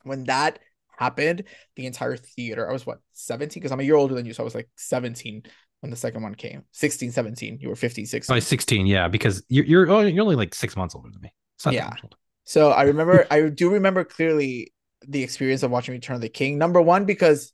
[0.05, 0.61] when that
[0.97, 1.45] happened.
[1.75, 2.69] The entire theater.
[2.69, 4.69] I was what 17 because I'm a year older than you, so I was like
[4.77, 5.43] 17
[5.81, 6.63] when the second one came.
[6.71, 7.59] 16, 17.
[7.61, 8.33] You were 15, 16.
[8.33, 11.35] Probably 16, yeah, because you're you're oh, you're only like six months older than me.
[11.57, 12.11] It's not that Yeah.
[12.45, 14.73] So I remember, I do remember clearly
[15.07, 16.57] the experience of watching Return of the King.
[16.57, 17.53] Number one, because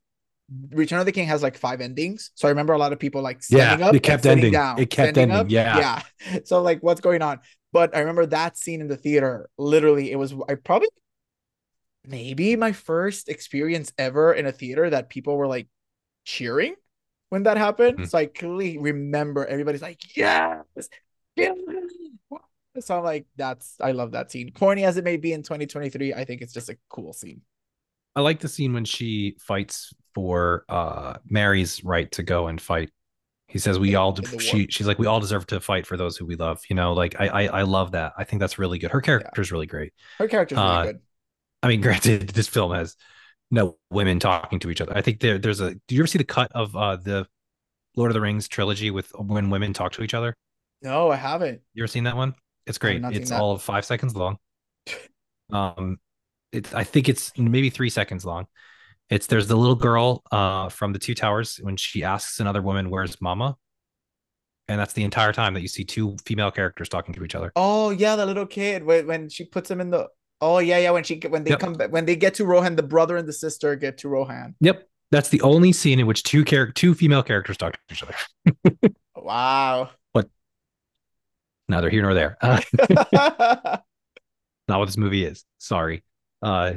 [0.70, 2.30] Return of the King has like five endings.
[2.34, 4.52] So I remember a lot of people like standing Yeah, up, it kept sitting ending.
[4.52, 5.50] down, It kept standing ending, up.
[5.50, 5.78] yeah.
[5.78, 6.02] yeah.
[6.44, 7.40] So like, what's going on?
[7.72, 9.48] But I remember that scene in the theater.
[9.58, 10.88] Literally, it was I probably
[12.04, 15.68] maybe my first experience ever in a theater that people were like
[16.24, 16.74] cheering
[17.30, 17.98] when that happened.
[18.00, 18.08] Mhm.
[18.08, 20.64] So I clearly remember everybody's like, yes,
[21.36, 21.56] yes.
[22.80, 24.50] So I'm like, that's I love that scene.
[24.50, 27.42] Corny as it may be in 2023, I think it's just a cool scene.
[28.14, 32.90] I like the scene when she fights for uh Merry's right to go and fight.
[33.48, 36.16] He says we In- all she she's like we all deserve to fight for those
[36.16, 36.60] who we love.
[36.68, 38.14] You know, like I I, I love that.
[38.16, 38.90] I think that's really good.
[38.90, 39.92] Her character is really great.
[40.18, 41.00] Her character's really Uh, good.
[41.62, 42.96] I mean, granted, this film has
[43.50, 44.96] no women talking to each other.
[44.96, 45.74] I think there there's a.
[45.74, 47.26] Do you ever see the cut of uh the
[47.96, 50.34] Lord of the Rings trilogy with when women talk to each other?
[50.82, 51.60] No, I haven't.
[51.74, 52.34] You ever seen that one?
[52.66, 53.02] It's great.
[53.04, 54.38] It's all of five seconds long.
[55.52, 55.98] Um,
[56.50, 58.46] it's I think it's maybe three seconds long.
[59.12, 62.88] It's there's the little girl uh from the Two Towers when she asks another woman
[62.88, 63.56] where's Mama,
[64.68, 67.52] and that's the entire time that you see two female characters talking to each other.
[67.54, 70.08] Oh yeah, the little kid when, when she puts him in the
[70.40, 70.90] Oh yeah, yeah.
[70.92, 71.60] When she when they Yep.
[71.60, 74.54] come back when they get to Rohan, the brother and the sister get to Rohan.
[74.60, 78.02] Yep, that's the only scene in which two char- two female characters talk to each
[78.02, 78.14] other.
[79.14, 79.90] Wow.
[80.12, 80.28] What?
[81.68, 82.38] Neither here nor there.
[82.42, 83.84] Not
[84.66, 85.44] what this movie is.
[85.58, 86.02] Sorry.
[86.42, 86.72] Uh,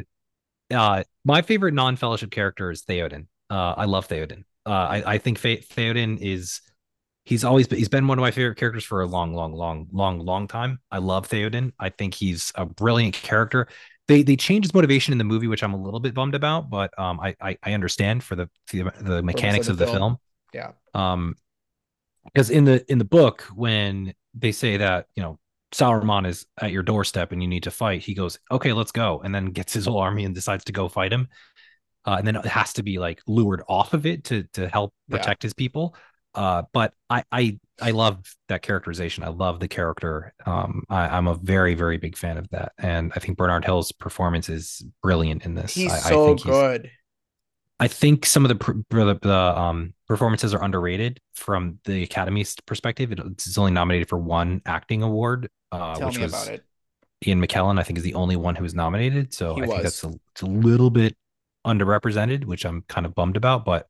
[0.73, 3.27] uh, my favorite non-fellowship character is Theoden.
[3.49, 4.43] Uh, I love Theoden.
[4.65, 6.61] Uh, I, I think Fe- Theoden is
[7.25, 9.87] he's always been, he's been one of my favorite characters for a long, long, long,
[9.91, 10.79] long, long time.
[10.91, 11.73] I love Theoden.
[11.79, 13.67] I think he's a brilliant character.
[14.07, 16.69] They they changed his motivation in the movie, which I'm a little bit bummed about,
[16.69, 19.97] but um, I I, I understand for the the, the mechanics of the, of the
[19.97, 20.17] film.
[20.17, 20.17] film.
[20.53, 20.71] Yeah.
[20.93, 21.35] Um,
[22.25, 25.39] because in the in the book when they say that you know
[25.75, 29.21] Sauron is at your doorstep and you need to fight, he goes, "Okay, let's go,"
[29.23, 31.27] and then gets his whole army and decides to go fight him.
[32.05, 34.93] Uh, and then it has to be like lured off of it to to help
[35.09, 35.47] protect yeah.
[35.47, 35.95] his people.
[36.33, 39.23] Uh, but I I I love that characterization.
[39.23, 40.33] I love the character.
[40.45, 43.91] Um, I, am a very very big fan of that, and I think Bernard Hill's
[43.91, 45.73] performance is brilliant in this.
[45.73, 46.91] He's I, so I good.
[47.79, 53.11] I think some of the the, the um, performances are underrated from the Academy's perspective.
[53.11, 56.49] It's only nominated for one acting award, uh, which was
[57.25, 57.79] Ian McKellen.
[57.79, 59.33] I think is the only one who was nominated.
[59.33, 59.69] So he I was.
[59.71, 61.17] think that's a, it's a little bit
[61.65, 63.65] underrepresented, which I'm kind of bummed about.
[63.65, 63.87] But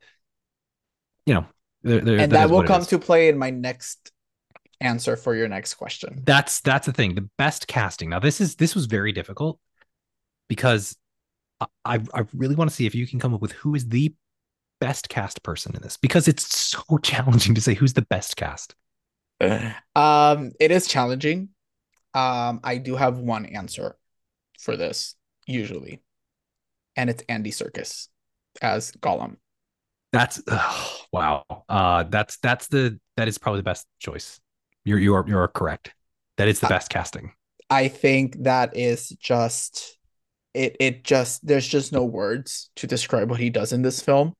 [1.28, 1.45] you know,
[1.84, 4.12] there, there, and that, that will come to play in my next
[4.82, 6.24] answer for your next question.
[6.26, 7.14] That's that's the thing.
[7.14, 8.10] The best casting.
[8.10, 9.60] Now this is this was very difficult
[10.48, 10.98] because
[11.61, 14.14] I I really want to see if you can come up with who is the
[14.82, 18.76] best cast person in this because it's so challenging to say who's the best cast.
[19.95, 21.49] Um, it is challenging.
[22.14, 23.98] Um, I do have one answer
[24.60, 25.15] for this
[25.45, 26.02] usually,
[26.95, 28.07] and it's Andy Serkis
[28.61, 29.38] as Gollum.
[30.11, 31.44] That's oh, wow.
[31.68, 34.40] Uh, that's that's the that is probably the best choice.
[34.86, 35.94] You're you're you're correct.
[36.38, 37.34] That is the best casting.
[37.69, 39.98] I think that is just
[40.56, 44.34] it it just there's just no words to describe what he does in this film.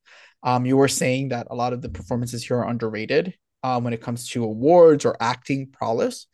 [0.43, 3.33] Um, you were saying that a lot of the performances here are underrated
[3.63, 6.27] um, when it comes to awards or acting prowess.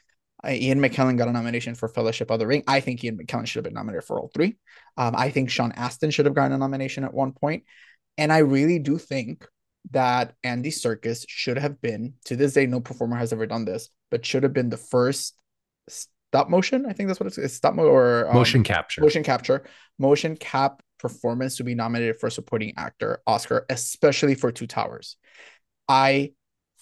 [0.44, 2.64] Uh, Ian McKellen got a nomination for Fellowship of the Ring.
[2.68, 4.58] I think Ian McKellen should have been nominated for all three.
[4.98, 7.64] Um, I think Sean Astin should have gotten a nomination at one point.
[8.18, 9.48] And I really do think
[9.92, 13.90] that Andy Serkis should have been, to this day, no performer has ever done this,
[14.10, 15.36] but should have been the first
[16.32, 16.86] stop motion.
[16.86, 19.02] I think that's what it's, it's stop mo- or um, motion capture.
[19.02, 19.64] Motion capture,
[20.00, 25.18] motion cap performance to be nominated for supporting actor Oscar, especially for Two Towers.
[25.90, 26.32] I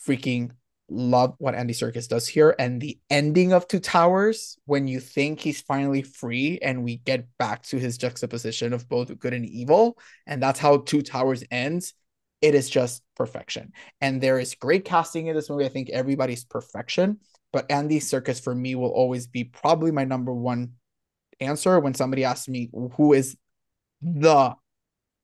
[0.08, 0.52] freaking
[0.88, 5.40] love what Andy Serkis does here, and the ending of Two Towers when you think
[5.40, 9.98] he's finally free, and we get back to his juxtaposition of both good and evil,
[10.28, 11.96] and that's how Two Towers ends.
[12.42, 15.66] It is just perfection, and there is great casting in this movie.
[15.66, 17.20] I think everybody's perfection
[17.52, 20.74] but Andy Serkis for me will always be probably my number one
[21.40, 23.38] answer when somebody asks me who is
[24.02, 24.54] the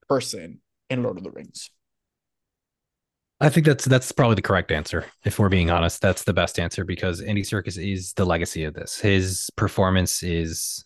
[0.08, 1.70] person in Lord of the Rings.
[3.42, 5.06] I think that's that's probably the correct answer.
[5.26, 8.74] If we're being honest, that's the best answer because Andy Serkis is the legacy of
[8.74, 8.98] this.
[8.98, 10.86] His performance is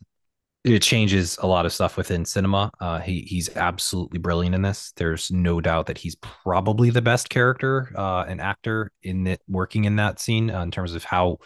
[0.63, 2.69] it changes a lot of stuff within cinema.
[2.79, 4.91] Uh, he he's absolutely brilliant in this.
[4.95, 9.85] There's no doubt that he's probably the best character uh, and actor in it, working
[9.85, 11.37] in that scene uh, in terms of how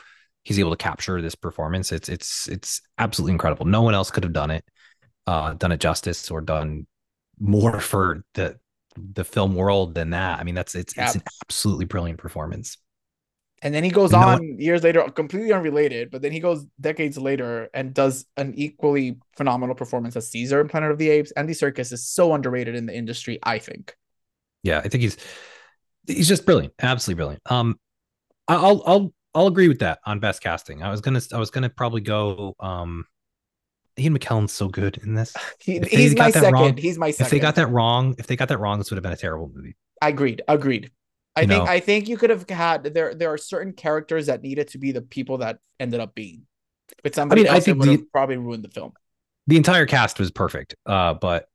[0.44, 1.91] he's able to capture this performance.
[1.91, 3.65] It's it's it's absolutely incredible.
[3.65, 4.65] No one else could have done it,
[5.27, 6.88] uh, done it justice or done
[7.40, 8.57] more for the
[8.95, 10.40] the film world than that.
[10.40, 11.07] I mean, that's it's yep.
[11.07, 12.77] it's an absolutely brilliant performance.
[13.64, 17.69] And then he goes on years later, completely unrelated, but then he goes decades later
[17.73, 21.31] and does an equally phenomenal performance as Caesar in Planet of the Apes.
[21.31, 23.95] Andy Serkis is so underrated in the industry, I think.
[24.64, 25.18] Yeah, I think he's
[26.06, 27.41] he's just brilliant, absolutely brilliant.
[27.49, 27.80] Um,
[28.49, 30.84] I'll I'll I'll agree with that on best casting.
[30.84, 33.06] I was gonna I was gonna probably go um
[33.98, 35.34] Ian McKellen's so good in this.
[35.60, 36.53] He, he's my second.
[36.53, 37.27] Wrong, he's my second.
[37.27, 39.18] If they got that wrong, if they got that wrong, this would have been a
[39.18, 39.77] terrible movie.
[40.02, 40.41] I agreed.
[40.49, 40.91] Agreed.
[41.36, 41.72] I think know?
[41.72, 44.92] I think you could have had there there are certain characters that needed to be
[44.92, 46.46] the people that ended up being.
[47.02, 48.94] But somebody I mean, I think would have probably ruined the film.
[49.48, 50.76] The entire cast was perfect.
[50.86, 51.48] Uh but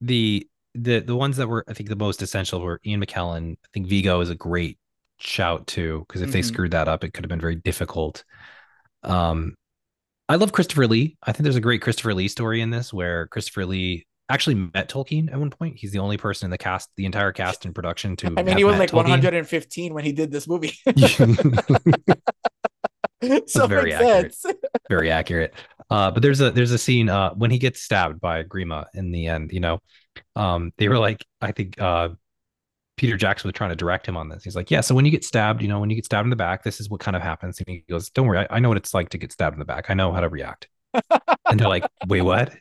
[0.00, 3.52] the the the ones that were I think the most essential were Ian McKellen.
[3.52, 4.78] I think Viggo is a great
[5.18, 6.32] shout too because if mm-hmm.
[6.34, 8.24] they screwed that up it could have been very difficult.
[9.02, 9.54] Um
[10.28, 11.16] I love Christopher Lee.
[11.22, 14.88] I think there's a great Christopher Lee story in this where Christopher Lee actually met
[14.88, 15.76] Tolkien at one point.
[15.78, 18.34] He's the only person in the cast, the entire cast in production to.
[18.36, 19.08] I mean, he was like Tolkien.
[19.08, 20.74] 115 when he did this movie.
[23.46, 24.34] so very accurate.
[24.34, 24.56] Sense.
[24.88, 25.54] very accurate.
[25.90, 29.10] Uh, but there's a there's a scene uh, when he gets stabbed by Grima in
[29.10, 29.52] the end.
[29.52, 29.80] You know,
[30.34, 32.10] um, they were like, I think uh,
[32.96, 34.42] Peter Jackson was trying to direct him on this.
[34.42, 36.30] He's like, yeah, so when you get stabbed, you know, when you get stabbed in
[36.30, 37.58] the back, this is what kind of happens.
[37.58, 39.58] And he goes, don't worry, I, I know what it's like to get stabbed in
[39.58, 39.90] the back.
[39.90, 40.68] I know how to react.
[40.94, 42.52] and they're like, wait, what?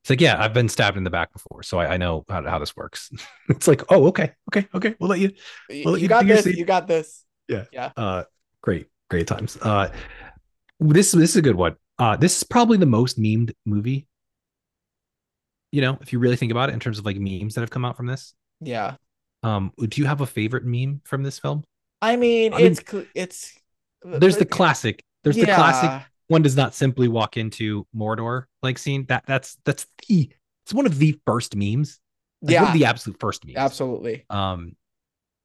[0.00, 2.42] It's like, yeah, I've been stabbed in the back before, so I, I know how,
[2.42, 3.10] how this works.
[3.48, 4.94] it's like, oh, okay, okay, okay.
[4.98, 5.32] We'll let you.
[5.68, 6.46] We'll let you, you got this.
[6.46, 7.24] You got this.
[7.48, 7.90] Yeah, yeah.
[7.96, 8.24] Uh,
[8.62, 9.58] great, great times.
[9.60, 9.92] Uh,
[10.78, 11.76] this this is a good one.
[11.98, 14.06] Uh, this is probably the most memed movie.
[15.72, 17.70] You know, if you really think about it in terms of like memes that have
[17.70, 18.34] come out from this.
[18.60, 18.96] Yeah.
[19.42, 21.64] Um, do you have a favorite meme from this film?
[22.02, 22.82] I mean, I mean, it's
[23.14, 23.58] it's
[24.02, 25.04] There's the classic.
[25.22, 26.06] There's the classic.
[26.30, 29.06] One does not simply walk into Mordor like scene.
[29.08, 30.32] That that's that's the
[30.64, 32.00] it's one of the first memes.
[32.42, 33.76] Like, one Yeah, of the absolute first memes.
[33.76, 34.26] absolutely.
[34.30, 34.76] Um,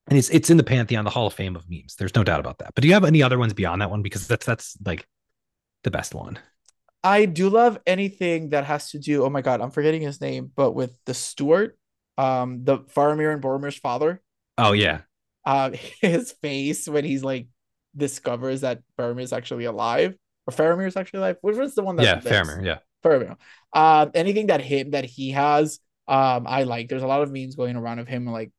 [0.08, 1.96] and it's it's in the pantheon, the Hall of Fame of memes.
[1.98, 2.74] There's no doubt about that.
[2.76, 4.04] But do you have any other ones beyond that one?
[4.04, 5.08] Because that's that's like
[5.84, 6.40] the best one.
[7.04, 9.24] I do love anything that has to do.
[9.26, 11.78] Oh my god, I'm forgetting his name, but with the Steward,
[12.18, 14.22] um, the Faramir and Boromir's father,
[14.58, 15.02] Oh yeah,
[15.46, 17.48] um, his face when he's like
[17.96, 20.16] discovers that Faramir is actually alive,
[20.48, 21.38] or Faramir is actually alive.
[21.42, 22.20] Which was the one that yeah?
[22.20, 22.78] Faramir, yeah.
[23.04, 23.38] Faramir.
[23.74, 26.90] Um, anything that him that he has, um, I like.
[26.90, 28.52] There's a lot of memes going around of him like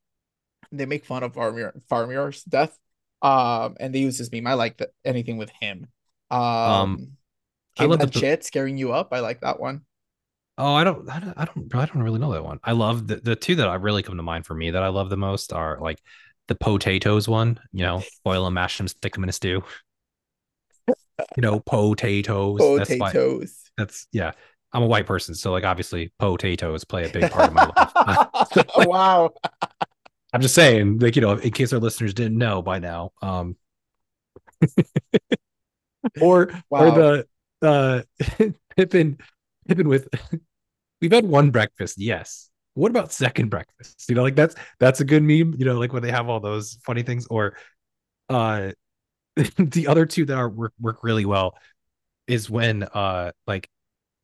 [0.72, 2.76] they make fun of Faramir Faramir's death.
[3.22, 4.46] Um, and they use this meme.
[4.46, 5.86] I like that anything with him.
[6.30, 7.16] Um, Um,
[7.78, 9.08] I love the- Chit scaring you up.
[9.12, 9.82] I like that one.
[10.58, 12.58] Oh, I don't, I don't, I don't, I don't really know that one.
[12.64, 14.88] I love the the two that I really come to mind for me that I
[14.88, 15.98] love the most are like
[16.48, 17.58] the potatoes one.
[17.72, 19.62] You know, boil them, mash them, stick them in a stew.
[21.36, 22.60] You know, potatoes.
[22.78, 22.96] That's.
[22.96, 23.62] Potatoes.
[23.76, 24.32] That's yeah.
[24.72, 28.66] I'm a white person, so like obviously potatoes play a big part of my life.
[28.86, 29.30] wow.
[30.32, 33.56] I'm just saying, like you know, in case our listeners didn't know by now, um,
[36.20, 36.84] or Wow.
[36.86, 37.26] or the
[37.62, 38.02] uh
[38.76, 39.18] Pippin
[39.66, 40.08] Pippin with
[41.00, 42.50] we've had one breakfast, yes.
[42.74, 44.04] What about second breakfast?
[44.08, 45.54] You know, like that's that's a good meme.
[45.58, 47.56] You know, like when they have all those funny things, or
[48.28, 48.72] uh
[49.58, 51.56] the other two that are work work really well
[52.26, 53.68] is when uh like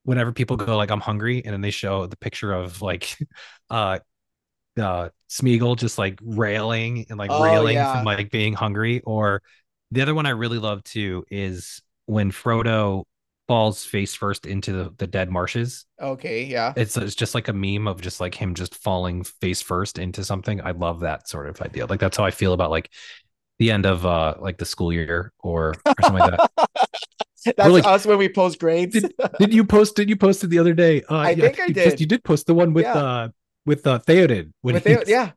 [0.03, 3.17] whenever people go like I'm hungry and then they show the picture of like
[3.69, 3.99] uh
[4.79, 7.93] uh Smeagol just like railing and like Oh, railing yeah.
[7.93, 9.41] from like being hungry or
[9.91, 13.03] the other one I really love too is when Frodo
[13.47, 15.85] falls face first into the, the dead marshes.
[16.01, 16.73] Okay, yeah.
[16.75, 20.23] It's it's just like a meme of just like him just falling face first into
[20.23, 20.61] something.
[20.61, 21.85] I love that sort of idea.
[21.85, 22.89] Like that's how I feel about like
[23.59, 26.51] the end of uh like the school year or, or something like that.
[27.57, 28.93] That's like- us when we post grades.
[28.93, 31.03] Did, did you post did you posted the other day?
[31.09, 31.99] Uh I think I you, did.
[31.99, 32.93] you did post the one with Yeah.
[32.93, 33.27] uh
[33.65, 35.31] with uh Theoden when With yeah.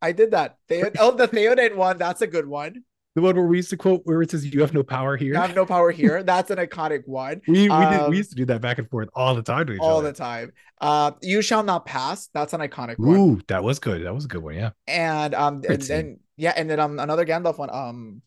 [0.00, 0.56] I did that.
[0.98, 1.96] Oh, the Theoden one.
[1.98, 2.82] That's a good one.
[3.14, 5.36] the one where we used to quote where it says you have no power here.
[5.36, 6.22] I have no power here.
[6.22, 7.40] That's an iconic one.
[7.46, 9.66] we we, did, um, we used to do that back and forth all the time
[9.66, 10.10] to each All other.
[10.12, 10.52] the time.
[10.80, 12.28] Uh, you shall not pass.
[12.34, 13.16] That's an iconic one.
[13.16, 14.04] Ooh, that was good.
[14.04, 14.54] That was a good one.
[14.54, 14.70] Yeah.
[14.86, 17.70] And um, and then yeah, and then um, another Gandalf one.
[17.70, 18.22] Um,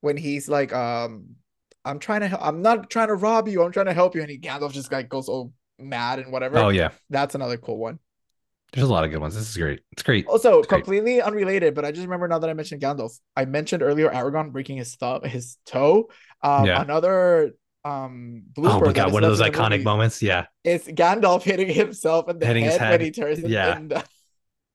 [0.00, 1.36] when he's like, um,
[1.84, 3.62] I'm trying to, I'm not trying to rob you.
[3.62, 6.58] I'm trying to help you, and he Gandalf just like goes all mad and whatever.
[6.58, 6.90] Oh yeah.
[7.10, 7.98] That's another cool one.
[8.72, 9.34] There's a lot of good ones.
[9.36, 9.80] This is great.
[9.92, 10.26] It's great.
[10.26, 10.78] Also, It's great.
[10.82, 13.18] completely unrelated, but I just remember now that I mentioned Gandalf.
[13.36, 16.08] I mentioned earlier Aragorn breaking his thumb, his toe.
[16.42, 16.82] Um, Yeah.
[16.82, 17.52] another
[17.84, 18.80] um blooper.
[18.82, 20.22] Oh my god, one of those the iconic moments.
[20.22, 20.46] Yeah.
[20.64, 23.38] It's Gandalf hitting himself in the Hitting head, his when he turns.
[23.40, 23.78] in- Yeah.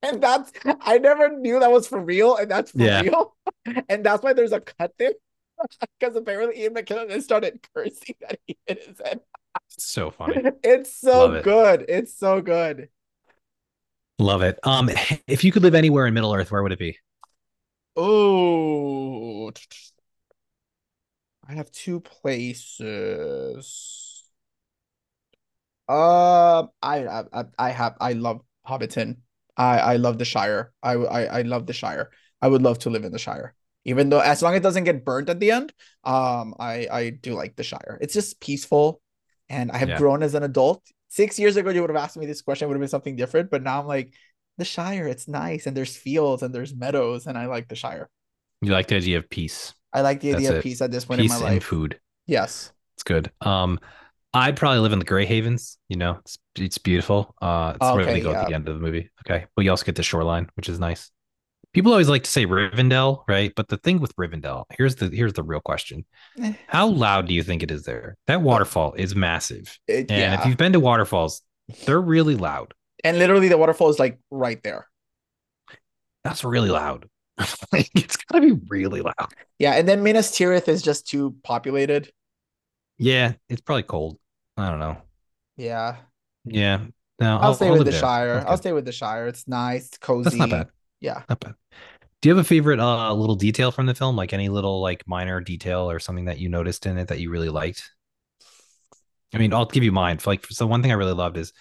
[0.01, 0.51] And, that's
[0.81, 3.01] I never knew that was for real, and that's for Yeah.
[3.01, 3.35] real.
[3.89, 5.13] And that's why there's a cut there.
[5.99, 9.19] Because apparently Ian McKellen started cursing that he hit his head.
[9.67, 10.43] So funny.
[10.63, 11.43] It's so it.
[11.43, 11.85] good.
[11.89, 12.89] It's so good.
[14.19, 14.59] Love it.
[14.63, 14.89] Um,
[15.27, 16.97] if you could live anywhere in Middle Earth, where would it be?
[17.95, 19.51] Oh,
[21.45, 24.23] I have two places.
[25.87, 29.17] Um, I, I- I have, I love Hobbiton.
[29.59, 30.71] I, I love the Shire.
[30.81, 32.09] I, I, I love the Shire.
[32.41, 33.53] I would love to live in the Shire,
[33.85, 35.73] even though as long as it doesn't get burnt at the end.
[36.05, 37.99] Um, I, I do like the Shire.
[38.01, 39.01] It's just peaceful,
[39.49, 39.97] and I have Yeah.
[39.97, 40.81] grown as an adult.
[41.09, 43.17] Six years ago, you would have asked me this question, it would have been something
[43.17, 44.13] different, but now I'm like,
[44.57, 48.09] the Shire, it's nice, and there's fields and there's meadows, and I like the Shire.
[48.61, 50.63] You like the idea of peace, I like the idea That's of it.
[50.63, 51.63] peace at this point peace in my and life.
[51.63, 51.99] food.
[52.27, 52.71] Yes.
[52.95, 53.31] It's good.
[53.41, 53.79] Um,
[54.33, 55.77] I'd probably live in the Grey Havens.
[55.87, 57.35] You know, it's it's beautiful.
[57.41, 59.09] Uh, it's where Okay, they go at the end of the movie.
[59.25, 61.11] Okay, but you also get the shoreline, which is nice.
[61.73, 63.53] People always like to say Rivendell, right?
[63.55, 66.05] But the thing with Rivendell, here's the here's the real question:
[66.41, 68.17] Eh, How loud do you think it is there?
[68.27, 70.39] That waterfall is massive, it- and yeah.
[70.39, 71.41] if you've been to waterfalls,
[71.85, 72.73] they're really loud.
[73.03, 74.87] And literally the waterfall is like right there.
[76.23, 77.07] That's really loud.
[77.71, 79.33] like it's gotta be really loud.
[79.57, 82.11] Yeah, and then Minas Tirith is just too populated.
[82.99, 84.19] Yeah, it's probably cold.
[84.57, 84.97] I don't know.
[85.57, 85.97] Yeah.
[86.45, 86.85] Yeah,
[87.19, 87.99] no, I'll, stay with the there.
[87.99, 88.33] Shire.
[88.35, 89.27] That's I'll stay with the Shire.
[89.27, 90.23] It's nice, cozy.
[90.23, 90.67] That's not bad.
[90.99, 91.23] Yeah.
[91.27, 91.55] Not bad.
[92.21, 94.15] Do you have a favorite uh little detail from the film?
[94.15, 97.29] Like any little like minor detail or something that you noticed in it that you
[97.29, 97.89] really liked?
[99.33, 100.19] I mean, I'll give you mine.
[100.25, 101.53] Like so one thing I really loved is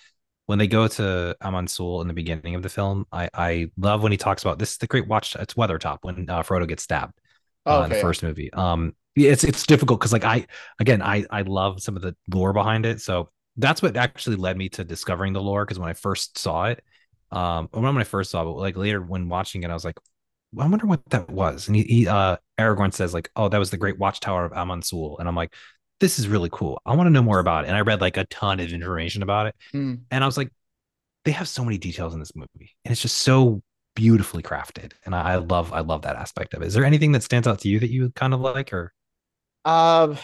[0.47, 4.03] when they go to Amon Sul in the beginning of the film, I I love
[4.03, 6.83] when he talks about this is the great watch it's Weathertop when uh, Frodo gets
[6.83, 7.21] stabbed
[7.67, 8.53] uh, in the first movie.
[8.53, 10.47] Um it's it's difficult because like I
[10.81, 13.01] again I I love some of the lore behind it.
[13.01, 16.67] So that's what actually led me to discovering the lore because when I first saw
[16.67, 16.83] it,
[17.31, 19.99] Um, when I first saw it, like later when watching it, I was like,
[20.59, 21.69] I wonder what that was.
[21.69, 24.83] And he, he uh Aragorn says like, oh, that was the Great Watchtower of Amon
[24.83, 25.55] Sul, and I'm like,
[26.01, 26.81] this is really cool.
[26.87, 27.69] I want to know more about it.
[27.69, 30.01] And I read like a ton of information about it, Mm.
[30.11, 30.51] and I was like,
[31.25, 33.63] they have so many details in this movie, and it's just so
[33.99, 34.93] beautifully crafted.
[35.05, 36.67] And I, I love, I love that aspect of it.
[36.67, 38.93] Is there anything that stands out to you that you kind of like, or
[39.65, 40.17] Um,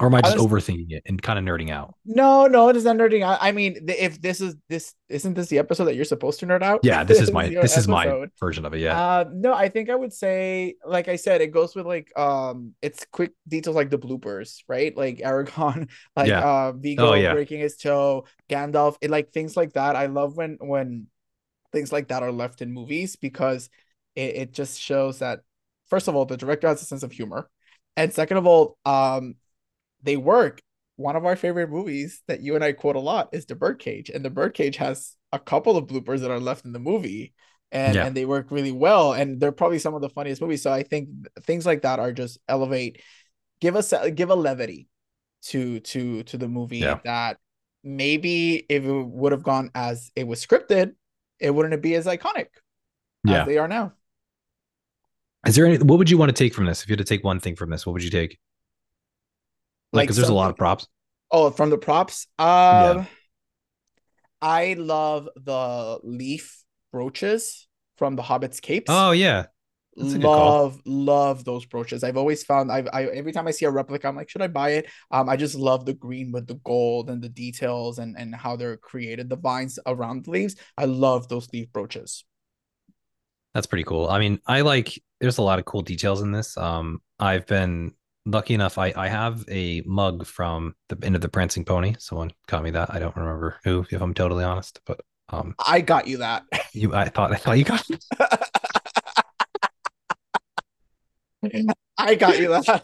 [0.00, 1.94] or am I just Honest- overthinking it and kind of nerding out?
[2.06, 3.22] no, no, it is not nerding.
[3.22, 3.36] out.
[3.40, 6.62] I mean, if this is this isn't this the episode that you're supposed to nerd
[6.62, 6.80] out?
[6.82, 8.80] Yeah, this is my this is my version of it.
[8.80, 12.10] Yeah, Uh, no, I think I would say, like I said, it goes with like
[12.18, 14.96] um, it's quick details like the bloopers, right?
[14.96, 16.40] Like Aragorn, like Yeah.
[16.48, 17.34] uh, Viggo Oh, yeah.
[17.34, 19.96] breaking his toe, Gandalf, it like things like that.
[19.96, 21.08] I love when when
[21.72, 23.70] things like that are left in movies because
[24.14, 25.40] it, it just shows that
[25.88, 27.50] first of all, the director has a sense of humor,
[27.96, 29.34] and second of all, um,
[30.02, 30.60] they work.
[30.96, 34.10] One of our favorite movies that you and I quote a lot is The Birdcage,
[34.10, 37.32] and The Birdcage has a couple of bloopers that are left in the movie,
[37.72, 38.06] and Yeah.
[38.06, 40.62] and they work really well, and they're probably some of the funniest movies.
[40.62, 41.08] So I think
[41.42, 43.00] things like that are just elevate,
[43.60, 44.88] give us give a levity
[45.42, 46.98] to to to the movie Yeah.
[47.04, 47.38] that
[47.82, 50.94] maybe if it would have gone as it was scripted,
[51.40, 52.48] it wouldn't be as iconic
[53.24, 53.42] yeah.
[53.42, 53.92] as they are now.
[55.46, 55.78] Is there any?
[55.78, 56.82] What would you want to take from this?
[56.82, 58.38] If you had to take one thing from this, what would you take?
[59.92, 60.86] Like, Like because there's a lot of props.
[61.30, 62.26] Oh, from the props.
[62.38, 63.06] Um
[64.42, 66.62] I love the leaf
[66.92, 68.86] brooches from the Hobbit's capes.
[68.88, 69.46] Oh yeah,
[70.00, 70.62] that's a good call.
[70.62, 72.02] love love those brooches.
[72.02, 74.48] I've always found I've I every time I see a replica, I'm like, should I
[74.48, 74.86] buy it?
[75.10, 78.56] Um, I just love the green with the gold and the details and and how
[78.56, 80.56] they're created, the vines around the leaves.
[80.78, 82.24] I love those leaf brooches.
[83.54, 84.08] That's pretty cool.
[84.08, 85.02] I mean, I like.
[85.20, 86.56] There's a lot of cool details in this.
[86.56, 87.92] Um, I've been
[88.24, 88.78] lucky enough.
[88.78, 91.94] I I have a mug from the inn of the Prancing Pony.
[91.98, 92.94] Someone got me that.
[92.94, 94.80] I don't remember who, if I'm totally honest.
[94.86, 96.44] But um, I got you that.
[96.72, 97.86] you, I thought I thought you got.
[101.98, 102.82] I got you that.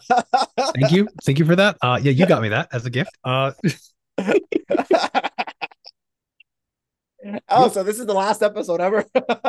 [0.75, 1.77] Thank you, thank you for that.
[1.81, 3.11] Uh, yeah, you got me that as a gift.
[3.23, 3.51] Uh,
[7.49, 9.05] oh, so this is the last episode ever.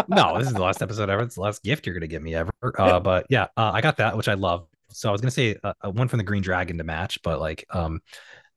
[0.08, 1.22] no, this is the last episode ever.
[1.22, 2.50] It's the last gift you're gonna give me ever.
[2.78, 4.66] Uh, but yeah, uh, I got that, which I love.
[4.90, 7.40] So I was gonna say uh, uh, one from the Green Dragon to match, but
[7.40, 8.00] like, um,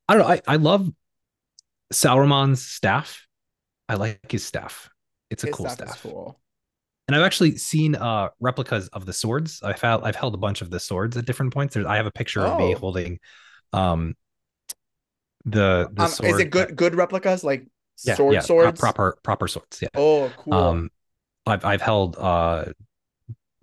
[0.08, 0.34] I don't know.
[0.34, 0.90] I I love
[1.94, 3.28] Sauron's staff.
[3.90, 4.90] I like his staff.
[5.30, 6.04] It's a His cool stuff staff.
[6.04, 6.40] cool.
[7.12, 9.62] And I've actually seen uh replicas of the swords.
[9.64, 11.74] I've had I've held a bunch of the swords at different points.
[11.74, 12.80] There's I have a picture of me Oh.
[12.80, 13.20] holding
[13.74, 14.16] um
[15.46, 16.30] the the Um, sword.
[16.30, 17.66] is it good good replicas like
[18.04, 18.80] Yeah, sword yeah, swords?
[18.80, 19.82] proper proper swords.
[19.82, 19.90] Yeah.
[19.96, 20.70] Oh, cool.
[20.70, 20.90] Um,
[21.46, 22.66] I've I've held uh,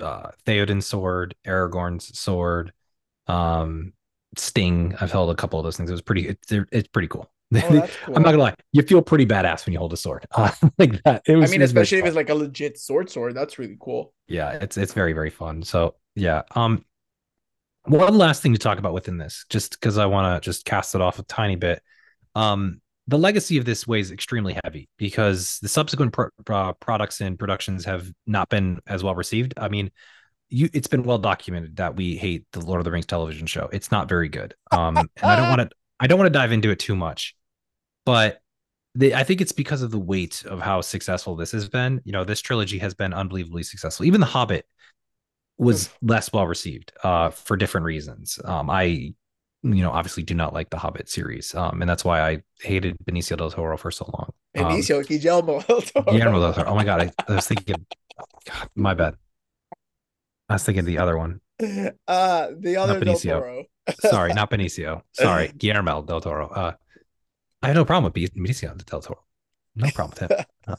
[0.00, 2.72] uh, Theoden's sword, Aragorn's sword,
[3.28, 3.94] um,
[4.36, 4.94] Sting.
[5.00, 5.90] I've held a couple of those things.
[5.90, 6.28] It was pretty.
[6.28, 7.30] It's it's pretty cool.
[7.54, 7.60] Oh,
[8.04, 8.16] cool.
[8.16, 8.54] I'm not gonna lie.
[8.72, 11.22] You feel pretty badass when you hold a sword uh, like that.
[11.26, 13.34] It I mean, it was especially if it's like a legit sword sword.
[13.34, 14.12] That's really cool.
[14.26, 15.62] yeah, it's it's very very fun.
[15.62, 16.42] So yeah.
[16.54, 16.84] Um,
[17.84, 20.94] one last thing to talk about within this, just because I want to just cast
[20.94, 21.82] it off a tiny bit.
[22.34, 27.38] Um, the legacy of this weighs extremely heavy because the subsequent pro- uh, products and
[27.38, 29.54] productions have not been as well received.
[29.56, 29.90] I mean,
[30.50, 33.68] you it's been well documented that we hate the Lord of the Rings television show.
[33.72, 34.54] It's not very good.
[34.70, 35.70] Um, and I don't want to
[36.00, 37.34] I don't want to dive into it too much,
[38.08, 38.40] but
[38.94, 42.00] they, I think it's because of the weight of how successful this has been.
[42.04, 44.06] You know, this trilogy has been unbelievably successful.
[44.06, 44.64] Even The Hobbit
[45.58, 48.38] was less well received uh, for different reasons.
[48.42, 49.14] Um, I, you
[49.62, 53.36] know, obviously do not like the Hobbit series, um, and that's why I hated Benicio
[53.36, 54.30] del Toro for so long.
[54.56, 55.60] Um, Benicio, Guillermo.
[55.60, 56.10] del Toro.
[56.10, 56.70] Guillermo del Toro.
[56.70, 57.84] Oh my god, I, I was thinking.
[58.46, 59.16] God, my bad.
[60.48, 61.42] I was thinking the other one.
[61.60, 63.38] Uh, the other Del Benicio.
[63.38, 63.64] Toro.
[64.00, 65.02] Sorry, not Benicio.
[65.12, 66.48] Sorry, Guillermo del Toro.
[66.48, 66.72] Uh,
[67.62, 69.24] I have no problem with Be- Benicio del Toro.
[69.76, 70.44] No problem with him.
[70.68, 70.76] Uh,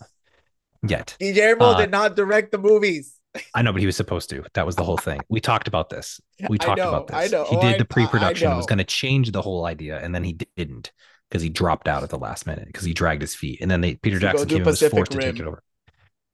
[0.87, 1.15] yet.
[1.19, 3.15] Guillermo Uh, did not direct the movies.
[3.53, 4.43] I know, but he was supposed to.
[4.53, 5.19] That was the whole thing.
[5.29, 6.19] We talked about this.
[6.47, 7.15] We talked know, about this.
[7.15, 7.43] I know.
[7.45, 8.51] He Oh, did I- the pre-production.
[8.51, 10.91] It was going to change the whole idea, and then he didn't
[11.29, 13.59] because he dropped out at the last minute because he dragged his feet.
[13.61, 15.63] And then they Peter Jackson came was forced to take it over.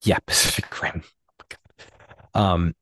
[0.03, 1.03] Yeah, Pacific Rim.
[2.34, 2.41] Oh.
[2.41, 2.76] Um,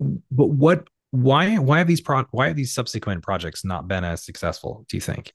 [0.00, 0.88] but what?
[1.10, 1.56] Why?
[1.56, 2.24] Why have these pro?
[2.30, 4.84] Why have these subsequent projects not been as successful?
[4.88, 5.32] Do you think?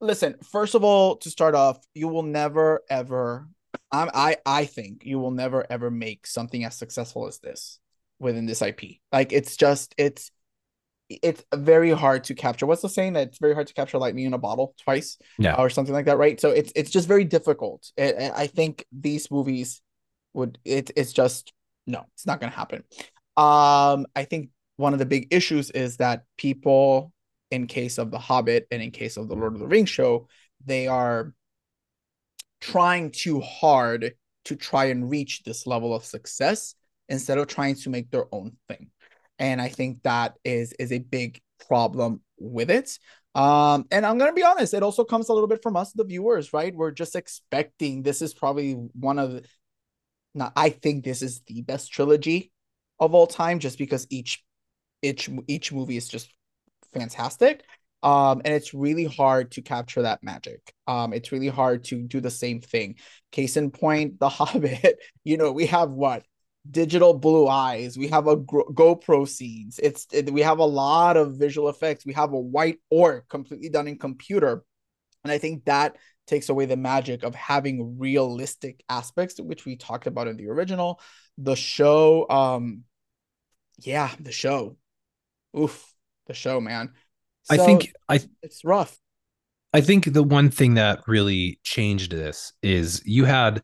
[0.00, 3.48] Listen, first of all, to start off, you will never ever.
[3.90, 7.80] I'm, I I think you will never ever make something as successful as this
[8.18, 8.98] within this IP.
[9.12, 10.30] Like it's just it's
[11.08, 12.66] it's very hard to capture.
[12.66, 15.18] What's the saying that it's very hard to capture lightning in a bottle twice?
[15.38, 15.54] Yeah.
[15.54, 16.40] or something like that, right?
[16.40, 17.90] So it's it's just very difficult.
[17.96, 19.82] And I think these movies
[20.34, 21.52] would it it's just
[21.86, 22.84] no, it's not gonna happen.
[23.36, 27.12] Um, I think one of the big issues is that people,
[27.50, 30.28] in case of The Hobbit and in case of the Lord of the Rings show,
[30.64, 31.34] they are
[32.60, 34.14] trying too hard
[34.46, 36.74] to try and reach this level of success
[37.08, 38.90] instead of trying to make their own thing.
[39.38, 42.98] And I think that is is a big problem with it.
[43.34, 46.04] Um, and I'm gonna be honest, it also comes a little bit from us, the
[46.04, 46.74] viewers, right?
[46.74, 49.44] We're just expecting this is probably one of
[50.34, 52.52] now I think this is the best trilogy
[52.98, 54.44] of all time, just because each
[55.02, 56.28] each each movie is just
[56.92, 57.64] fantastic.
[58.02, 60.72] Um, and it's really hard to capture that magic.
[60.86, 62.96] Um, it's really hard to do the same thing.
[63.32, 64.98] Case in point, The Hobbit.
[65.24, 66.24] You know, we have what
[66.70, 67.98] digital blue eyes.
[67.98, 69.80] We have a GoPro scenes.
[69.82, 72.06] It's it, we have a lot of visual effects.
[72.06, 74.64] We have a white orc completely done in computer,
[75.24, 75.96] and I think that
[76.26, 81.00] takes away the magic of having realistic aspects, which we talked about in the original.
[81.38, 82.84] The show, um,
[83.80, 84.76] yeah, the show.
[85.58, 85.92] Oof,
[86.28, 86.92] the show, man.
[87.44, 88.96] So I think I it's rough.
[89.72, 93.62] I think the one thing that really changed this is you had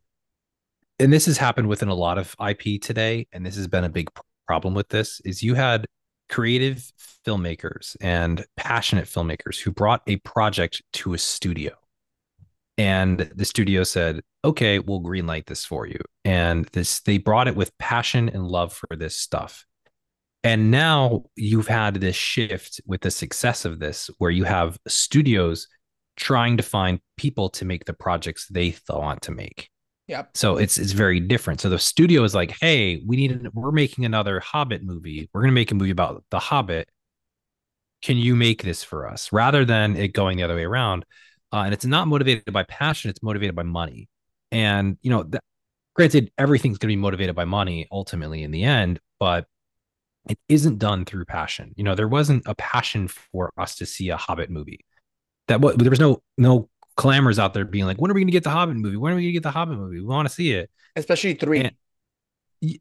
[0.99, 3.89] and this has happened within a lot of IP today, and this has been a
[3.89, 4.09] big
[4.47, 5.87] problem with this, is you had
[6.29, 6.91] creative
[7.27, 11.73] filmmakers and passionate filmmakers who brought a project to a studio.
[12.77, 16.01] And the studio said, okay, we'll greenlight this for you.
[16.25, 19.65] And this they brought it with passion and love for this stuff.
[20.45, 25.67] And now you've had this shift with the success of this, where you have studios
[26.17, 29.71] trying to find people to make the projects they want to make.
[30.07, 30.25] Yeah.
[30.35, 31.63] So it's it's very different.
[31.63, 35.31] So the studio is like, hey, we need we're making another Hobbit movie.
[35.33, 36.91] We're gonna make a movie about the Hobbit.
[38.03, 39.33] Can you make this for us?
[39.33, 41.07] Rather than it going the other way around.
[41.53, 44.09] Uh, and it's not motivated by passion, it's motivated by money.
[44.53, 45.25] And you know,
[45.95, 49.47] granted, everything's gonna be motivated by money ultimately in the end, but
[50.29, 51.73] it isn't done through passion.
[51.77, 54.85] You know, there wasn't a passion for us to see a Hobbit movie.
[55.49, 58.29] That what there was no no clamors out there being like, when are we going
[58.29, 58.97] to get the Hobbit movie?
[58.97, 60.01] When are we going to get the Hobbit movie?
[60.01, 60.71] We want to see it.
[60.97, 61.61] Especially three.
[61.61, 61.73] And,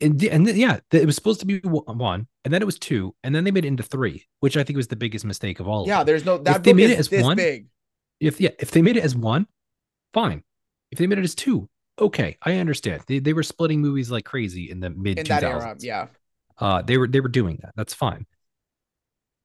[0.01, 3.35] and, and yeah, it was supposed to be one, and then it was two, and
[3.35, 5.85] then they made it into three, which I think was the biggest mistake of all.
[5.85, 7.67] Yeah, there's no that if they made it as one, big.
[8.21, 9.45] If yeah, if they made it as one,
[10.13, 10.43] fine.
[10.91, 11.67] If they made it as two,
[11.99, 13.03] okay, I understand.
[13.07, 15.83] They, they were splitting movies like crazy in the mid two thousands.
[15.83, 16.07] Yeah,
[16.59, 17.73] uh, they were they were doing that.
[17.75, 18.25] That's fine.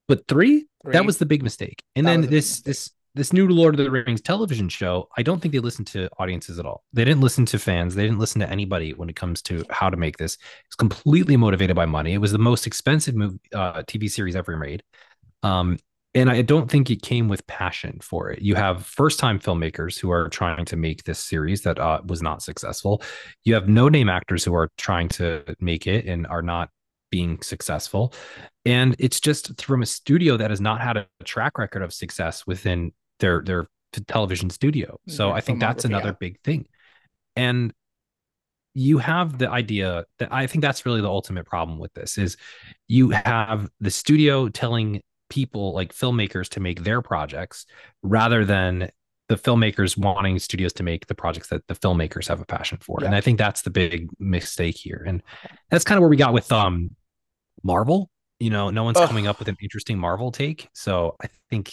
[0.06, 0.92] But three, three?
[0.92, 1.82] that was the big mistake.
[1.94, 5.52] And then this this this new Lord of the Rings television show, I don't think
[5.52, 6.84] they listened to audiences at all.
[6.92, 7.94] They didn't listen to fans.
[7.94, 10.38] They didn't listen to anybody when it comes to how to make this.
[10.66, 12.14] It's completely motivated by money.
[12.14, 14.82] It was the most expensive movie, uh, TV series ever made.
[15.42, 15.78] Um,
[16.14, 18.40] and I don't think it came with passion for it.
[18.40, 22.22] You have first time filmmakers who are trying to make this series that uh, was
[22.22, 23.02] not successful.
[23.44, 26.70] You have no name actors who are trying to make it and are not
[27.10, 28.12] being successful.
[28.64, 32.46] And it's just from a studio that has not had a track record of success
[32.46, 33.68] within their their
[34.06, 34.98] television studio.
[35.08, 36.20] So I think that's another yeah.
[36.20, 36.66] big thing.
[37.36, 37.72] And
[38.74, 42.36] you have the idea that I think that's really the ultimate problem with this is
[42.86, 47.66] you have the studio telling people like filmmakers to make their projects
[48.02, 48.90] rather than
[49.28, 52.98] the filmmakers wanting studios to make the projects that the filmmakers have a passion for.
[53.00, 53.06] Yeah.
[53.06, 55.02] And I think that's the big mistake here.
[55.06, 55.22] And
[55.70, 56.90] that's kind of where we got with um
[57.62, 58.10] Marvel.
[58.40, 60.68] You know, no one's coming up with an interesting Marvel take.
[60.72, 61.72] So I think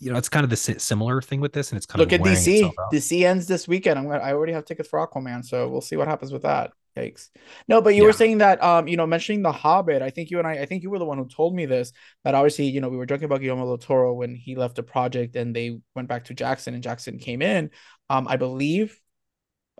[0.00, 2.20] you know, it's kind of the similar thing with this, and it's kind look of
[2.20, 2.72] look at DC.
[2.92, 3.98] DC ends this weekend.
[3.98, 6.72] I'm gonna, I already have tickets for Aquaman, so we'll see what happens with that.
[6.96, 7.30] Yikes!
[7.68, 8.08] No, but you yeah.
[8.08, 10.02] were saying that, um, you know, mentioning the Hobbit.
[10.02, 11.92] I think you and I, I think you were the one who told me this.
[12.24, 14.82] That obviously, you know, we were joking about Guillermo del Toro when he left the
[14.82, 17.70] project and they went back to Jackson, and Jackson came in.
[18.10, 19.00] Um, I believe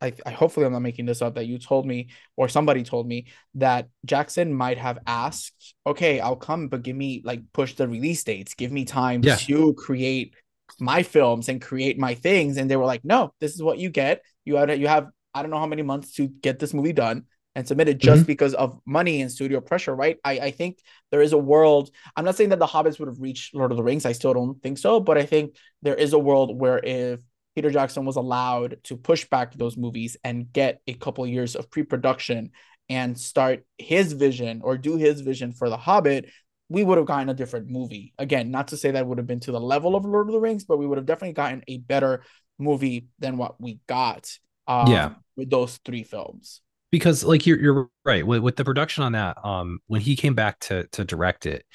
[0.03, 3.07] I, I hopefully I'm not making this up that you told me or somebody told
[3.07, 7.87] me that Jackson might have asked, okay, I'll come, but give me like push the
[7.87, 9.37] release dates, give me time yeah.
[9.37, 10.35] to create
[10.81, 12.57] my films and create my things.
[12.57, 14.23] And they were like, no, this is what you get.
[14.45, 17.25] You have you have I don't know how many months to get this movie done
[17.55, 18.27] and submitted just mm-hmm.
[18.27, 20.19] because of money and studio pressure, right?
[20.25, 20.79] I, I think
[21.11, 21.91] there is a world.
[22.17, 24.07] I'm not saying that the Hobbits would have reached Lord of the Rings.
[24.07, 27.21] I still don't think so, but I think there is a world where if
[27.55, 31.71] Peter Jackson was allowed to push back those movies and get a couple years of
[31.71, 32.51] pre-production
[32.89, 36.31] and start his vision or do his vision for The Hobbit,
[36.69, 38.13] we would have gotten a different movie.
[38.19, 40.41] Again, not to say that would have been to the level of Lord of the
[40.41, 42.23] Rings, but we would have definitely gotten a better
[42.59, 44.31] movie than what we got.
[44.67, 46.63] Um, yeah, with those three films.
[46.91, 49.37] Because, like, you're you're right with, with the production on that.
[49.45, 51.67] Um, when he came back to to direct it,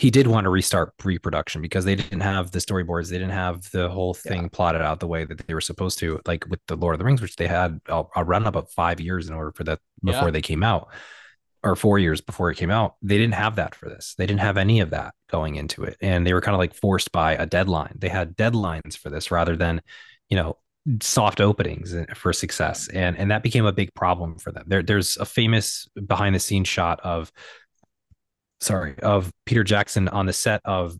[0.00, 3.70] he did want to restart pre-production because they didn't have the storyboards they didn't have
[3.70, 4.48] the whole thing yeah.
[4.50, 7.04] plotted out the way that they were supposed to like with the lord of the
[7.04, 9.78] rings which they had a, a run up of five years in order for that
[10.02, 10.30] before yeah.
[10.30, 10.88] they came out
[11.62, 12.94] or four years before it came out.
[13.02, 14.14] They didn't have that for this.
[14.16, 15.96] They didn't have any of that going into it.
[16.00, 17.96] And they were kind of like forced by a deadline.
[17.98, 19.82] They had deadlines for this rather than
[20.28, 20.56] you know
[21.02, 22.88] soft openings eh, for success.
[22.88, 24.64] And and that became a big problem for them.
[24.66, 27.30] There there's a famous behind the scenes shot of
[28.60, 30.96] sorry of peter jackson on the set of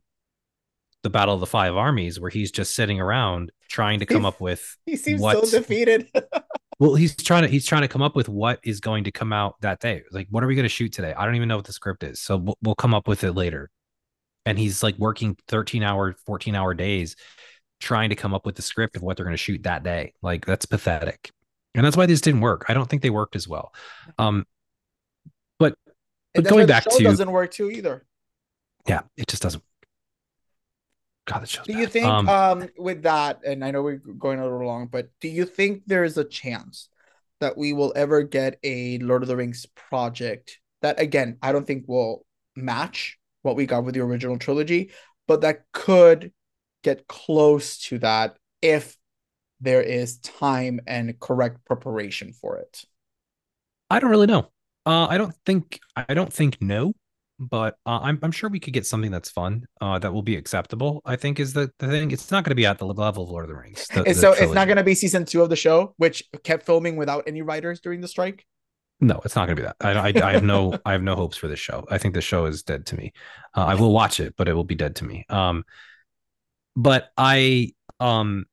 [1.03, 4.41] the battle of the five armies where he's just sitting around trying to come up
[4.41, 6.09] with he seems what, so defeated
[6.79, 9.33] well he's trying to he's trying to come up with what is going to come
[9.33, 11.57] out that day like what are we going to shoot today i don't even know
[11.57, 13.71] what the script is so we'll, we'll come up with it later
[14.47, 17.17] and he's like working 13 hour 14 hour days
[17.81, 20.13] trying to come up with the script of what they're going to shoot that day.
[20.23, 21.33] Like that's pathetic.
[21.75, 22.67] And that's why this didn't work.
[22.69, 23.73] I don't think they worked as well.
[24.19, 24.60] Um, but
[26.35, 28.05] but going back to doesn't work too either.
[28.87, 29.63] Yeah, it just doesn't.
[31.27, 31.81] God, that Do bad.
[31.81, 35.09] you think um, um with that, and I know we're going a little long, but
[35.21, 36.89] do you think there is a chance
[37.41, 41.67] that we will ever get a Lord of the Rings project that again I don't
[41.67, 42.25] think will
[42.57, 44.91] match what we got with the original trilogy,
[45.27, 46.33] but that could
[46.83, 48.97] get close to that if
[49.61, 52.85] there is time and correct preparation for it?
[53.91, 54.51] I don't really know.
[54.87, 56.95] Uh, I don't think I don't think no,
[57.39, 60.37] but uh, I'm I'm sure we could get something that's fun, uh, that will be
[60.37, 61.03] acceptable.
[61.05, 62.11] I think is the, the thing.
[62.11, 63.87] It's not going to be at the level of Lord of the Rings.
[63.89, 64.45] The, the so trilogy.
[64.45, 67.43] it's not going to be season two of the show, which kept filming without any
[67.43, 68.47] writers during the strike.
[69.01, 69.77] No, it's not going to be that.
[69.81, 71.87] I, I, I, have no I have no hopes for this show.
[71.91, 73.13] I think the show is dead to me.
[73.57, 75.25] Uh, I will watch it, but it will be dead to me.
[75.29, 75.65] Um,
[76.77, 78.47] but I um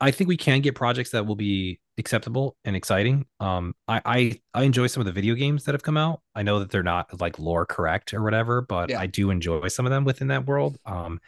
[0.00, 3.26] I think we can get projects that will be acceptable and exciting.
[3.40, 6.20] Um, I, I I enjoy some of the video games that have come out.
[6.34, 9.00] I know that they're not like lore correct or whatever, but yeah.
[9.00, 10.78] I do enjoy some of them within that world.
[10.86, 11.20] Um,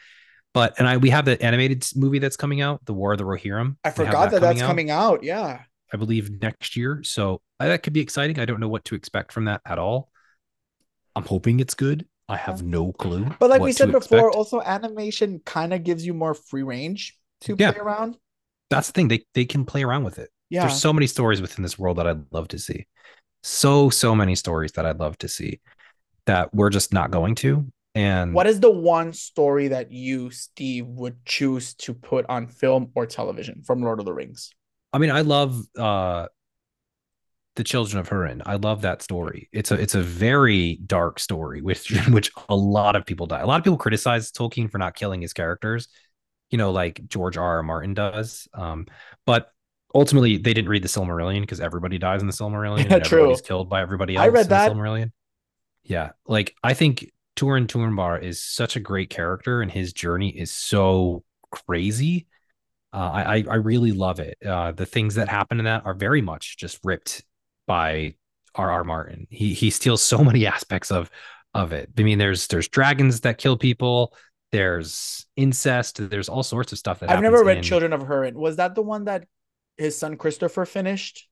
[0.52, 3.24] but and I we have the animated movie that's coming out, The War of the
[3.24, 3.76] Rohirrim.
[3.84, 5.22] I forgot that, that coming that's out, coming out.
[5.22, 5.60] Yeah,
[5.92, 7.02] I believe next year.
[7.04, 8.38] So uh, that could be exciting.
[8.38, 10.10] I don't know what to expect from that at all.
[11.14, 12.06] I'm hoping it's good.
[12.28, 13.26] I have no clue.
[13.40, 14.36] But like we said before, expect.
[14.36, 17.72] also animation kind of gives you more free range to yeah.
[17.72, 18.16] play around.
[18.70, 19.08] That's the thing.
[19.08, 20.30] They they can play around with it.
[20.50, 20.62] Yeah.
[20.62, 22.86] There's so many stories within this world that I'd love to see.
[23.42, 25.60] So, so many stories that I'd love to see
[26.26, 27.66] that we're just not going to.
[27.94, 32.90] And what is the one story that you, Steve, would choose to put on film
[32.94, 34.50] or television from Lord of the Rings?
[34.92, 36.26] I mean, I love uh
[37.56, 38.42] the children of Hurin.
[38.46, 39.48] I love that story.
[39.52, 43.40] It's a it's a very dark story, which which a lot of people die.
[43.40, 45.88] A lot of people criticize Tolkien for not killing his characters,
[46.50, 47.56] you know, like George R.
[47.56, 47.62] R.
[47.62, 48.46] Martin does.
[48.54, 48.86] Um,
[49.26, 49.50] but
[49.94, 52.88] ultimately, they didn't read the Silmarillion because everybody dies in the Silmarillion.
[52.88, 53.18] Yeah, and true.
[53.20, 54.24] Everybody's killed by everybody else.
[54.24, 54.72] I read that.
[54.72, 55.12] Silmarillion.
[55.82, 60.50] Yeah, like I think Turin Turambar is such a great character, and his journey is
[60.50, 62.26] so crazy.
[62.92, 64.36] Uh, I I really love it.
[64.44, 67.24] Uh, the things that happen in that are very much just ripped
[67.66, 68.14] by
[68.54, 68.84] R.R.
[68.84, 69.26] Martin.
[69.30, 71.10] He he steals so many aspects of
[71.54, 71.90] of it.
[71.98, 74.14] I mean, there's there's dragons that kill people.
[74.52, 76.10] There's incest.
[76.10, 77.62] There's all sorts of stuff that I've never read in...
[77.62, 78.34] Children of Hurin.
[78.34, 79.26] Was that the one that
[79.80, 81.28] his son Christopher finished?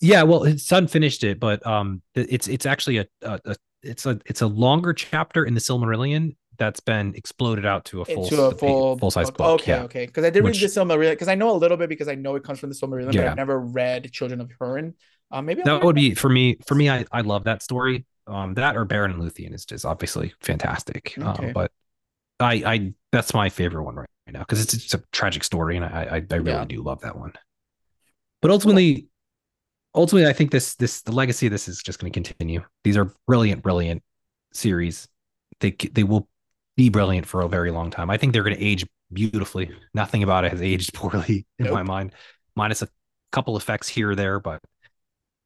[0.00, 4.06] Yeah, well, his son finished it, but um, it's it's actually a, a, a it's
[4.06, 8.26] a it's a longer chapter in the Silmarillion that's been exploded out to a full
[8.28, 9.60] to a full full size book.
[9.60, 9.82] Okay, yeah.
[9.84, 10.06] okay.
[10.06, 12.14] Because I did Which, read the Silmarillion because I know a little bit because I
[12.14, 13.22] know it comes from the Silmarillion, yeah.
[13.22, 14.94] but I've never read Children of Hurin.
[15.30, 16.56] Uh, maybe that would be for me.
[16.66, 18.04] For me, I, I love that story.
[18.26, 21.14] Um, that or Beren and Luthien is just obviously fantastic.
[21.18, 21.46] Um, okay.
[21.48, 21.72] Um, but
[22.38, 25.84] I, I that's my favorite one right, now because it's, it's a tragic story, and
[25.84, 26.64] I, I, I really yeah.
[26.64, 27.32] do love that one.
[28.40, 29.08] But ultimately,
[29.94, 32.62] ultimately, I think this this the legacy of this is just going to continue.
[32.84, 34.02] These are brilliant, brilliant
[34.52, 35.08] series.
[35.60, 36.28] They they will
[36.76, 38.10] be brilliant for a very long time.
[38.10, 39.70] I think they're going to age beautifully.
[39.94, 41.74] Nothing about it has aged poorly in nope.
[41.74, 42.14] my mind,
[42.56, 42.88] minus a
[43.30, 44.60] couple effects here or there, but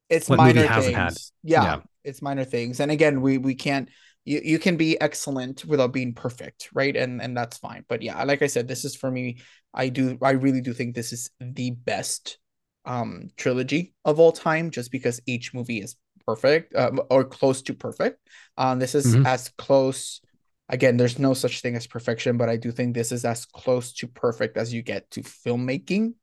[0.09, 1.31] it's minor things.
[1.43, 2.79] Yeah, yeah, it's minor things.
[2.79, 3.89] And again, we we can't
[4.27, 6.95] you, you can be excellent without being perfect, right?
[6.95, 7.85] And and that's fine.
[7.87, 9.37] But yeah, like I said, this is for me.
[9.73, 12.37] I do I really do think this is the best
[12.85, 15.95] um trilogy of all time, just because each movie is
[16.25, 18.19] perfect um, or close to perfect.
[18.57, 19.25] Um, this is mm-hmm.
[19.25, 20.19] as close.
[20.67, 23.93] Again, there's no such thing as perfection, but I do think this is as close
[23.93, 26.13] to perfect as you get to filmmaking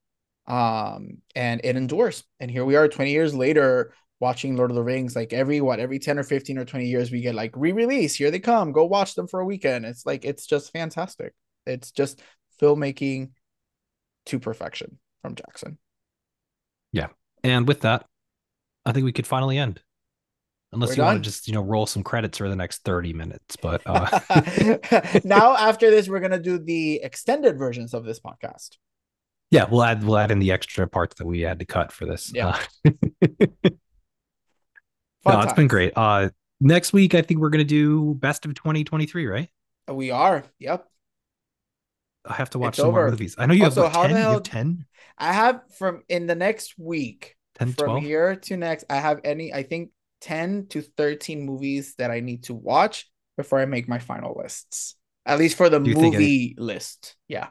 [0.46, 3.94] um and it endures and here we are 20 years later
[4.24, 7.12] watching lord of the rings like every what every 10 or 15 or 20 years
[7.12, 10.24] we get like re-release here they come go watch them for a weekend it's like
[10.24, 11.34] it's just fantastic
[11.66, 12.22] it's just
[12.58, 13.32] filmmaking
[14.24, 15.76] to perfection from jackson
[16.90, 17.08] yeah
[17.42, 18.06] and with that
[18.86, 19.82] i think we could finally end
[20.72, 21.06] unless We're you done.
[21.06, 24.20] want to just you know roll some credits for the next 30 minutes but uh
[25.24, 28.78] now after this we're going to do the extended versions of this podcast
[29.50, 32.06] yeah, we'll add we'll add in the extra parts that we had to cut for
[32.06, 32.32] this.
[32.34, 32.58] Yeah.
[32.84, 32.90] Uh,
[35.26, 35.92] no, it's been great.
[35.96, 36.30] Uh
[36.60, 39.48] next week I think we're gonna do best of 2023, right?
[39.88, 40.44] We are.
[40.58, 40.86] Yep.
[42.26, 43.10] I have to watch It's some more over.
[43.10, 43.34] movies.
[43.36, 44.16] I know you have, Also, what, how the 10?
[44.16, 44.86] You hell- have 10?
[45.18, 48.02] I have from in the next week 10, from 12?
[48.02, 49.90] here to next, I have any, I think
[50.22, 54.96] 10 to 13 movies that I need to watch before I make my final lists.
[55.26, 57.16] At least for the you think any- movie list.
[57.28, 57.48] Yeah.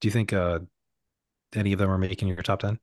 [0.00, 0.60] Do you think uh
[1.54, 2.78] any of them are making your top 10?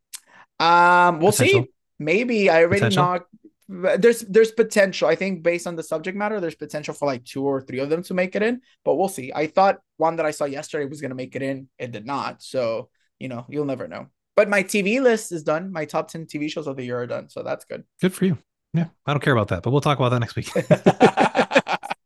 [0.60, 1.64] Um, we'll Potential?
[1.64, 1.70] see.
[1.98, 3.04] Maybe I already Potential?
[3.04, 3.34] knocked.
[3.70, 5.08] There's there's potential.
[5.08, 7.90] I think based on the subject matter, there's potential for like two or three of
[7.90, 8.62] them to make it in.
[8.84, 9.32] But we'll see.
[9.34, 11.70] I thought one that I saw yesterday was gonna make it in.
[11.78, 12.41] It did not.
[12.41, 12.90] So
[13.20, 14.08] you know, you'll never know.
[14.36, 15.72] But my TV list is done.
[15.72, 17.30] My top ten TV shows of the year are done.
[17.30, 17.84] So that's good.
[18.02, 18.40] Good for you.
[18.74, 20.52] Yeah, I don't care about that, but we'll talk about that next week.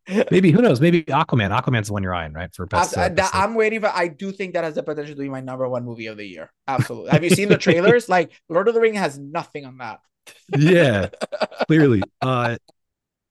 [0.32, 0.82] Maybe who knows?
[0.82, 1.58] Maybe Aquaman.
[1.58, 2.54] Aquaman's the one you're eyeing, right?
[2.54, 2.98] For best.
[2.98, 3.88] I, uh, best, am waiting for.
[3.88, 6.26] I do think that has the potential to be my number one movie of the
[6.26, 6.52] year.
[6.68, 7.12] Absolutely.
[7.12, 8.10] Have you seen the trailers?
[8.10, 10.00] like Lord of the Ring has nothing on that.
[10.58, 11.10] Yeah,
[11.68, 12.02] clearly.
[12.22, 12.58] Uh,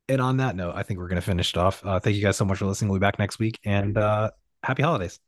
[0.08, 1.84] and on that note, I think we're gonna finish it off.
[1.84, 2.90] Uh, thank you guys so much for listening.
[2.90, 4.30] We'll be back next week, and uh,
[4.62, 5.18] happy holidays.